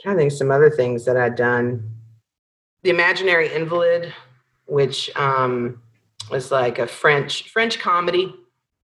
trying 0.00 0.16
to 0.16 0.20
think 0.20 0.32
some 0.32 0.50
other 0.50 0.70
things 0.70 1.04
that 1.04 1.16
I'd 1.16 1.34
done. 1.34 1.90
The 2.82 2.90
Imaginary 2.90 3.52
Invalid, 3.52 4.12
which 4.66 5.10
um, 5.16 5.82
was 6.30 6.50
like 6.50 6.78
a 6.78 6.86
French 6.86 7.50
French 7.50 7.78
comedy 7.78 8.34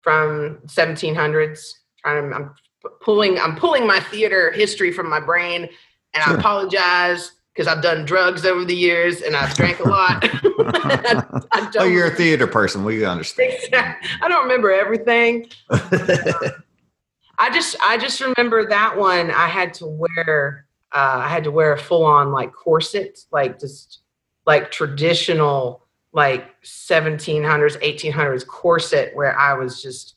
from 0.03 0.59
1700s. 0.67 1.75
Trying, 1.99 2.31
to 2.31 2.37
I'm 2.37 2.55
pulling 3.01 3.39
I'm 3.39 3.57
pulling 3.57 3.87
my 3.87 4.01
theater 4.01 4.53
history 4.53 4.93
from 4.93 5.09
my 5.09 5.21
brain, 5.21 5.69
and. 6.15 6.23
I 6.25 6.35
apologize 6.39 7.33
because 7.55 7.67
I've 7.67 7.83
done 7.83 8.05
drugs 8.05 8.47
over 8.47 8.65
the 8.65 8.75
years 8.75 9.23
and 9.23 9.37
I've 9.37 9.55
drank 9.55 9.81
a 9.81 9.89
lot. 9.89 10.25
I, 10.25 11.43
I 11.53 11.71
oh, 11.79 11.85
you're 11.85 12.07
a 12.07 12.15
theater 12.15 12.47
person. 12.47 12.85
We 12.85 13.05
understand. 13.05 13.53
I 13.75 14.29
don't 14.29 14.45
remember 14.45 14.73
everything. 14.73 15.51
I 15.71 17.51
just 17.53 17.77
I 17.83 17.99
just 17.99 18.21
remember 18.21 18.67
that 18.67 18.97
one. 18.97 19.31
I 19.31 19.47
had 19.47 19.75
to 19.75 19.87
wear 19.87 20.67
uh, 20.93 21.21
I 21.23 21.29
had 21.29 21.45
to 21.45 21.51
wear 21.51 21.73
a 21.73 21.79
full 21.79 22.05
on 22.05 22.33
like 22.33 22.53
corset, 22.53 23.21
like 23.31 23.61
just 23.61 24.01
like 24.47 24.71
traditional 24.71 25.87
like 26.13 26.61
1700s, 26.63 27.81
1800s 27.81 28.47
corset 28.47 29.15
where 29.15 29.39
I 29.39 29.55
was 29.55 29.81
just, 29.81 30.17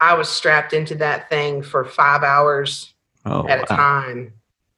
I 0.00 0.14
was 0.14 0.28
strapped 0.28 0.72
into 0.72 0.96
that 0.96 1.30
thing 1.30 1.62
for 1.62 1.84
five 1.84 2.22
hours 2.22 2.92
oh, 3.24 3.46
at 3.48 3.58
wow. 3.58 3.64
a 3.64 3.66
time. 3.66 4.32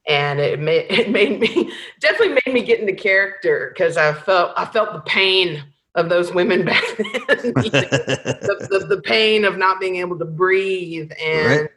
and 0.07 0.39
it 0.39 0.59
made 0.59 0.85
it 0.89 1.09
made 1.09 1.39
me 1.39 1.71
definitely 1.99 2.37
made 2.45 2.53
me 2.53 2.63
get 2.63 2.79
into 2.79 2.93
character 2.93 3.71
because 3.73 3.97
I 3.97 4.13
felt 4.13 4.51
I 4.57 4.65
felt 4.65 4.93
the 4.93 5.01
pain 5.01 5.63
of 5.95 6.09
those 6.09 6.33
women 6.33 6.63
back 6.63 6.83
then, 6.97 7.05
the, 7.27 8.67
the, 8.69 8.85
the, 8.87 9.01
pain 9.01 9.43
of 9.43 9.57
not 9.57 9.79
being 9.79 9.97
able 9.97 10.17
to 10.19 10.25
breathe 10.25 11.11
and. 11.21 11.61
Right. 11.61 11.69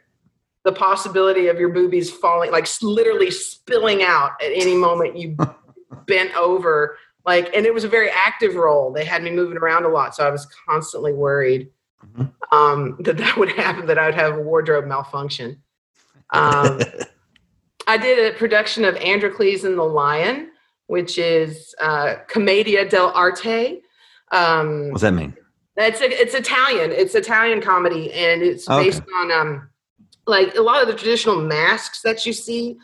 The 0.65 0.73
possibility 0.73 1.47
of 1.47 1.57
your 1.57 1.69
boobies 1.69 2.11
falling, 2.11 2.51
like 2.51 2.67
literally 2.81 3.31
spilling 3.31 4.03
out 4.03 4.31
at 4.43 4.51
any 4.53 4.75
moment 4.75 5.17
you 5.17 5.37
bent 6.07 6.35
over. 6.35 6.97
Like 7.25 7.55
and 7.55 7.65
it 7.65 7.73
was 7.73 7.85
a 7.85 7.87
very 7.87 8.09
active 8.09 8.55
role. 8.55 8.91
They 8.91 9.05
had 9.05 9.23
me 9.23 9.31
moving 9.31 9.57
around 9.57 9.85
a 9.85 9.89
lot 9.89 10.15
so 10.15 10.27
i 10.27 10.29
was 10.29 10.45
constantly 10.67 11.13
worried 11.13 11.69
mm-hmm. 12.05 12.55
um, 12.55 12.97
that 12.99 13.17
that 13.17 13.37
would 13.37 13.51
happen 13.53 13.85
that 13.87 13.97
i 13.97 14.05
would 14.07 14.15
have 14.15 14.37
a 14.37 14.41
wardrobe 14.41 14.85
malfunction. 14.85 15.61
Um, 16.31 16.81
i 17.87 17.97
did 17.97 18.33
a 18.33 18.37
production 18.37 18.83
of 18.83 18.95
androcles 18.97 19.63
and 19.63 19.77
the 19.77 19.83
lion 19.83 20.49
which 20.87 21.17
is 21.17 21.73
uh, 21.81 22.15
commedia 22.27 22.85
dell'arte. 22.85 23.81
Um, 24.31 24.89
what's 24.89 25.01
that 25.01 25.13
mean? 25.13 25.35
it's 25.77 25.99
it's 26.01 26.33
italian. 26.33 26.91
It's 26.91 27.15
italian 27.15 27.61
comedy 27.61 28.11
and 28.13 28.41
it's 28.41 28.67
based 28.67 29.03
on 29.19 29.31
um, 29.31 29.69
like 30.27 30.55
a 30.55 30.61
lot 30.61 30.81
of 30.81 30.87
the 30.87 30.95
traditional 30.95 31.37
masks 31.37 32.01
that 32.01 32.25
you 32.25 32.33
see 32.33 32.77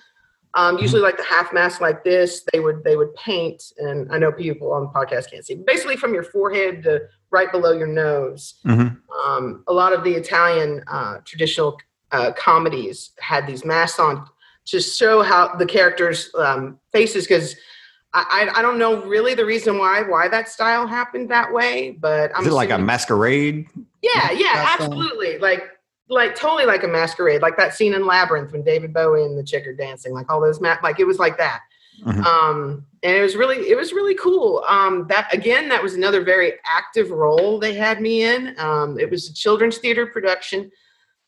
um, 0.54 0.76
mm-hmm. 0.76 0.84
usually, 0.84 1.02
like 1.02 1.18
the 1.18 1.24
half 1.24 1.54
mask 1.54 1.82
like 1.82 2.04
this, 2.04 2.44
they 2.52 2.60
would 2.60 2.84
they 2.84 2.98
would 2.98 3.14
paint, 3.16 3.64
and 3.78 4.12
I 4.12 4.18
know 4.18 4.32
people 4.32 4.74
on 4.74 4.84
the 4.84 4.90
podcast 4.90 5.32
can't 5.32 5.46
see. 5.46 5.56
Basically, 5.56 5.96
from 5.96 6.14
your 6.14 6.24
forehead 6.24 6.84
to 6.84 7.02
right 7.30 7.52
below 7.52 7.72
your 7.72 7.88
nose. 7.88 8.56
Mm-hmm. 8.66 8.96
Um, 9.26 9.64
a 9.68 9.74
lot 9.74 9.94
of 9.94 10.04
the 10.04 10.12
Italian 10.12 10.84
uh, 10.88 11.20
traditional 11.24 11.78
uh, 12.12 12.34
comedies 12.34 13.12
had 13.20 13.48
these 13.48 13.64
masks 13.64 14.00
on 14.00 14.28
to 14.66 14.82
show 14.82 15.22
how 15.22 15.56
the 15.56 15.66
characters' 15.66 16.30
um, 16.38 16.80
faces. 16.92 17.26
Because 17.26 17.56
I, 18.14 18.50
I, 18.54 18.60
I 18.60 18.62
don't 18.62 18.78
know 18.78 19.06
really 19.06 19.34
the 19.34 19.46
reason 19.46 19.78
why 19.78 20.02
why 20.02 20.28
that 20.28 20.50
style 20.50 20.86
happened 20.86 21.32
that 21.32 21.54
way, 21.54 21.92
but 21.92 22.32
I'm 22.36 22.42
is 22.42 22.50
it 22.50 22.54
like 22.54 22.72
a 22.72 22.78
masquerade? 22.78 23.68
Yeah, 24.02 24.32
yeah, 24.32 24.76
absolutely. 24.78 25.38
Like 25.38 25.64
like 26.12 26.36
totally 26.36 26.66
like 26.66 26.84
a 26.84 26.88
masquerade, 26.88 27.42
like 27.42 27.58
that 27.58 27.74
scene 27.74 27.94
in 27.94 28.06
Labyrinth 28.06 28.52
when 28.52 28.64
David 28.64 28.94
Bowie 28.94 29.24
and 29.24 29.38
the 29.38 29.44
chick 29.44 29.66
are 29.66 29.74
dancing, 29.74 30.14
like 30.14 30.32
all 30.32 30.42
those 30.42 30.60
ma- 30.60 30.78
like 30.84 31.00
it 31.00 31.06
was 31.06 31.20
like 31.20 31.38
that. 31.38 31.62
Mm-hmm. 32.04 32.24
Um, 32.24 32.86
and 33.04 33.16
it 33.16 33.22
was 33.22 33.36
really 33.36 33.58
it 33.70 33.78
was 33.78 33.94
really 33.94 34.16
cool. 34.16 34.64
Um, 34.68 35.08
that 35.08 35.34
again, 35.34 35.70
that 35.70 35.82
was 35.82 35.94
another 35.94 36.24
very 36.24 36.54
active 36.66 37.12
role 37.12 37.60
they 37.60 37.74
had 37.74 38.02
me 38.02 38.24
in. 38.24 38.56
Um, 38.60 39.00
it 39.00 39.10
was 39.10 39.30
a 39.30 39.34
children's 39.34 39.78
theater 39.78 40.06
production, 40.06 40.72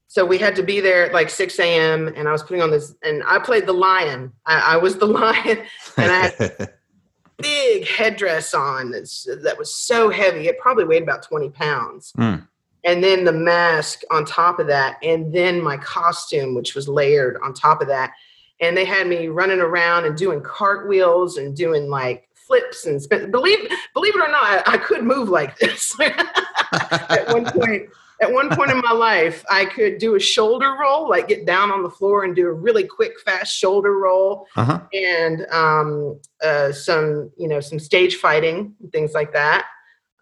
so 0.08 0.26
we 0.26 0.38
had 0.38 0.56
to 0.58 0.64
be 0.64 0.80
there 0.80 1.06
at 1.06 1.14
like 1.14 1.30
6 1.30 1.60
a.m. 1.60 2.08
and 2.08 2.28
I 2.28 2.32
was 2.32 2.44
putting 2.44 2.62
on 2.62 2.72
this, 2.72 2.94
and 3.04 3.24
I 3.26 3.40
played 3.40 3.66
the 3.66 3.74
lion. 3.74 4.34
I, 4.46 4.74
I 4.74 4.78
was 4.78 4.98
the 4.98 5.06
lion, 5.08 5.60
and 5.98 6.12
I 6.12 6.28
had 6.28 6.74
big 7.38 7.88
headdress 7.88 8.54
on 8.54 8.92
that 8.92 9.56
was 9.58 9.74
so 9.74 10.10
heavy. 10.10 10.48
It 10.48 10.60
probably 10.60 10.86
weighed 10.86 11.04
about 11.04 11.24
20 11.24 11.50
pounds. 11.50 12.12
Mm 12.18 12.48
and 12.86 13.04
then 13.04 13.24
the 13.24 13.32
mask 13.32 14.02
on 14.12 14.26
top 14.26 14.60
of 14.60 14.68
that, 14.68 14.98
and 15.02 15.34
then 15.34 15.62
my 15.62 15.78
costume, 15.78 16.54
which 16.56 16.76
was 16.76 16.88
layered 16.88 17.38
on 17.44 17.54
top 17.54 17.82
of 17.82 17.88
that. 17.88 18.12
And 18.60 18.78
they 18.78 18.86
had 18.86 19.08
me 19.08 19.28
running 19.28 19.60
around 19.60 20.06
and 20.06 20.18
doing 20.18 20.42
cartwheels 20.42 21.38
and 21.38 21.56
doing 21.56 21.90
like 21.90 22.30
flips 22.34 22.86
and 22.86 23.02
spin. 23.02 23.32
Believe 23.32 23.60
believe 23.94 24.16
it 24.16 24.22
or 24.22 24.30
not, 24.30 24.68
I, 24.68 24.74
I 24.74 24.78
could 24.78 25.04
move 25.04 25.30
like 25.30 25.58
this. 25.60 25.96
at 26.00 27.26
one 27.30 27.46
point, 27.46 27.90
at 28.22 28.32
one 28.32 28.50
point 28.50 28.72
in 28.72 28.80
my 28.80 28.92
life, 28.92 29.44
I 29.50 29.66
could 29.66 29.98
do 29.98 30.16
a 30.16 30.20
shoulder 30.20 30.76
roll, 30.80 31.10
like 31.10 31.28
get 31.28 31.46
down 31.46 31.72
on 31.72 31.84
the 31.84 31.90
floor 31.90 32.24
and 32.26 32.36
do 32.36 32.48
a 32.48 32.54
really 32.54 32.84
quick, 32.84 33.20
fast 33.22 33.58
shoulder 33.58 33.98
roll, 33.98 34.48
uh-huh. 34.56 34.82
and 34.94 35.46
um, 35.52 36.20
uh, 36.44 36.72
some 36.72 37.32
you 37.38 37.48
know 37.48 37.60
some 37.60 37.80
stage 37.80 38.18
fighting 38.18 38.76
things 38.92 39.14
like 39.14 39.32
that 39.34 39.68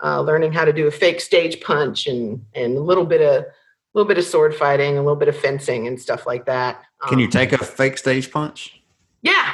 uh, 0.04 0.22
learning 0.22 0.52
how 0.52 0.66
to 0.66 0.74
do 0.74 0.88
a 0.88 0.92
fake 0.92 1.22
stage 1.22 1.62
punch 1.62 2.08
and 2.08 2.44
and 2.54 2.78
a 2.78 2.82
little 2.82 3.06
bit 3.06 3.22
of 3.22 3.44
a 3.44 3.48
little 3.94 4.08
bit 4.08 4.18
of 4.18 4.24
sword 4.24 4.56
fighting, 4.56 4.98
a 4.98 5.02
little 5.02 5.16
bit 5.16 5.28
of 5.28 5.36
fencing 5.36 5.88
and 5.88 6.00
stuff 6.00 6.26
like 6.26 6.46
that. 6.46 6.82
Can 7.08 7.20
you 7.20 7.26
um, 7.26 7.32
take 7.32 7.52
a 7.52 7.58
fake 7.58 7.98
stage 7.98 8.32
punch? 8.32 8.82
Yeah. 9.22 9.52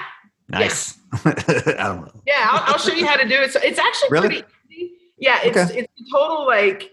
Nice. 0.50 0.98
Yeah. 0.98 1.20
I 1.26 1.84
don't 1.88 2.06
know. 2.06 2.22
Yeah, 2.26 2.48
I'll, 2.50 2.74
I'll, 2.74 2.78
show 2.78 2.94
you 2.94 3.06
how 3.06 3.16
to 3.16 3.28
do 3.28 3.36
it. 3.36 3.52
So 3.52 3.60
it's 3.64 3.80
actually 3.80 4.10
really? 4.12 4.28
pretty 4.28 4.46
easy. 4.70 4.92
Yeah, 5.18 5.40
it's 5.44 5.58
okay. 5.58 5.80
it's 5.80 6.12
total 6.12 6.46
like 6.46 6.92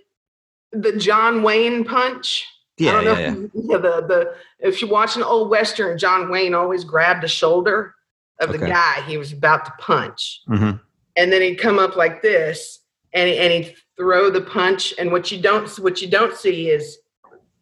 the 0.73 0.93
John 0.97 1.43
Wayne 1.43 1.85
punch. 1.85 2.47
Yeah, 2.77 3.03
yeah, 3.03 3.19
yeah. 3.19 3.35
yeah. 3.55 3.77
The 3.77 4.01
the 4.01 4.35
if 4.59 4.83
you 4.83 4.89
watch 4.89 5.17
an 5.17 5.23
old 5.23 5.51
western, 5.51 5.99
John 5.99 6.31
Wayne 6.31 6.55
always 6.55 6.85
grabbed 6.85 7.23
the 7.23 7.29
shoulder 7.29 7.95
of 8.41 8.51
okay. 8.51 8.59
the 8.59 8.67
guy 8.67 9.03
he 9.03 9.17
was 9.17 9.33
about 9.33 9.65
to 9.67 9.73
punch, 9.79 10.41
mm-hmm. 10.49 10.77
and 11.17 11.33
then 11.33 11.43
he'd 11.43 11.57
come 11.57 11.79
up 11.79 11.97
like 11.97 12.23
this, 12.23 12.81
and 13.15 13.29
and 13.31 13.53
he'd 13.53 13.77
throw 13.97 14.31
the 14.31 14.41
punch. 14.41 14.93
And 14.99 15.11
what 15.11 15.33
you 15.33 15.41
don't 15.41 15.69
what 15.79 16.03
you 16.03 16.09
don't 16.09 16.37
see 16.37 16.71
is 16.71 16.99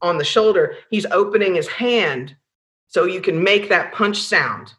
on 0.00 0.18
the 0.18 0.24
shoulder, 0.24 0.76
he's 0.90 1.06
opening 1.06 1.54
his 1.54 1.68
hand 1.68 2.36
so 2.88 3.04
you 3.04 3.20
can 3.20 3.42
make 3.42 3.68
that 3.68 3.92
punch 3.92 4.20
sound. 4.20 4.72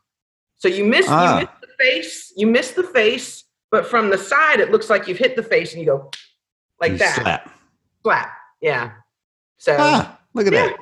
So 0.56 0.68
you 0.68 0.84
miss 0.84 1.06
ah. 1.10 1.40
you 1.40 1.46
miss 1.46 1.50
the 1.62 1.84
face, 1.84 2.34
you 2.36 2.48
miss 2.48 2.72
the 2.72 2.84
face, 2.84 3.44
but 3.72 3.88
from 3.88 4.10
the 4.10 4.18
side 4.18 4.60
it 4.60 4.72
looks 4.72 4.90
like 4.90 5.08
you've 5.08 5.18
hit 5.18 5.36
the 5.36 5.44
face 5.44 5.74
and 5.74 5.82
you 5.82 5.88
go 5.88 6.12
like 6.82 6.94
you 6.94 6.98
that. 7.00 7.16
Slap. 7.16 7.52
Slap. 8.04 8.32
Yeah. 8.62 8.92
So 9.58 9.76
ah, 9.80 10.20
look 10.34 10.48
at 10.48 10.54
yeah. 10.54 10.68
that. 10.68 10.80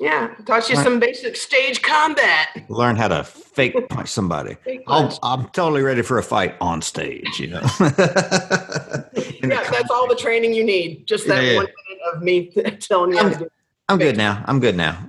Yeah, 0.00 0.34
taught 0.46 0.66
you 0.70 0.76
some 0.76 0.98
basic 0.98 1.36
stage 1.36 1.82
combat. 1.82 2.48
Learn 2.70 2.96
how 2.96 3.08
to 3.08 3.22
fake 3.22 3.76
punch 3.90 4.08
somebody. 4.08 4.54
Fake 4.64 4.86
punch. 4.86 5.16
I'm 5.22 5.46
totally 5.50 5.82
ready 5.82 6.00
for 6.00 6.16
a 6.16 6.22
fight 6.22 6.54
on 6.58 6.80
stage. 6.80 7.38
You 7.38 7.48
know. 7.48 7.60
yeah, 7.80 9.62
that's 9.70 9.90
all 9.90 10.08
the 10.08 10.16
training 10.18 10.54
you 10.54 10.64
need. 10.64 11.06
Just 11.06 11.26
that 11.26 11.44
yeah, 11.44 11.50
yeah. 11.50 11.56
one 11.56 11.66
minute 11.66 12.14
of 12.14 12.22
me 12.22 12.50
telling 12.80 13.12
you. 13.12 13.18
I'm, 13.18 13.46
I'm 13.90 13.98
good 13.98 14.16
now. 14.16 14.42
I'm 14.46 14.58
good 14.58 14.74
now. 14.74 15.06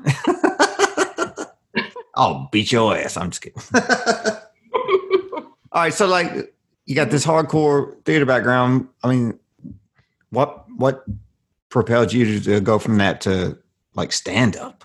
I'll 2.15 2.49
beat 2.51 2.73
your 2.73 2.93
ass. 2.97 3.15
I'm 3.15 3.31
just 3.31 3.41
kidding. 3.43 3.61
all 5.71 5.83
right, 5.83 5.93
so 5.93 6.05
like 6.05 6.53
you 6.85 6.95
got 6.95 7.11
this 7.11 7.25
hardcore 7.25 8.03
theater 8.03 8.25
background. 8.25 8.89
I 9.03 9.07
mean, 9.07 9.39
what 10.31 10.65
what 10.75 11.05
propelled 11.69 12.11
you 12.11 12.41
to 12.41 12.59
go 12.59 12.77
from 12.77 12.97
that 12.97 13.21
to 13.21 13.57
like 13.95 14.11
stand 14.11 14.55
up? 14.55 14.83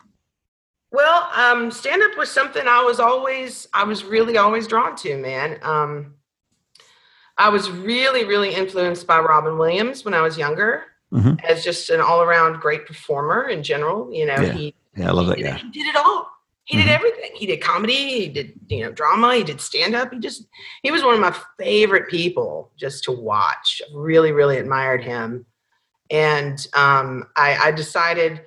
Well, 0.93 1.29
um, 1.35 1.71
stand 1.71 2.03
up 2.03 2.17
was 2.17 2.31
something 2.31 2.67
I 2.67 2.83
was 2.83 3.01
always, 3.01 3.69
I 3.75 3.85
was 3.85 4.05
really 4.05 4.39
always 4.39 4.67
drawn 4.67 4.97
to, 4.97 5.17
man. 5.19 5.59
Um, 5.63 6.15
I 7.37 7.51
was 7.51 7.71
really, 7.71 8.25
really 8.25 8.55
influenced 8.55 9.07
by 9.07 9.19
Robin 9.21 9.59
Williams 9.59 10.05
when 10.05 10.15
I 10.15 10.23
was 10.23 10.39
younger, 10.39 10.85
mm-hmm. 11.13 11.35
as 11.47 11.63
just 11.63 11.91
an 11.91 12.01
all 12.01 12.23
around 12.23 12.61
great 12.61 12.87
performer 12.87 13.49
in 13.49 13.63
general. 13.63 14.11
You 14.13 14.27
know, 14.27 14.41
yeah. 14.41 14.53
he, 14.53 14.75
yeah, 14.97 15.09
I 15.09 15.13
love 15.13 15.27
that 15.27 15.37
he 15.37 15.43
guy. 15.43 15.57
He 15.57 15.71
did 15.71 15.87
it 15.87 15.97
all. 15.97 16.31
He 16.65 16.79
mm-hmm. 16.79 16.87
did 16.87 16.95
everything. 16.95 17.31
He 17.35 17.47
did 17.47 17.61
comedy. 17.61 18.21
He 18.21 18.29
did, 18.29 18.55
you 18.69 18.85
know, 18.85 18.93
drama. 18.93 19.35
He 19.35 19.45
did 19.45 19.61
stand 19.61 19.95
up. 19.95 20.13
He 20.13 20.19
just, 20.19 20.47
he 20.83 20.91
was 20.91 21.03
one 21.03 21.15
of 21.15 21.21
my 21.21 21.37
favorite 21.59 22.09
people 22.09 22.71
just 22.79 23.05
to 23.05 23.13
watch. 23.13 23.83
Really, 23.93 24.33
really 24.33 24.57
admired 24.57 25.05
him. 25.05 25.45
And 26.11 26.67
um, 26.73 27.27
I, 27.37 27.57
I 27.57 27.71
decided 27.71 28.43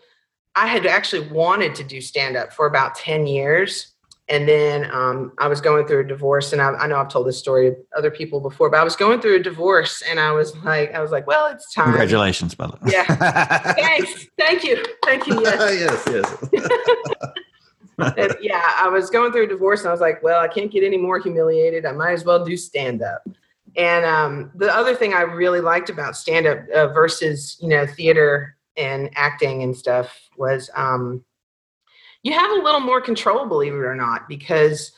I 0.60 0.68
had 0.68 0.86
actually 0.86 1.26
wanted 1.30 1.74
to 1.76 1.86
do 1.86 2.02
stand 2.02 2.36
up 2.36 2.52
for 2.52 2.66
about 2.66 2.94
10 2.96 3.28
years. 3.28 3.94
And 4.28 4.48
then 4.48 4.92
um, 4.92 5.32
I 5.38 5.48
was 5.48 5.62
going 5.62 5.88
through 5.88 6.02
a 6.02 6.04
divorce, 6.04 6.52
and 6.52 6.62
I, 6.62 6.72
I, 6.74 6.86
know 6.86 6.98
I've 6.98 7.08
told 7.08 7.26
this 7.26 7.40
story 7.40 7.72
to 7.72 7.78
other 7.98 8.12
people 8.12 8.42
before, 8.42 8.70
but 8.70 8.80
I 8.80 8.84
was 8.84 8.96
going 8.96 9.22
through 9.22 9.38
a 9.38 9.40
divorce, 9.40 10.04
and 10.08 10.20
I 10.20 10.32
was 10.34 10.56
like, 10.58 10.94
I 10.94 11.02
was 11.02 11.10
like, 11.10 11.26
well, 11.26 11.48
it's 11.48 11.74
time. 11.74 11.86
Congratulations, 11.86 12.54
by 12.54 12.68
the 12.68 12.74
way. 12.74 12.92
Yeah. 12.92 13.06
Thanks. 13.74 14.28
Thank 14.38 14.64
you. 14.66 14.84
Thank 15.04 15.26
you. 15.26 15.42
Yes. 15.42 16.08
yes. 16.12 16.38
Yes. 16.52 18.36
yeah, 18.42 18.62
I 18.78 18.88
was 18.90 19.10
going 19.10 19.32
through 19.32 19.46
a 19.46 19.48
divorce, 19.48 19.80
and 19.80 19.90
I 19.90 19.92
was 19.92 20.02
like, 20.02 20.22
well, 20.22 20.42
I 20.42 20.48
can't 20.48 20.70
get 20.72 20.84
any 20.84 20.98
more 20.98 21.20
humiliated. 21.20 21.88
I 21.88 21.94
might 21.94 22.12
as 22.12 22.24
well 22.24 22.44
do 22.44 22.56
stand 22.56 23.02
up. 23.02 23.24
And 23.78 24.06
um, 24.06 24.52
the 24.54 24.72
other 24.72 24.94
thing 24.94 25.14
I 25.14 25.22
really 25.22 25.62
liked 25.62 25.90
about 25.90 26.16
stand 26.16 26.46
up 26.46 26.60
uh, 26.76 26.88
versus 26.90 27.58
you 27.62 27.70
know 27.70 27.88
theater 27.88 28.58
and 28.80 29.10
acting 29.16 29.62
and 29.62 29.76
stuff 29.76 30.30
was 30.38 30.70
um, 30.76 31.24
you 32.24 32.34
have 32.34 32.52
a 32.52 32.64
little 32.64 32.80
more 32.80 33.02
control, 33.02 33.46
believe 33.46 33.74
it 33.74 33.78
or 33.78 33.96
not, 33.96 34.28
because 34.28 34.92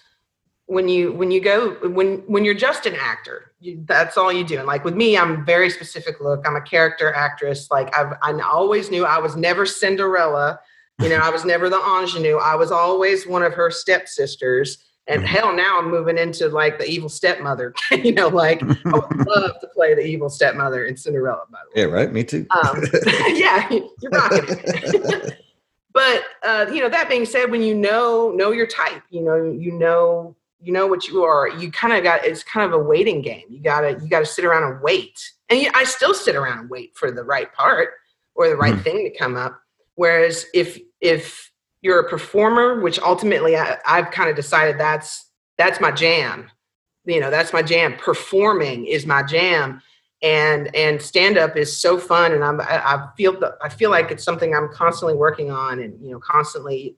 when 0.66 0.88
you 0.88 1.12
when 1.12 1.32
you 1.32 1.42
go 1.42 1.72
when 1.90 2.20
when 2.28 2.46
you're 2.46 2.54
just 2.54 2.86
an 2.86 2.96
actor, 2.96 3.52
you, 3.60 3.84
that's 3.86 4.18
all 4.18 4.32
you 4.32 4.44
do. 4.44 4.58
And 4.58 4.68
like 4.68 4.86
with 4.86 4.96
me, 4.96 5.18
I'm 5.18 5.46
very 5.46 5.70
specific 5.70 6.22
look. 6.22 6.48
I'm 6.48 6.56
a 6.56 6.62
character 6.62 7.14
actress. 7.14 7.70
Like 7.70 7.96
I've 7.98 8.14
I 8.22 8.40
always 8.42 8.90
knew 8.90 9.06
I 9.06 9.20
was 9.20 9.36
never 9.36 9.66
Cinderella. 9.66 10.60
You 11.02 11.10
know, 11.10 11.18
I 11.18 11.30
was 11.30 11.44
never 11.44 11.70
the 11.70 11.82
ingenue. 12.00 12.38
I 12.38 12.56
was 12.56 12.72
always 12.72 13.28
one 13.28 13.44
of 13.44 13.54
her 13.54 13.72
stepsisters. 13.72 14.78
And 15.08 15.24
mm-hmm. 15.24 15.26
hell, 15.26 15.56
now 15.56 15.80
I'm 15.80 15.90
moving 15.90 16.18
into 16.18 16.48
like 16.48 16.78
the 16.78 16.90
evil 16.90 17.10
stepmother. 17.10 17.74
you 17.92 18.14
know, 18.14 18.28
like 18.28 18.62
I 18.86 18.92
would 18.92 19.28
love 19.28 19.60
to 19.62 19.68
play 19.74 19.94
the 19.94 20.06
evil 20.06 20.30
stepmother 20.30 20.86
in 20.86 20.96
Cinderella. 20.96 21.44
By 21.52 21.60
the 21.64 21.82
way, 21.82 21.88
yeah, 21.88 21.94
right. 21.94 22.12
Me 22.12 22.24
too. 22.24 22.46
Um, 22.52 22.84
yeah, 23.30 23.68
you're 23.70 24.12
rocking 24.12 24.46
it. 24.48 25.46
but 25.94 26.24
uh, 26.44 26.68
you 26.72 26.82
know 26.82 26.90
that 26.90 27.10
being 27.10 27.26
said 27.26 27.52
when 27.52 27.62
you 27.62 27.76
know 27.76 28.32
know 28.32 28.52
your 28.52 28.68
type 28.68 29.02
you 29.10 29.22
know 29.22 29.36
you 29.36 29.72
know 29.72 30.36
you 30.62 30.72
know 30.72 30.88
what 30.88 31.08
you 31.08 31.24
are 31.24 31.50
you 31.50 31.72
kind 31.72 31.94
of 31.94 32.04
got 32.04 32.24
it's 32.24 32.44
kind 32.44 32.66
of 32.66 32.80
a 32.80 32.84
waiting 32.84 33.22
game 33.22 33.44
you 33.50 33.62
gotta 33.62 34.00
you 34.02 34.08
gotta 34.08 34.26
sit 34.26 34.46
around 34.46 34.64
and 34.72 34.82
wait 34.82 35.20
and 35.50 35.60
you, 35.60 35.70
i 35.74 35.84
still 35.84 36.14
sit 36.14 36.36
around 36.36 36.60
and 36.60 36.70
wait 36.70 36.96
for 36.96 37.12
the 37.12 37.24
right 37.24 37.52
part 37.54 37.90
or 38.36 38.48
the 38.48 38.56
right 38.56 38.76
Mhm. 38.76 38.84
thing 38.84 38.98
to 39.04 39.18
come 39.18 39.36
up 39.36 39.60
whereas 39.96 40.46
if 40.54 40.80
if 41.02 41.51
you're 41.82 42.00
a 42.00 42.10
performer 42.10 42.80
which 42.82 43.00
ultimately 43.00 43.56
I, 43.56 43.78
i've 43.86 44.12
kind 44.12 44.30
of 44.30 44.36
decided 44.36 44.80
that's 44.80 45.32
that's 45.62 45.80
my 45.80 45.92
jam. 45.92 46.50
You 47.06 47.20
know 47.20 47.30
that's 47.30 47.54
my 47.54 47.62
jam. 47.62 47.96
Performing 47.98 48.86
is 48.88 49.06
my 49.06 49.24
jam. 49.24 49.82
And 50.24 50.74
and 50.76 51.02
stand 51.02 51.38
up 51.38 51.58
is 51.58 51.76
so 51.76 51.98
fun 51.98 52.32
and 52.32 52.44
i'm 52.44 52.62
i, 52.62 52.78
I 52.94 53.10
feel 53.18 53.40
the, 53.40 53.58
i 53.60 53.70
feel 53.70 53.90
like 53.90 54.12
it's 54.12 54.24
something 54.24 54.54
i'm 54.54 54.70
constantly 54.72 55.16
working 55.16 55.50
on 55.50 55.80
and 55.80 56.00
you 56.00 56.12
know 56.12 56.20
constantly 56.20 56.98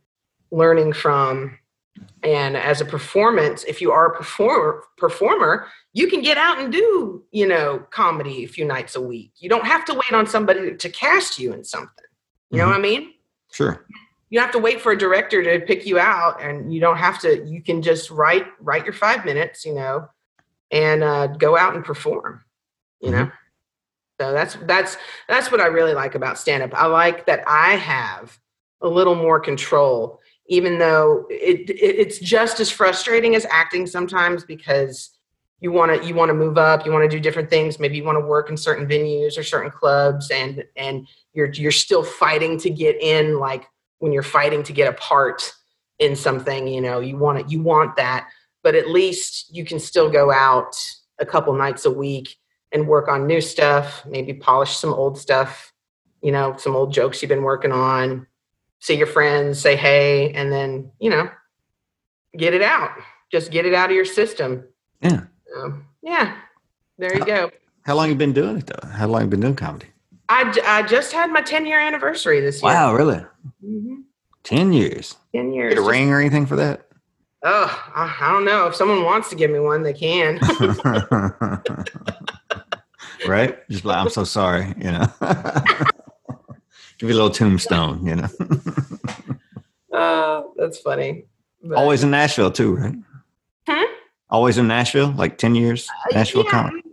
learning 0.51 0.93
from. 0.93 1.57
And 2.23 2.57
as 2.57 2.81
a 2.81 2.85
performance 2.85 3.63
if 3.65 3.79
you 3.79 3.91
are 3.91 4.07
a 4.07 4.17
performer 4.17 4.83
performer 4.97 5.67
you 5.93 6.07
can 6.07 6.21
get 6.21 6.37
out 6.37 6.59
and 6.59 6.71
do 6.71 7.23
you 7.31 7.47
know 7.47 7.85
comedy 7.91 8.43
a 8.43 8.47
few 8.47 8.65
nights 8.65 8.95
a 8.95 9.01
week. 9.01 9.31
You 9.37 9.47
don't 9.47 9.65
have 9.65 9.85
to 9.85 9.93
wait 9.93 10.11
on 10.11 10.25
somebody 10.27 10.75
to 10.75 10.89
cast 10.89 11.39
you 11.39 11.53
in 11.53 11.63
something. 11.63 12.09
You 12.49 12.57
know 12.57 12.65
mm-hmm. 12.65 12.71
what 12.71 12.79
i 12.79 12.81
mean? 12.81 13.13
Sure. 13.51 13.85
You 14.33 14.39
don't 14.39 14.47
have 14.47 14.53
to 14.53 14.59
wait 14.59 14.81
for 14.81 14.93
a 14.93 14.97
director 14.97 15.43
to 15.43 15.63
pick 15.63 15.85
you 15.85 15.99
out 15.99 16.41
and 16.41 16.73
you 16.73 16.79
don't 16.81 16.97
have 16.97 17.19
to 17.19 17.45
you 17.45 17.61
can 17.61 17.83
just 17.83 18.09
write 18.09 18.47
write 18.59 18.83
your 18.83 18.93
five 18.93 19.23
minutes 19.25 19.63
you 19.63 19.75
know 19.75 20.09
and 20.71 21.03
uh, 21.03 21.27
go 21.27 21.55
out 21.55 21.75
and 21.75 21.85
perform 21.85 22.43
you 22.99 23.11
know? 23.11 23.29
So 24.19 24.31
that's 24.33 24.55
that's 24.63 24.97
that's 25.29 25.51
what 25.51 25.61
i 25.61 25.67
really 25.67 25.93
like 25.93 26.15
about 26.15 26.39
stand 26.39 26.63
up 26.63 26.73
i 26.73 26.87
like 26.87 27.27
that 27.27 27.43
i 27.45 27.75
have 27.75 28.39
a 28.81 28.87
little 28.87 29.13
more 29.13 29.39
control 29.39 30.19
even 30.47 30.79
though 30.79 31.27
it, 31.29 31.69
it 31.69 31.99
it's 31.99 32.17
just 32.17 32.59
as 32.59 32.71
frustrating 32.71 33.35
as 33.35 33.45
acting 33.51 33.85
sometimes 33.85 34.43
because 34.45 35.11
you 35.59 35.71
want 35.71 35.93
to 35.93 36.07
you 36.07 36.15
want 36.15 36.29
to 36.29 36.33
move 36.33 36.57
up 36.57 36.85
you 36.85 36.91
want 36.91 37.09
to 37.09 37.17
do 37.17 37.21
different 37.21 37.49
things. 37.49 37.79
Maybe 37.79 37.95
you 37.95 38.03
want 38.03 38.17
to 38.17 38.25
work 38.25 38.49
in 38.49 38.57
certain 38.57 38.85
venues 38.85 39.37
or 39.37 39.43
certain 39.43 39.71
clubs 39.71 40.29
and 40.29 40.63
and 40.75 41.07
you're 41.33 41.51
you're 41.53 41.71
still 41.71 42.03
fighting 42.03 42.59
to 42.59 42.69
get 42.69 43.01
in 43.01 43.39
like 43.39 43.65
when 44.03 44.11
you're 44.11 44.21
fighting 44.21 44.63
to 44.63 44.73
get 44.73 44.89
a 44.89 44.97
part 44.97 45.53
in 45.97 46.13
something 46.13 46.67
you 46.67 46.81
know 46.81 46.99
you 46.99 47.15
want 47.15 47.39
it 47.39 47.49
you 47.49 47.61
want 47.61 47.95
that 47.95 48.27
but 48.61 48.75
at 48.75 48.89
least 48.89 49.55
you 49.55 49.63
can 49.63 49.79
still 49.79 50.09
go 50.09 50.29
out 50.29 50.75
a 51.19 51.25
couple 51.25 51.53
nights 51.53 51.85
a 51.85 51.89
week 51.89 52.35
and 52.73 52.85
work 52.85 53.07
on 53.07 53.25
new 53.25 53.39
stuff 53.39 54.05
maybe 54.05 54.33
polish 54.33 54.75
some 54.75 54.93
old 54.93 55.17
stuff 55.17 55.71
you 56.21 56.33
know 56.33 56.53
some 56.57 56.75
old 56.75 56.91
jokes 56.91 57.21
you've 57.21 57.29
been 57.29 57.43
working 57.43 57.71
on 57.71 58.27
see 58.79 58.97
your 58.97 59.07
friends 59.07 59.57
say 59.57 59.77
hey 59.77 60.33
and 60.33 60.51
then 60.51 60.91
you 60.99 61.09
know 61.09 61.29
get 62.37 62.53
it 62.53 62.61
out 62.61 62.91
just 63.31 63.51
get 63.51 63.65
it 63.65 63.73
out 63.73 63.89
of 63.89 63.95
your 63.95 64.03
system 64.03 64.67
Yeah. 65.01 65.21
so, 65.47 65.75
yeah 66.01 66.35
there 66.97 67.17
you 67.17 67.25
go 67.25 67.49
How 67.85 67.95
long 67.95 68.09
you 68.09 68.15
been 68.15 68.33
doing 68.33 68.57
it 68.57 68.67
though? 68.67 68.85
How 68.89 69.07
long 69.07 69.21
you 69.21 69.27
been 69.27 69.39
doing 69.39 69.55
comedy? 69.55 69.92
I, 70.33 70.79
I 70.79 70.83
just 70.83 71.13
had 71.13 71.31
my 71.31 71.41
10 71.41 71.65
year 71.65 71.79
anniversary 71.79 72.41
this 72.41 72.61
year 72.61 72.73
Wow, 72.73 72.93
really? 72.95 73.23
hmm 73.63 74.01
Ten 74.43 74.73
years. 74.73 75.15
10 75.33 75.53
years 75.53 75.69
Get 75.73 75.77
a 75.77 75.81
Just- 75.81 75.89
ring 75.89 76.11
or 76.11 76.19
anything 76.19 76.45
for 76.45 76.55
that? 76.57 76.87
oh 77.45 77.83
I, 77.95 78.17
I 78.21 78.31
don't 78.31 78.45
know 78.45 78.67
if 78.67 78.75
someone 78.75 79.03
wants 79.03 79.29
to 79.29 79.35
give 79.35 79.51
me 79.51 79.59
one 79.59 79.83
they 79.83 79.93
can 79.93 80.39
right? 83.27 83.57
Just 83.69 83.85
like 83.85 83.97
I'm 83.97 84.09
so 84.09 84.23
sorry, 84.23 84.67
you 84.77 84.91
know. 84.91 85.05
Give 86.99 87.09
you 87.09 87.15
a 87.15 87.19
little 87.19 87.29
tombstone, 87.31 88.05
you 88.05 88.15
know. 88.15 88.27
oh 89.91 90.53
that's 90.57 90.79
funny 90.79 91.25
But- 91.63 91.77
Always 91.77 92.03
in 92.03 92.11
Nashville 92.11 92.51
too, 92.51 92.75
right? 92.75 92.95
Huh? 93.67 93.87
Always 94.29 94.57
in 94.57 94.67
Nashville, 94.67 95.11
like 95.11 95.37
ten 95.37 95.55
years. 95.55 95.89
Nashville 96.11 96.41
Uh, 96.41 96.45
yeah, 96.45 96.51
comedy. 96.51 96.83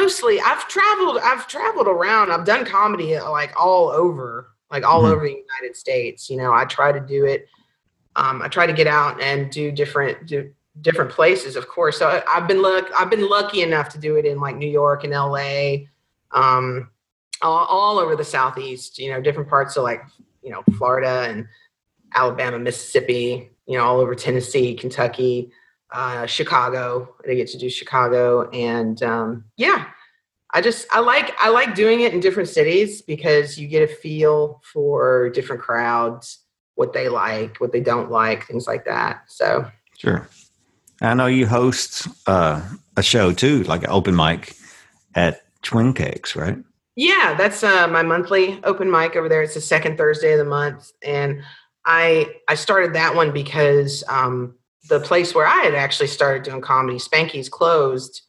Mostly 0.00 0.40
i've 0.40 0.66
traveled 0.68 1.18
i've 1.22 1.46
traveled 1.46 1.86
around 1.88 2.30
i've 2.32 2.44
done 2.44 2.64
comedy 2.64 3.18
like 3.18 3.52
all 3.60 3.88
over 3.88 4.50
like 4.70 4.84
all 4.84 5.02
Mhm. 5.04 5.12
over 5.12 5.24
the 5.26 5.30
united 5.48 5.76
states 5.76 6.28
you 6.30 6.36
know 6.36 6.52
i 6.52 6.64
try 6.64 6.92
to 6.92 7.00
do 7.00 7.24
it 7.26 7.46
um, 8.16 8.42
i 8.42 8.48
try 8.48 8.66
to 8.66 8.72
get 8.72 8.86
out 8.86 9.20
and 9.20 9.50
do 9.50 9.70
different 9.72 10.26
do 10.26 10.50
different 10.80 11.10
places 11.10 11.54
of 11.56 11.68
course 11.68 11.96
so 11.98 12.08
I, 12.08 12.22
i've 12.34 12.48
been 12.48 12.60
luck 12.62 12.90
i've 12.98 13.10
been 13.10 13.28
lucky 13.28 13.62
enough 13.62 13.88
to 13.90 13.98
do 13.98 14.16
it 14.16 14.24
in 14.24 14.40
like 14.40 14.56
new 14.56 14.68
york 14.70 15.04
and 15.04 15.12
la 15.12 15.76
um, 16.32 16.90
all, 17.42 17.64
all 17.66 17.98
over 17.98 18.16
the 18.16 18.24
southeast 18.24 18.98
you 18.98 19.10
know 19.10 19.20
different 19.20 19.48
parts 19.48 19.76
of 19.76 19.84
like 19.84 20.02
you 20.42 20.50
know 20.50 20.62
florida 20.76 21.26
and 21.28 21.46
alabama 22.14 22.58
mississippi 22.58 23.50
you 23.66 23.78
know 23.78 23.84
all 23.84 24.00
over 24.00 24.14
tennessee 24.14 24.74
kentucky 24.74 25.50
uh, 25.90 26.26
Chicago. 26.26 27.14
I 27.28 27.34
get 27.34 27.48
to 27.48 27.58
do 27.58 27.68
Chicago, 27.70 28.48
and 28.50 29.02
um, 29.02 29.44
yeah, 29.56 29.86
I 30.52 30.60
just 30.60 30.86
I 30.92 31.00
like 31.00 31.34
I 31.40 31.50
like 31.50 31.74
doing 31.74 32.00
it 32.00 32.14
in 32.14 32.20
different 32.20 32.48
cities 32.48 33.02
because 33.02 33.58
you 33.58 33.68
get 33.68 33.88
a 33.88 33.92
feel 33.92 34.60
for 34.72 35.30
different 35.30 35.62
crowds, 35.62 36.38
what 36.74 36.92
they 36.92 37.08
like, 37.08 37.60
what 37.60 37.72
they 37.72 37.80
don't 37.80 38.10
like, 38.10 38.46
things 38.46 38.66
like 38.66 38.84
that. 38.84 39.24
So 39.28 39.70
Sure. 39.98 40.28
I 41.00 41.14
know 41.14 41.26
you 41.26 41.46
host 41.46 42.08
uh, 42.26 42.62
a 42.96 43.02
show 43.02 43.32
too, 43.32 43.62
like 43.64 43.82
an 43.84 43.90
open 43.90 44.14
mic 44.14 44.54
at 45.14 45.42
Twin 45.62 45.92
Cakes, 45.92 46.36
right? 46.36 46.58
yeah, 46.96 47.34
that's 47.36 47.62
uh, 47.64 47.88
my 47.88 48.02
monthly 48.02 48.62
open 48.62 48.90
mic 48.90 49.16
over 49.16 49.28
there. 49.28 49.42
It's 49.42 49.54
the 49.54 49.60
second 49.60 49.96
Thursday 49.96 50.32
of 50.32 50.38
the 50.38 50.44
month, 50.44 50.92
and 51.02 51.42
I 51.84 52.36
I 52.48 52.54
started 52.54 52.94
that 52.94 53.14
one 53.14 53.32
because 53.32 54.04
um, 54.08 54.54
the 54.88 55.00
place 55.00 55.34
where 55.34 55.46
I 55.46 55.62
had 55.62 55.74
actually 55.74 56.08
started 56.08 56.42
doing 56.42 56.60
comedy, 56.60 56.98
Spanky's, 56.98 57.48
closed, 57.48 58.22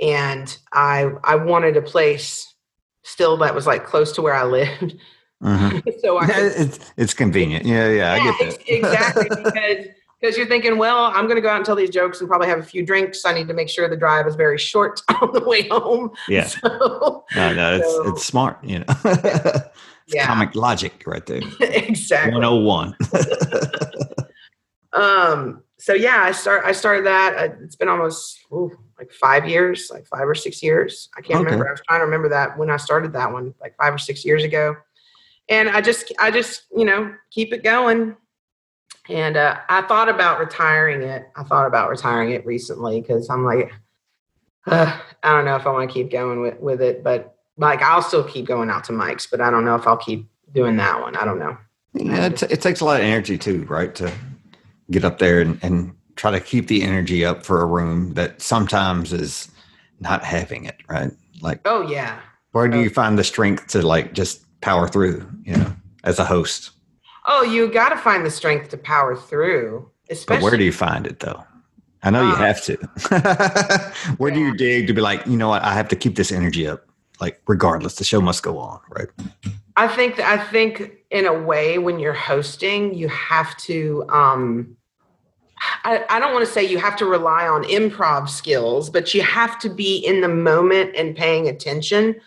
and 0.00 0.56
I 0.72 1.10
I 1.24 1.34
wanted 1.36 1.76
a 1.76 1.82
place 1.82 2.54
still 3.02 3.36
that 3.38 3.54
was 3.54 3.66
like 3.66 3.84
close 3.86 4.12
to 4.12 4.22
where 4.22 4.34
I 4.34 4.44
lived, 4.44 4.96
Mhm. 5.42 5.82
so 6.02 6.18
I 6.18 6.26
could 6.26 6.52
it's, 6.56 6.92
it's 6.96 7.14
convenient. 7.14 7.64
Yeah, 7.66 7.88
yeah, 7.90 8.12
I 8.12 8.18
get 8.18 8.38
that. 8.38 8.58
exactly 8.72 9.28
because 9.28 9.86
because 10.20 10.36
you're 10.36 10.46
thinking, 10.48 10.78
well, 10.78 11.04
I'm 11.14 11.26
going 11.26 11.36
to 11.36 11.40
go 11.40 11.48
out 11.48 11.56
and 11.58 11.64
tell 11.64 11.76
these 11.76 11.90
jokes 11.90 12.18
and 12.20 12.28
probably 12.28 12.48
have 12.48 12.58
a 12.58 12.62
few 12.64 12.84
drinks. 12.84 13.24
I 13.24 13.32
need 13.32 13.46
to 13.46 13.54
make 13.54 13.68
sure 13.68 13.88
the 13.88 13.96
drive 13.96 14.26
is 14.26 14.34
very 14.34 14.58
short 14.58 15.00
on 15.22 15.32
the 15.32 15.40
way 15.44 15.68
home. 15.68 16.10
Yeah. 16.28 16.46
So, 16.60 17.24
No, 17.36 17.54
no, 17.54 17.76
it's 17.76 18.08
it's 18.08 18.24
smart, 18.24 18.58
you 18.64 18.80
know. 18.80 18.84
it's 19.04 20.14
Yeah. 20.14 20.26
comic 20.26 20.54
logic 20.56 21.04
right 21.06 21.24
there. 21.26 21.40
exactly. 21.60 22.32
101. 22.32 22.96
Um. 24.92 25.62
So 25.78 25.94
yeah, 25.94 26.22
I 26.22 26.32
start. 26.32 26.64
I 26.64 26.72
started 26.72 27.06
that. 27.06 27.36
Uh, 27.36 27.54
It's 27.62 27.76
been 27.76 27.88
almost 27.88 28.40
ooh, 28.52 28.76
like 28.98 29.12
five 29.12 29.48
years, 29.48 29.90
like 29.92 30.06
five 30.06 30.28
or 30.28 30.34
six 30.34 30.62
years. 30.62 31.08
I 31.16 31.20
can't 31.20 31.40
Okay. 31.40 31.44
remember. 31.44 31.68
I 31.68 31.70
was 31.72 31.80
trying 31.86 32.00
to 32.00 32.04
remember 32.04 32.28
that 32.30 32.58
when 32.58 32.68
I 32.68 32.76
started 32.76 33.12
that 33.12 33.32
one, 33.32 33.54
like 33.60 33.76
five 33.76 33.94
or 33.94 33.98
six 33.98 34.24
years 34.24 34.42
ago. 34.42 34.76
And 35.48 35.68
I 35.70 35.80
just, 35.80 36.12
I 36.18 36.30
just, 36.30 36.64
you 36.76 36.84
know, 36.84 37.14
keep 37.30 37.52
it 37.52 37.62
going. 37.62 38.16
And 39.08 39.36
uh, 39.36 39.58
I 39.68 39.82
thought 39.82 40.08
about 40.08 40.40
retiring 40.40 41.00
it. 41.02 41.28
I 41.36 41.42
thought 41.44 41.66
about 41.66 41.88
retiring 41.88 42.32
it 42.32 42.44
recently 42.44 43.00
because 43.00 43.30
I'm 43.30 43.44
like, 43.44 43.72
uh, 44.66 44.98
I 45.22 45.32
don't 45.32 45.46
know 45.46 45.56
if 45.56 45.66
I 45.66 45.70
want 45.70 45.88
to 45.88 45.94
keep 45.94 46.10
going 46.10 46.42
with, 46.42 46.58
with 46.60 46.82
it, 46.82 47.02
but 47.02 47.36
like 47.56 47.80
I'll 47.82 48.02
still 48.02 48.24
keep 48.24 48.46
going 48.46 48.68
out 48.68 48.84
to 48.84 48.92
mics, 48.92 49.30
but 49.30 49.40
I 49.40 49.48
don't 49.50 49.64
know 49.64 49.76
if 49.76 49.86
I'll 49.86 49.96
keep 49.96 50.28
doing 50.52 50.76
that 50.76 51.00
one. 51.00 51.16
I 51.16 51.24
don't 51.24 51.38
know. 51.38 51.56
Yeah, 51.94 52.26
it, 52.26 52.42
it 52.42 52.60
takes 52.60 52.80
a 52.80 52.84
lot 52.84 53.00
of 53.00 53.06
energy 53.06 53.38
too, 53.38 53.64
right? 53.64 53.94
To 53.94 54.12
get 54.90 55.04
up 55.04 55.18
there 55.18 55.40
and, 55.40 55.58
and 55.62 55.94
try 56.16 56.30
to 56.30 56.40
keep 56.40 56.66
the 56.68 56.82
energy 56.82 57.24
up 57.24 57.44
for 57.44 57.60
a 57.60 57.66
room 57.66 58.14
that 58.14 58.40
sometimes 58.42 59.12
is 59.12 59.48
not 60.00 60.24
having 60.24 60.64
it, 60.64 60.76
right? 60.88 61.10
Like, 61.40 61.60
Oh 61.64 61.82
yeah. 61.82 62.20
where 62.52 62.68
do 62.68 62.80
you 62.80 62.90
find 62.90 63.18
the 63.18 63.24
strength 63.24 63.66
to 63.68 63.82
like 63.86 64.14
just 64.14 64.44
power 64.60 64.88
through, 64.88 65.28
you 65.44 65.56
know, 65.56 65.72
as 66.04 66.18
a 66.18 66.24
host? 66.24 66.70
Oh, 67.26 67.42
you 67.42 67.70
got 67.70 67.90
to 67.90 67.96
find 67.96 68.24
the 68.24 68.30
strength 68.30 68.70
to 68.70 68.78
power 68.78 69.14
through, 69.14 69.90
But 70.26 70.40
where 70.42 70.56
do 70.56 70.64
you 70.64 70.72
find 70.72 71.06
it 71.06 71.20
though? 71.20 71.44
I 72.02 72.10
know 72.10 72.22
you 72.22 72.32
Uh, 72.32 72.36
have 72.36 72.62
to. 72.64 72.76
where 74.18 74.30
do 74.30 74.40
you 74.40 74.56
dig 74.56 74.86
to 74.86 74.92
be 74.94 75.00
like, 75.00 75.26
you 75.26 75.36
know 75.36 75.48
what, 75.48 75.62
I 75.62 75.74
have 75.74 75.88
to 75.88 75.96
keep 75.96 76.14
this 76.16 76.32
energy 76.32 76.66
up, 76.66 76.86
like 77.20 77.40
regardless, 77.46 77.96
the 77.96 78.04
show 78.04 78.20
must 78.20 78.42
go 78.42 78.58
on, 78.58 78.80
right? 78.90 79.08
I 79.76 79.88
think 79.88 80.16
that 80.16 80.26
I 80.26 80.42
think 80.50 80.92
in 81.10 81.26
a 81.26 81.34
way 81.42 81.78
when 81.78 81.98
you're 81.98 82.12
hosting, 82.14 82.94
you 82.94 83.08
have 83.08 83.56
to. 83.58 84.04
Um, 84.08 84.76
I, 85.84 86.04
I 86.08 86.18
don't 86.18 86.32
want 86.32 86.46
to 86.46 86.52
say 86.52 86.64
you 86.64 86.78
have 86.78 86.96
to 86.96 87.06
rely 87.06 87.46
on 87.46 87.64
improv 87.64 88.28
skills, 88.28 88.90
but 88.90 89.14
you 89.14 89.22
have 89.22 89.58
to 89.60 89.68
be 89.68 89.98
in 89.98 90.20
the 90.20 90.28
moment 90.28 90.94
and 90.96 91.16
paying 91.16 91.48
attention 91.48 92.20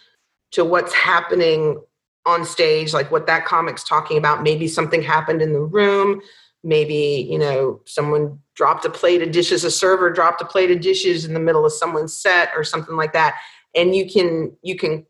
to 0.52 0.66
what's 0.66 0.94
happening 0.94 1.82
on 2.26 2.46
stage, 2.46 2.94
like 2.94 3.12
what 3.12 3.28
that 3.28 3.46
comic's 3.46 3.84
talking 3.84 4.18
about. 4.18 4.44
Maybe 4.44 4.68
something 4.68 5.02
happened 5.02 5.42
in 5.42 5.54
the 5.54 5.62
room. 5.62 6.22
Maybe 6.64 7.28
you 7.30 7.40
know 7.40 7.82
someone 7.86 8.40
dropped 8.56 8.86
a 8.86 8.90
plate 8.90 9.24
of 9.24 9.32
dishes. 9.32 9.64
A 9.64 9.72
server 9.72 10.12
dropped 10.12 10.42
a 10.42 10.46
plate 10.46 10.70
of 10.70 10.82
dishes 10.82 11.26
in 11.26 11.34
the 11.34 11.40
middle 11.40 11.66
of 11.66 11.74
someone's 11.74 12.16
set 12.16 12.52
or 12.56 12.64
something 12.64 12.96
like 12.96 13.14
that, 13.14 13.40
and 13.76 13.96
you 13.96 14.10
can 14.10 14.56
you 14.62 14.76
can 14.76 15.06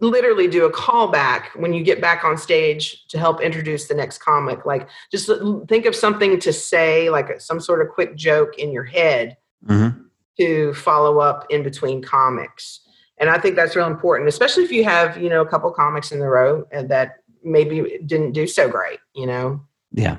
literally 0.00 0.46
do 0.46 0.64
a 0.64 0.72
callback 0.72 1.46
when 1.56 1.72
you 1.72 1.82
get 1.82 2.00
back 2.00 2.24
on 2.24 2.36
stage 2.36 3.06
to 3.08 3.18
help 3.18 3.40
introduce 3.40 3.88
the 3.88 3.94
next 3.94 4.18
comic. 4.18 4.64
Like 4.64 4.88
just 5.10 5.30
think 5.68 5.86
of 5.86 5.94
something 5.96 6.38
to 6.40 6.52
say, 6.52 7.10
like 7.10 7.40
some 7.40 7.60
sort 7.60 7.82
of 7.82 7.88
quick 7.88 8.16
joke 8.16 8.58
in 8.58 8.72
your 8.72 8.84
head 8.84 9.36
Mm-hmm. 9.66 10.02
to 10.38 10.72
follow 10.74 11.18
up 11.18 11.44
in 11.50 11.64
between 11.64 12.00
comics. 12.00 12.78
And 13.18 13.28
I 13.28 13.38
think 13.38 13.56
that's 13.56 13.74
real 13.74 13.88
important, 13.88 14.28
especially 14.28 14.62
if 14.62 14.70
you 14.70 14.84
have, 14.84 15.20
you 15.20 15.28
know, 15.28 15.40
a 15.40 15.48
couple 15.48 15.68
comics 15.72 16.12
in 16.12 16.20
the 16.20 16.28
row 16.28 16.64
and 16.70 16.88
that 16.90 17.16
maybe 17.42 17.98
didn't 18.06 18.32
do 18.32 18.46
so 18.46 18.68
great, 18.68 19.00
you 19.16 19.26
know. 19.26 19.60
Yeah. 19.90 20.18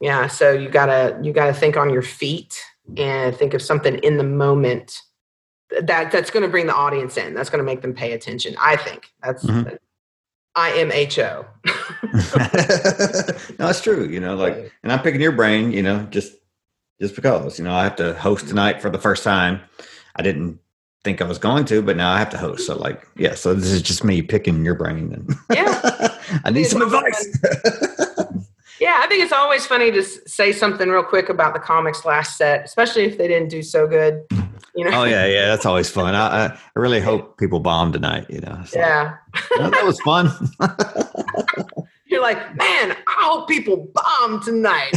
Yeah, 0.00 0.28
so 0.28 0.50
you 0.52 0.70
gotta 0.70 1.20
you 1.22 1.34
gotta 1.34 1.52
think 1.52 1.76
on 1.76 1.90
your 1.90 2.00
feet 2.00 2.58
and 2.96 3.36
think 3.36 3.52
of 3.52 3.60
something 3.60 3.96
in 3.96 4.16
the 4.16 4.24
moment 4.24 5.02
that 5.82 6.10
that's 6.10 6.30
going 6.30 6.42
to 6.42 6.48
bring 6.48 6.66
the 6.66 6.74
audience 6.74 7.16
in. 7.16 7.34
That's 7.34 7.50
going 7.50 7.58
to 7.60 7.64
make 7.64 7.82
them 7.82 7.94
pay 7.94 8.12
attention. 8.12 8.54
I 8.60 8.76
think 8.76 9.10
that's 9.22 9.44
Mhm. 9.44 9.78
I 10.56 10.72
M 10.78 10.90
H 10.90 11.18
O. 11.18 11.46
no, 13.58 13.68
it's 13.68 13.80
true. 13.80 14.06
You 14.08 14.20
know, 14.20 14.34
like, 14.34 14.72
and 14.82 14.92
I'm 14.92 15.00
picking 15.00 15.20
your 15.20 15.32
brain. 15.32 15.70
You 15.72 15.82
know, 15.82 16.06
just 16.10 16.32
just 17.00 17.14
because 17.14 17.58
you 17.58 17.64
know 17.64 17.72
I 17.72 17.84
have 17.84 17.96
to 17.96 18.14
host 18.14 18.48
tonight 18.48 18.82
for 18.82 18.90
the 18.90 18.98
first 18.98 19.22
time. 19.22 19.60
I 20.16 20.22
didn't 20.22 20.58
think 21.04 21.22
I 21.22 21.24
was 21.24 21.38
going 21.38 21.64
to, 21.66 21.82
but 21.82 21.96
now 21.96 22.10
I 22.12 22.18
have 22.18 22.30
to 22.30 22.36
host. 22.38 22.66
So, 22.66 22.76
like, 22.76 23.06
yeah. 23.16 23.34
So 23.34 23.54
this 23.54 23.70
is 23.70 23.80
just 23.80 24.02
me 24.04 24.22
picking 24.22 24.64
your 24.64 24.74
brain, 24.74 25.12
and 25.14 25.34
Yeah. 25.56 26.18
I 26.44 26.50
need 26.50 26.64
some 26.64 26.82
advice. 26.82 27.28
Yeah, 28.80 28.98
I 29.02 29.06
think 29.08 29.22
it's 29.22 29.32
always 29.32 29.66
funny 29.66 29.90
to 29.92 30.02
say 30.02 30.52
something 30.52 30.88
real 30.88 31.02
quick 31.02 31.28
about 31.28 31.52
the 31.52 31.60
comics 31.60 32.04
last 32.06 32.38
set, 32.38 32.64
especially 32.64 33.02
if 33.04 33.18
they 33.18 33.28
didn't 33.28 33.50
do 33.50 33.62
so 33.62 33.86
good. 33.86 34.24
You 34.76 34.84
know. 34.88 35.00
oh 35.00 35.04
yeah, 35.04 35.26
yeah. 35.26 35.46
That's 35.46 35.66
always 35.66 35.90
fun. 35.98 36.14
I, 36.14 36.46
I 36.46 36.58
really 36.76 37.00
hope 37.00 37.38
people 37.38 37.60
bomb 37.60 37.92
tonight. 37.92 38.26
You 38.28 38.40
know. 38.40 38.62
So, 38.66 38.78
Yeah. 38.78 39.16
well, 39.58 39.70
that 39.70 39.84
was 39.84 40.00
fun. 40.00 40.30
You're 42.06 42.22
like, 42.22 42.38
man, 42.56 42.92
I 42.92 42.96
hope 43.20 43.48
people 43.48 43.88
bomb 43.94 44.42
tonight. 44.42 44.90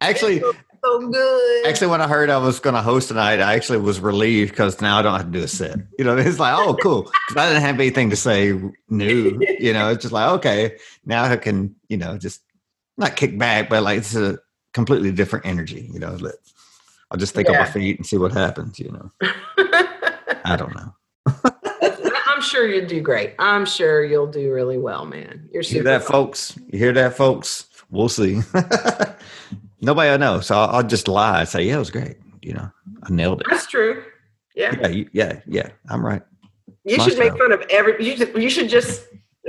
Actually, 0.00 0.40
so 0.40 1.08
good. 1.10 1.66
Actually, 1.66 1.88
when 1.88 2.00
I 2.00 2.08
heard 2.08 2.30
I 2.30 2.38
was 2.38 2.60
going 2.60 2.74
to 2.74 2.82
host 2.82 3.08
tonight, 3.08 3.40
I 3.40 3.54
actually 3.54 3.78
was 3.78 4.00
relieved 4.00 4.52
because 4.52 4.80
now 4.80 4.98
I 4.98 5.02
don't 5.02 5.14
have 5.16 5.26
to 5.26 5.32
do 5.38 5.44
a 5.44 5.48
set. 5.48 5.76
You 5.98 6.04
know, 6.04 6.16
it's 6.16 6.38
like, 6.38 6.54
oh, 6.56 6.76
cool. 6.82 7.02
'Cause 7.02 7.36
I 7.36 7.46
didn't 7.48 7.62
have 7.62 7.74
anything 7.80 8.10
to 8.10 8.16
say 8.16 8.52
new. 8.88 9.40
You 9.58 9.72
know, 9.72 9.90
it's 9.90 10.02
just 10.02 10.12
like, 10.12 10.30
okay, 10.34 10.76
now 11.04 11.24
I 11.24 11.36
can, 11.36 11.74
you 11.88 11.96
know, 11.96 12.16
just 12.16 12.40
not 12.96 13.16
kick 13.16 13.38
back, 13.38 13.68
but 13.68 13.82
like 13.82 13.98
it's 13.98 14.14
a 14.14 14.38
completely 14.72 15.10
different 15.12 15.46
energy. 15.46 15.90
You 15.92 15.98
know, 15.98 16.16
I'll 17.10 17.18
just 17.18 17.34
think 17.34 17.48
on 17.48 17.56
my 17.56 17.64
feet 17.66 17.96
and 17.98 18.06
see 18.06 18.16
what 18.18 18.32
happens. 18.32 18.78
You 18.78 18.92
know, 18.92 19.10
I 20.44 20.56
don't 20.56 20.74
know. 20.74 20.94
I'm 22.26 22.40
sure 22.42 22.66
you'll 22.66 22.86
do 22.86 23.00
great. 23.00 23.34
I'm 23.38 23.66
sure 23.66 24.04
you'll 24.04 24.26
do 24.26 24.52
really 24.52 24.78
well, 24.78 25.04
man. 25.04 25.48
You're 25.52 25.62
You 25.62 25.68
hear 25.68 25.78
super. 25.80 25.82
that, 25.84 26.02
folks? 26.04 26.58
You 26.72 26.78
hear 26.78 26.92
that, 26.92 27.16
folks? 27.16 27.66
We'll 27.90 28.08
see. 28.08 28.40
Nobody 29.82 30.10
will 30.10 30.18
know, 30.18 30.40
so 30.40 30.56
I'll, 30.56 30.76
I'll 30.76 30.82
just 30.86 31.08
lie 31.08 31.40
and 31.40 31.48
say, 31.48 31.64
yeah, 31.64 31.76
it 31.76 31.78
was 31.78 31.90
great. 31.90 32.16
You 32.42 32.54
know, 32.54 32.70
I 33.02 33.10
nailed 33.12 33.40
it. 33.40 33.46
That's 33.50 33.66
true. 33.66 34.02
Yeah. 34.54 34.74
Yeah, 34.80 34.88
you, 34.88 35.08
yeah, 35.12 35.40
yeah. 35.46 35.68
I'm 35.88 36.04
right. 36.04 36.22
You 36.84 36.96
My 36.98 37.04
should 37.08 37.18
make 37.18 37.36
fun 37.36 37.52
of 37.52 37.62
every. 37.70 38.02
You 38.04 38.16
should, 38.16 38.36
you 38.36 38.50
should 38.50 38.68
just 38.68 39.04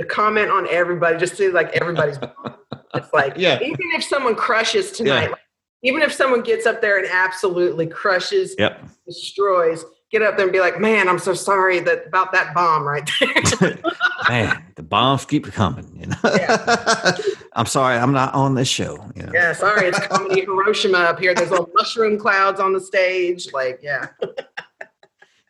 comment 0.08 0.50
on 0.50 0.66
everybody. 0.68 1.18
Just 1.18 1.36
do 1.36 1.52
like 1.52 1.70
everybody's. 1.72 2.18
it's 2.94 3.12
like 3.12 3.34
Yeah. 3.36 3.58
even 3.62 3.76
if 3.94 4.04
someone 4.04 4.34
crushes 4.34 4.90
tonight, 4.92 5.24
Yeah. 5.24 5.30
like, 5.30 5.40
even 5.82 6.02
if 6.02 6.12
someone 6.12 6.42
gets 6.42 6.66
up 6.66 6.80
there 6.80 6.98
and 6.98 7.06
absolutely 7.10 7.86
crushes, 7.86 8.54
Yep. 8.58 8.84
destroys, 9.06 9.84
get 10.10 10.22
up 10.22 10.36
there 10.36 10.46
and 10.46 10.52
be 10.52 10.60
like, 10.60 10.80
"Man, 10.80 11.08
I'm 11.08 11.18
so 11.18 11.34
sorry 11.34 11.80
that 11.80 12.06
about 12.06 12.32
that 12.32 12.54
bomb 12.54 12.84
right 12.84 13.08
there." 13.20 13.78
Man, 14.28 14.64
the 14.76 14.82
bombs 14.82 15.24
keep 15.24 15.46
coming. 15.52 15.88
You 15.98 16.06
know, 16.06 16.16
I'm 17.54 17.66
sorry, 17.66 17.96
I'm 17.96 18.12
not 18.12 18.32
on 18.34 18.54
this 18.54 18.68
show. 18.68 19.04
You 19.16 19.24
know, 19.24 19.32
yeah, 19.34 19.52
sorry, 19.52 19.88
it's 19.88 19.98
comedy 20.06 20.42
Hiroshima 20.42 20.98
up 20.98 21.18
here. 21.18 21.34
There's 21.34 21.50
little 21.50 21.68
mushroom 21.74 22.18
clouds 22.18 22.60
on 22.60 22.72
the 22.72 22.80
stage. 22.80 23.52
Like, 23.52 23.80
yeah. 23.82 24.08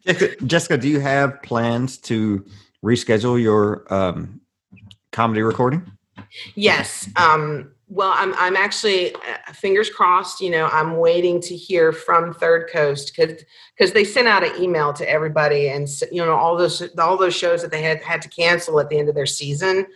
Jessica, 0.06 0.44
Jessica, 0.46 0.78
do 0.78 0.88
you 0.88 1.00
have 1.00 1.40
plans 1.42 1.96
to 1.98 2.44
reschedule 2.84 3.40
your 3.40 3.84
um, 3.92 4.40
comedy 5.12 5.42
recording? 5.42 5.84
Yes. 6.54 7.08
Um, 7.16 7.72
well, 7.92 8.14
I'm 8.16 8.32
I'm 8.38 8.56
actually 8.56 9.14
uh, 9.14 9.52
fingers 9.52 9.90
crossed. 9.90 10.40
You 10.40 10.50
know, 10.50 10.66
I'm 10.72 10.96
waiting 10.96 11.42
to 11.42 11.54
hear 11.54 11.92
from 11.92 12.32
Third 12.32 12.70
Coast 12.72 13.12
because 13.14 13.44
because 13.76 13.92
they 13.92 14.02
sent 14.02 14.28
out 14.28 14.42
an 14.42 14.62
email 14.62 14.94
to 14.94 15.08
everybody, 15.08 15.68
and 15.68 15.86
you 16.10 16.24
know 16.24 16.32
all 16.32 16.56
those 16.56 16.82
all 16.98 17.18
those 17.18 17.36
shows 17.36 17.60
that 17.60 17.70
they 17.70 17.82
had 17.82 18.02
had 18.02 18.22
to 18.22 18.30
cancel 18.30 18.80
at 18.80 18.88
the 18.88 18.98
end 18.98 19.10
of 19.10 19.14
their 19.14 19.26
season. 19.26 19.86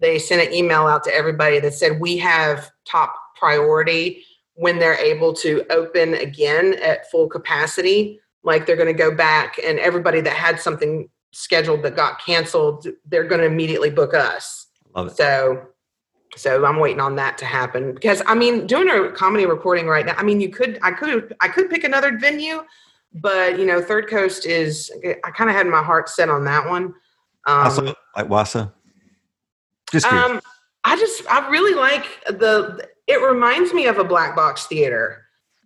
They 0.00 0.18
sent 0.18 0.44
an 0.44 0.52
email 0.52 0.88
out 0.88 1.04
to 1.04 1.14
everybody 1.14 1.60
that 1.60 1.74
said 1.74 2.00
we 2.00 2.18
have 2.18 2.72
top 2.84 3.14
priority 3.36 4.24
when 4.54 4.80
they're 4.80 4.98
able 4.98 5.32
to 5.34 5.64
open 5.70 6.14
again 6.14 6.74
at 6.82 7.08
full 7.08 7.28
capacity. 7.28 8.18
Like 8.42 8.66
they're 8.66 8.76
going 8.76 8.88
to 8.88 8.98
go 8.98 9.14
back, 9.14 9.60
and 9.64 9.78
everybody 9.78 10.20
that 10.22 10.34
had 10.34 10.58
something 10.58 11.08
scheduled 11.30 11.84
that 11.84 11.94
got 11.94 12.20
canceled, 12.24 12.88
they're 13.06 13.28
going 13.28 13.40
to 13.40 13.46
immediately 13.46 13.90
book 13.90 14.12
us. 14.12 14.66
Love 14.96 15.08
it. 15.08 15.16
So, 15.16 15.68
so 16.36 16.64
I'm 16.64 16.78
waiting 16.78 17.00
on 17.00 17.16
that 17.16 17.38
to 17.38 17.44
happen 17.44 17.94
because 17.94 18.22
I 18.26 18.34
mean, 18.34 18.66
doing 18.66 18.88
a 18.88 19.10
comedy 19.12 19.46
recording 19.46 19.86
right 19.86 20.04
now. 20.06 20.14
I 20.16 20.22
mean, 20.22 20.40
you 20.40 20.48
could, 20.48 20.78
I 20.82 20.90
could, 20.92 21.34
I 21.40 21.48
could 21.48 21.70
pick 21.70 21.84
another 21.84 22.18
venue, 22.18 22.62
but 23.14 23.58
you 23.58 23.66
know, 23.66 23.80
Third 23.80 24.08
Coast 24.08 24.46
is. 24.46 24.90
I 25.24 25.30
kind 25.30 25.48
of 25.50 25.56
had 25.56 25.66
my 25.66 25.82
heart 25.82 26.08
set 26.08 26.28
on 26.28 26.44
that 26.44 26.68
one. 26.68 26.94
Um, 27.46 27.66
Also, 27.66 27.94
like 28.16 28.28
Wassa. 28.28 28.72
Just 29.90 30.06
curious. 30.08 30.30
um, 30.30 30.40
I 30.84 30.96
just, 30.96 31.22
I 31.30 31.48
really 31.50 31.74
like 31.74 32.06
the. 32.26 32.88
It 33.06 33.20
reminds 33.22 33.72
me 33.72 33.86
of 33.86 33.98
a 33.98 34.04
black 34.04 34.34
box 34.34 34.66
theater. 34.66 35.20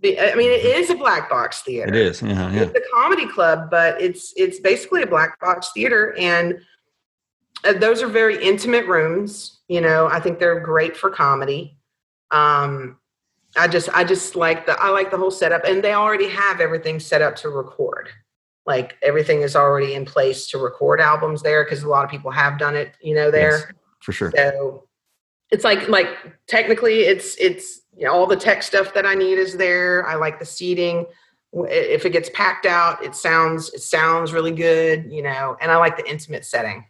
I 0.05 0.35
mean, 0.37 0.51
it 0.51 0.65
is 0.65 0.91
a 0.91 0.95
black 0.95 1.29
box 1.31 1.63
theater. 1.63 1.89
it 1.89 1.97
is. 1.97 2.23
Yeah, 2.23 2.53
yeah. 2.53 2.63
It's 2.63 2.77
a 2.77 2.83
comedy 2.95 3.27
club, 3.27 3.69
but 3.71 4.01
it's 4.01 4.33
it's 4.37 4.61
basically 4.61 5.03
a 5.03 5.07
black 5.07 5.41
box 5.41 5.71
theater, 5.73 6.15
and 6.19 6.61
those 7.63 8.03
are 8.03 8.09
very 8.09 8.43
intimate 8.43 8.87
rooms. 8.87 9.61
You 9.69 9.81
know, 9.81 10.09
I 10.09 10.21
think 10.21 10.39
they're 10.39 10.61
great 10.61 10.97
for 10.97 11.11
comedy. 11.11 11.77
Um, 12.31 12.99
I 13.57 13.69
just 13.69 13.89
I 13.91 14.05
just 14.05 14.37
like 14.37 14.67
the 14.67 14.79
I 14.81 14.91
like 14.91 15.11
the 15.11 15.17
whole 15.17 15.31
setup, 15.31 15.65
and 15.65 15.83
they 15.83 15.95
already 15.95 16.29
have 16.29 16.61
everything 16.61 17.01
set 17.01 17.23
up 17.23 17.37
to 17.37 17.49
record. 17.49 18.09
Like 18.67 18.97
everything 19.03 19.43
is 19.43 19.57
already 19.57 19.95
in 19.95 20.05
place 20.05 20.47
to 20.49 20.59
record 20.59 21.01
albums 21.01 21.43
there 21.43 21.65
because 21.65 21.83
a 21.83 21.89
lot 21.89 22.05
of 22.05 22.11
people 22.11 22.31
have 22.31 22.59
done 22.59 22.77
it. 22.77 22.93
You 23.01 23.15
know, 23.15 23.31
there. 23.31 23.59
Yes, 23.59 23.73
for 24.01 24.13
sure. 24.13 24.33
So 24.37 24.89
it's 25.51 25.65
like 25.65 25.89
like 25.89 26.09
technically 26.47 27.01
it's 27.01 27.37
it's 27.37 27.81
you 27.97 28.05
know, 28.05 28.13
all 28.13 28.27
the 28.27 28.37
tech 28.37 28.63
stuff 28.63 28.95
that 28.95 29.05
I 29.05 29.15
need 29.15 29.39
is 29.39 29.57
there. 29.57 30.07
I 30.07 30.15
like 30.15 30.39
the 30.39 30.45
seating. 30.45 31.07
If 31.53 32.05
it 32.05 32.11
gets 32.11 32.31
packed 32.33 32.67
out, 32.67 33.03
it 33.03 33.15
sounds 33.15 33.73
it 33.73 33.81
sounds 33.81 34.33
really 34.33 34.53
good, 34.53 35.11
you 35.11 35.23
know. 35.23 35.57
And 35.61 35.73
I 35.73 35.77
like 35.77 35.97
the 35.97 36.09
intimate 36.09 36.45
setting. 36.45 36.85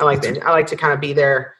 I 0.00 0.04
like 0.04 0.22
the, 0.22 0.40
I 0.44 0.50
like 0.50 0.66
to 0.68 0.76
kind 0.76 0.92
of 0.92 1.00
be 1.00 1.12
there 1.12 1.54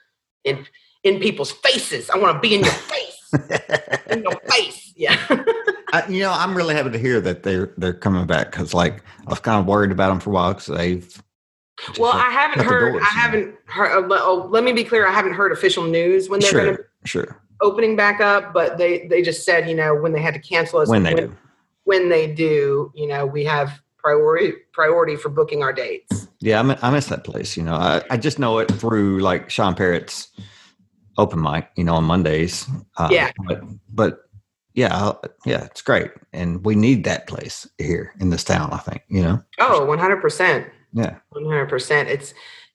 in 0.44 0.66
in 1.04 1.20
people's 1.20 1.50
faces. 1.50 2.10
I 2.10 2.18
want 2.18 2.34
to 2.34 2.40
be 2.40 2.54
in 2.54 2.62
your 2.62 2.72
face, 2.72 3.32
in 4.10 4.22
your 4.22 4.40
face. 4.48 4.92
Yeah. 4.96 5.18
I, 5.92 6.06
you 6.08 6.20
know, 6.20 6.32
I'm 6.32 6.56
really 6.56 6.74
happy 6.74 6.90
to 6.90 6.98
hear 6.98 7.20
that 7.20 7.42
they're 7.42 7.72
they're 7.76 7.92
coming 7.92 8.26
back 8.26 8.50
because, 8.50 8.72
like, 8.74 9.02
I 9.26 9.30
was 9.30 9.40
kind 9.40 9.58
of 9.58 9.66
worried 9.66 9.90
about 9.90 10.10
them 10.10 10.20
for 10.20 10.30
a 10.30 10.32
while 10.32 10.54
because 10.54 10.66
they've. 10.66 11.22
well, 11.98 12.12
I 12.12 12.30
haven't 12.30 12.64
heard. 12.64 12.92
doors, 12.92 13.04
I 13.04 13.18
haven't 13.18 13.54
heard. 13.66 14.10
Uh, 14.10 14.18
oh, 14.20 14.48
let 14.50 14.62
me 14.62 14.72
be 14.72 14.84
clear. 14.84 15.06
I 15.06 15.12
haven't 15.12 15.32
heard 15.32 15.52
official 15.52 15.84
news 15.84 16.28
when 16.28 16.40
they're 16.40 16.52
going 16.52 16.76
to 16.76 16.84
sure, 17.04 17.24
sure. 17.24 17.42
opening 17.60 17.96
back 17.96 18.20
up, 18.20 18.52
but 18.52 18.78
they 18.78 19.08
they 19.08 19.22
just 19.22 19.44
said 19.44 19.68
you 19.68 19.74
know 19.74 19.94
when 19.94 20.12
they 20.12 20.20
had 20.20 20.34
to 20.34 20.40
cancel 20.40 20.78
us 20.78 20.88
When 20.88 21.02
they 21.02 21.14
do. 21.14 21.36
when 21.84 22.08
they 22.08 22.32
do, 22.32 22.92
you 22.94 23.08
know, 23.08 23.26
we 23.26 23.44
have 23.44 23.80
priority 24.02 24.52
priority 24.72 25.16
for 25.16 25.28
booking 25.28 25.62
our 25.62 25.72
dates. 25.72 26.28
Yeah, 26.40 26.60
I, 26.62 26.88
I 26.88 26.90
miss 26.90 27.06
that 27.06 27.24
place. 27.24 27.56
You 27.56 27.62
know, 27.62 27.74
I, 27.74 28.02
I 28.10 28.16
just 28.16 28.38
know 28.38 28.58
it 28.58 28.70
through 28.72 29.20
like 29.20 29.50
Sean 29.50 29.74
Parrott's 29.74 30.28
open 31.18 31.40
mic, 31.42 31.68
you 31.76 31.84
know, 31.84 31.94
on 31.94 32.04
Mondays. 32.04 32.66
Uh, 32.96 33.08
Yeah. 33.10 33.30
But, 33.46 33.60
but 33.92 34.18
yeah, 34.74 34.96
I'll- 34.96 35.22
yeah, 35.44 35.64
it's 35.64 35.82
great. 35.82 36.10
And 36.32 36.64
we 36.64 36.74
need 36.74 37.04
that 37.04 37.26
place 37.26 37.68
here 37.76 38.14
in 38.20 38.30
this 38.30 38.44
town, 38.44 38.70
I 38.72 38.78
think, 38.78 39.02
you 39.08 39.22
know? 39.22 39.42
Oh, 39.58 39.86
100%. 39.86 40.70
Yeah. 40.94 41.16
100%. 41.34 42.06
It's 42.06 42.32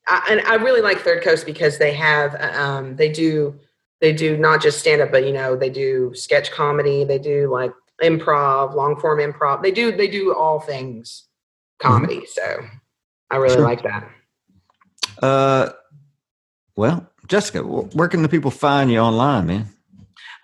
I, 0.08 0.28
and 0.30 0.42
I 0.42 0.56
really 0.56 0.82
like 0.82 1.00
Third 1.00 1.24
Coast 1.24 1.46
because 1.48 1.80
they 1.80 1.92
have 1.94 2.36
um 2.56 2.96
they 2.96 3.10
do 3.10 3.60
they 4.02 4.14
do 4.14 4.38
not 4.38 4.62
just 4.62 4.78
stand 4.80 5.02
up 5.02 5.12
but 5.12 5.26
you 5.26 5.34
know, 5.34 5.56
they 5.56 5.70
do 5.72 6.12
sketch 6.14 6.52
comedy, 6.52 7.04
they 7.04 7.18
do 7.18 7.50
like 7.52 7.72
improv, 8.04 8.76
long 8.76 9.00
form 9.00 9.20
improv. 9.20 9.62
They 9.62 9.72
do 9.72 9.92
they 9.96 10.08
do 10.08 10.34
all 10.34 10.60
things 10.60 11.28
comedy. 11.80 12.26
So 12.26 12.66
I 13.32 13.38
really 13.38 13.56
Sure. 13.56 13.64
like 13.64 13.84
that. 13.84 14.10
Uh, 15.22 15.70
well, 16.76 17.10
Jessica, 17.28 17.62
where 17.64 18.08
can 18.08 18.22
the 18.22 18.30
people 18.30 18.52
find 18.52 18.92
you 18.92 19.00
online, 19.00 19.48
man? 19.48 19.70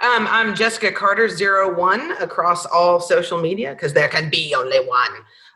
Um, 0.01 0.27
I'm 0.29 0.55
Jessica 0.55 0.91
Carter 0.91 1.29
zero 1.29 1.73
one 1.77 2.11
across 2.13 2.65
all 2.65 2.99
social 2.99 3.39
media 3.39 3.73
because 3.73 3.93
there 3.93 4.07
can 4.07 4.29
be 4.29 4.55
only 4.55 4.79
one. 4.79 5.11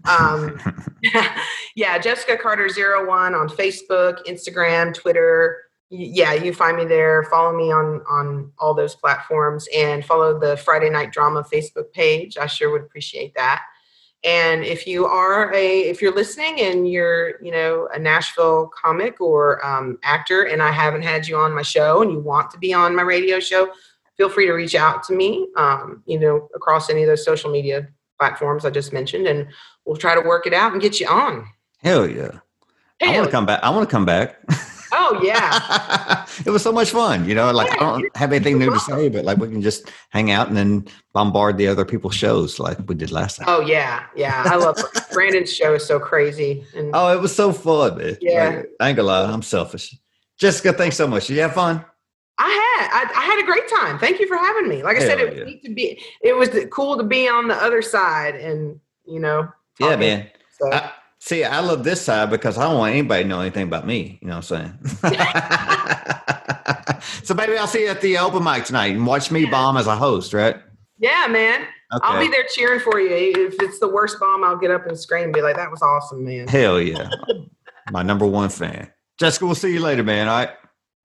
Um, 0.08 0.60
yeah, 1.76 1.98
Jessica 1.98 2.38
Carter 2.38 2.70
zero 2.70 3.08
one 3.08 3.34
on 3.34 3.50
Facebook, 3.50 4.24
Instagram, 4.28 4.94
Twitter. 4.94 5.58
Yeah, 5.90 6.34
you 6.34 6.54
find 6.54 6.78
me 6.78 6.86
there. 6.86 7.24
Follow 7.24 7.56
me 7.56 7.72
on 7.72 8.02
on 8.10 8.52
all 8.58 8.74
those 8.74 8.96
platforms 8.96 9.68
and 9.76 10.04
follow 10.04 10.40
the 10.40 10.58
Friday 10.58 10.90
Night 10.90 11.12
Drama 11.12 11.44
Facebook 11.44 11.92
page. 11.94 12.38
I 12.38 12.48
sure 12.48 12.72
would 12.72 12.82
appreciate 12.82 13.36
that. 13.36 13.64
And 14.24 14.64
if 14.64 14.88
you 14.88 15.06
are 15.06 15.54
a 15.54 15.82
if 15.82 16.02
you're 16.02 16.16
listening 16.16 16.60
and 16.62 16.90
you're 16.90 17.40
you 17.44 17.52
know 17.52 17.88
a 17.94 18.00
Nashville 18.00 18.72
comic 18.76 19.22
or 19.22 19.64
um, 19.66 20.00
actor, 20.04 20.44
and 20.44 20.64
I 20.64 20.72
haven't 20.72 21.04
had 21.04 21.28
you 21.28 21.38
on 21.38 21.54
my 21.54 21.62
show, 21.62 22.02
and 22.02 22.12
you 22.12 22.20
want 22.20 22.50
to 22.52 22.58
be 22.58 22.74
on 22.74 22.96
my 22.96 23.04
radio 23.04 23.40
show, 23.40 23.70
feel 24.18 24.30
free 24.30 24.48
to 24.48 24.54
reach 24.54 24.74
out 24.74 25.04
to 25.04 25.14
me. 25.14 25.48
Um, 25.56 26.02
you 26.08 26.20
know 26.20 26.50
across 26.56 26.90
any 26.90 27.04
of 27.04 27.08
those 27.08 27.24
social 27.24 27.52
media 27.52 27.88
platforms 28.18 28.66
I 28.66 28.72
just 28.72 28.92
mentioned, 28.92 29.28
and 29.28 29.48
we'll 29.86 29.98
try 29.98 30.16
to 30.16 30.28
work 30.28 30.48
it 30.48 30.54
out 30.54 30.74
and 30.74 30.82
get 30.82 31.00
you 31.00 31.08
on. 31.08 31.46
Hell 31.84 32.10
yeah. 32.10 32.40
I 33.04 33.12
want 33.12 33.26
to 33.26 33.32
come 33.32 33.46
back. 33.46 33.60
I 33.62 33.70
want 33.70 33.88
to 33.88 33.92
come 33.92 34.06
back. 34.06 34.42
oh 34.96 35.20
yeah, 35.22 36.26
it 36.46 36.50
was 36.50 36.64
so 36.64 36.72
much 36.72 36.92
fun. 36.92 37.28
You 37.28 37.36
know, 37.36 37.52
like 37.52 37.72
I 37.72 37.76
don't 37.76 38.18
have 38.18 38.32
anything 38.32 38.58
new 38.58 38.72
to 38.72 38.80
say, 38.80 39.10
but 39.10 39.26
like 39.26 39.38
we 39.38 39.48
can 39.48 39.62
just 39.62 39.92
hang 40.10 40.32
out 40.32 40.48
and 40.48 40.58
then 40.58 40.88
bombard 41.14 41.58
the 41.58 41.68
other 41.68 41.86
people's 41.86 42.16
shows 42.16 42.60
like 42.60 42.78
we 42.88 42.96
did 42.96 43.12
last 43.12 43.38
time. 43.38 43.46
oh 43.50 43.62
yeah, 43.62 44.06
yeah. 44.16 44.44
I 44.46 44.56
love 44.56 44.78
Brandon's 45.12 45.54
show 45.54 45.76
is 45.76 45.86
so 45.86 46.00
crazy, 46.00 46.66
and 46.76 46.92
Oh, 46.94 47.14
it 47.14 47.22
was 47.22 47.36
so 47.36 47.52
fun, 47.52 47.98
man. 47.98 48.18
Yeah. 48.22 48.50
Like, 48.50 48.70
I 48.80 48.90
ain't 48.90 48.96
gonna 48.96 49.08
lie, 49.08 49.32
I'm 49.32 49.42
selfish. 49.42 49.96
Jessica, 50.38 50.74
thanks 50.74 50.98
so 50.98 51.08
much. 51.08 51.28
Did 51.28 51.36
you 51.36 51.42
have 51.42 51.54
fun? 51.54 51.84
I 52.38 52.50
had 52.50 52.90
I, 52.92 53.20
I 53.20 53.24
had 53.24 53.40
a 53.42 53.46
great 53.46 53.68
time. 53.70 54.00
Thank 54.00 54.20
you 54.20 54.28
for 54.28 54.38
having 54.38 54.68
me. 54.68 54.84
Like 54.84 54.98
I 54.98 55.00
said, 55.00 55.20
it 55.20 55.30
was 55.30 55.38
yeah. 55.38 55.44
neat 55.46 55.64
to 55.64 55.74
be. 55.74 56.02
It 56.22 56.36
was 56.36 56.50
cool 56.72 56.98
to 56.98 57.04
be 57.04 57.30
on 57.30 57.48
the 57.48 57.56
other 57.56 57.82
side, 57.82 58.36
and 58.36 58.80
you 59.06 59.20
know. 59.20 59.48
Yeah, 59.80 59.96
man. 59.96 60.30
So, 60.60 60.72
I, 60.72 60.92
see, 61.26 61.44
I 61.44 61.60
love 61.60 61.84
this 61.84 62.02
side 62.02 62.30
because 62.30 62.58
I 62.58 62.64
don't 62.64 62.78
want 62.78 62.94
anybody 62.94 63.24
to 63.24 63.30
know 63.30 63.42
anything 63.42 63.64
about 63.64 63.88
me. 63.88 64.20
You 64.22 64.28
know 64.28 64.38
what 64.38 64.52
I'm 64.52 64.78
saying? 65.02 65.20
so, 67.24 67.34
maybe 67.34 67.58
I'll 67.58 67.68
see 67.68 67.84
you 67.84 67.90
at 67.90 68.02
the 68.02 68.18
open 68.20 68.44
mic 68.44 68.66
tonight 68.66 68.96
and 68.96 69.06
watch 69.06 69.32
me 69.32 69.46
bomb 69.46 69.78
as 69.78 69.88
a 69.88 69.96
host, 69.96 70.34
right? 70.34 70.58
yeah, 70.98 71.28
man. 71.30 71.62
Okay. 71.94 72.02
I'll 72.04 72.20
be 72.20 72.30
there 72.30 72.46
cheering 72.54 72.80
for 72.80 73.00
you. 73.00 73.10
If 73.12 73.56
it's 73.60 73.80
the 73.80 73.88
worst 73.88 74.20
bomb, 74.20 74.44
I'll 74.44 74.58
get 74.58 74.72
up 74.72 74.88
and 74.88 74.98
scream 74.98 75.26
and 75.26 75.34
be 75.34 75.42
like, 75.42 75.56
"That 75.56 75.70
was 75.70 75.82
awesome, 75.82 76.26
man." 76.26 76.48
Hell 76.48 76.82
yeah. 76.82 77.10
My 77.92 78.02
number 78.02 78.26
one 78.26 78.50
fan. 78.50 78.92
Jessica, 79.20 79.46
we'll 79.46 79.56
see 79.56 79.72
you 79.72 79.82
later, 79.82 80.04
man. 80.04 80.28
All 80.28 80.38
right. 80.38 80.50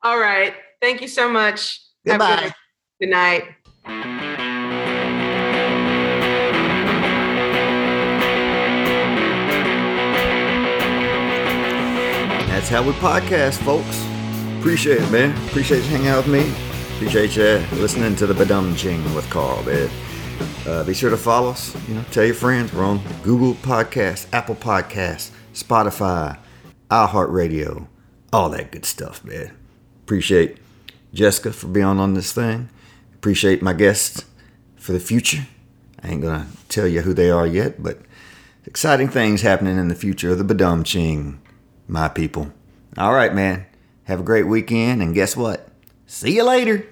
All 0.03 0.18
right. 0.18 0.55
Thank 0.81 1.03
you 1.03 1.09
so 1.09 1.31
much. 1.31 1.81
Have 2.07 2.16
a 2.16 2.18
Goodbye. 2.18 2.55
Good, 2.99 3.01
good 3.01 3.11
night. 3.11 3.45
That's 12.61 12.69
how 12.69 12.83
we 12.83 12.93
podcast, 12.93 13.57
folks. 13.65 14.05
Appreciate 14.59 15.01
it, 15.01 15.11
man. 15.11 15.35
Appreciate 15.49 15.79
you 15.79 15.89
hanging 15.89 16.09
out 16.09 16.27
with 16.27 16.35
me. 16.35 16.53
Appreciate 16.97 17.35
you 17.35 17.67
listening 17.81 18.15
to 18.17 18.27
the 18.27 18.35
Badum 18.35 18.77
Ching 18.77 19.03
with 19.15 19.29
Carl, 19.31 19.63
man. 19.63 19.89
Uh, 20.67 20.85
be 20.85 20.93
sure 20.93 21.09
to 21.09 21.17
follow 21.17 21.53
us. 21.53 21.75
You 21.89 21.95
know, 21.95 22.05
tell 22.11 22.27
your 22.27 22.35
friends. 22.35 22.71
We're 22.75 22.85
on 22.85 23.01
Google 23.23 23.55
Podcasts, 23.55 24.27
Apple 24.35 24.57
Podcasts, 24.57 25.31
Spotify, 25.55 26.37
iHeartRadio, 26.91 27.87
all 28.31 28.51
that 28.51 28.73
good 28.73 28.85
stuff, 28.85 29.25
man. 29.25 29.57
Appreciate 30.03 30.59
Jessica 31.15 31.55
for 31.55 31.69
being 31.69 31.87
on 31.87 32.13
this 32.13 32.31
thing. 32.35 32.69
Appreciate 33.15 33.63
my 33.63 33.73
guests 33.73 34.27
for 34.77 34.93
the 34.93 35.01
future. 35.01 35.47
I 36.03 36.09
ain't 36.09 36.21
gonna 36.21 36.47
tell 36.69 36.87
you 36.87 37.01
who 37.01 37.15
they 37.15 37.31
are 37.31 37.47
yet, 37.47 37.83
but 37.83 38.01
exciting 38.67 39.09
things 39.09 39.41
happening 39.41 39.79
in 39.79 39.89
the 39.89 39.95
future 39.95 40.33
of 40.33 40.47
the 40.47 40.55
Badum 40.55 40.85
Ching, 40.85 41.41
my 41.91 42.09
people. 42.09 42.53
All 42.97 43.12
right, 43.12 43.34
man. 43.34 43.66
Have 44.05 44.20
a 44.20 44.24
great 44.24 44.47
weekend, 44.47 45.03
and 45.03 45.14
guess 45.14 45.36
what? 45.36 45.68
See 46.07 46.34
you 46.36 46.45
later. 46.45 46.86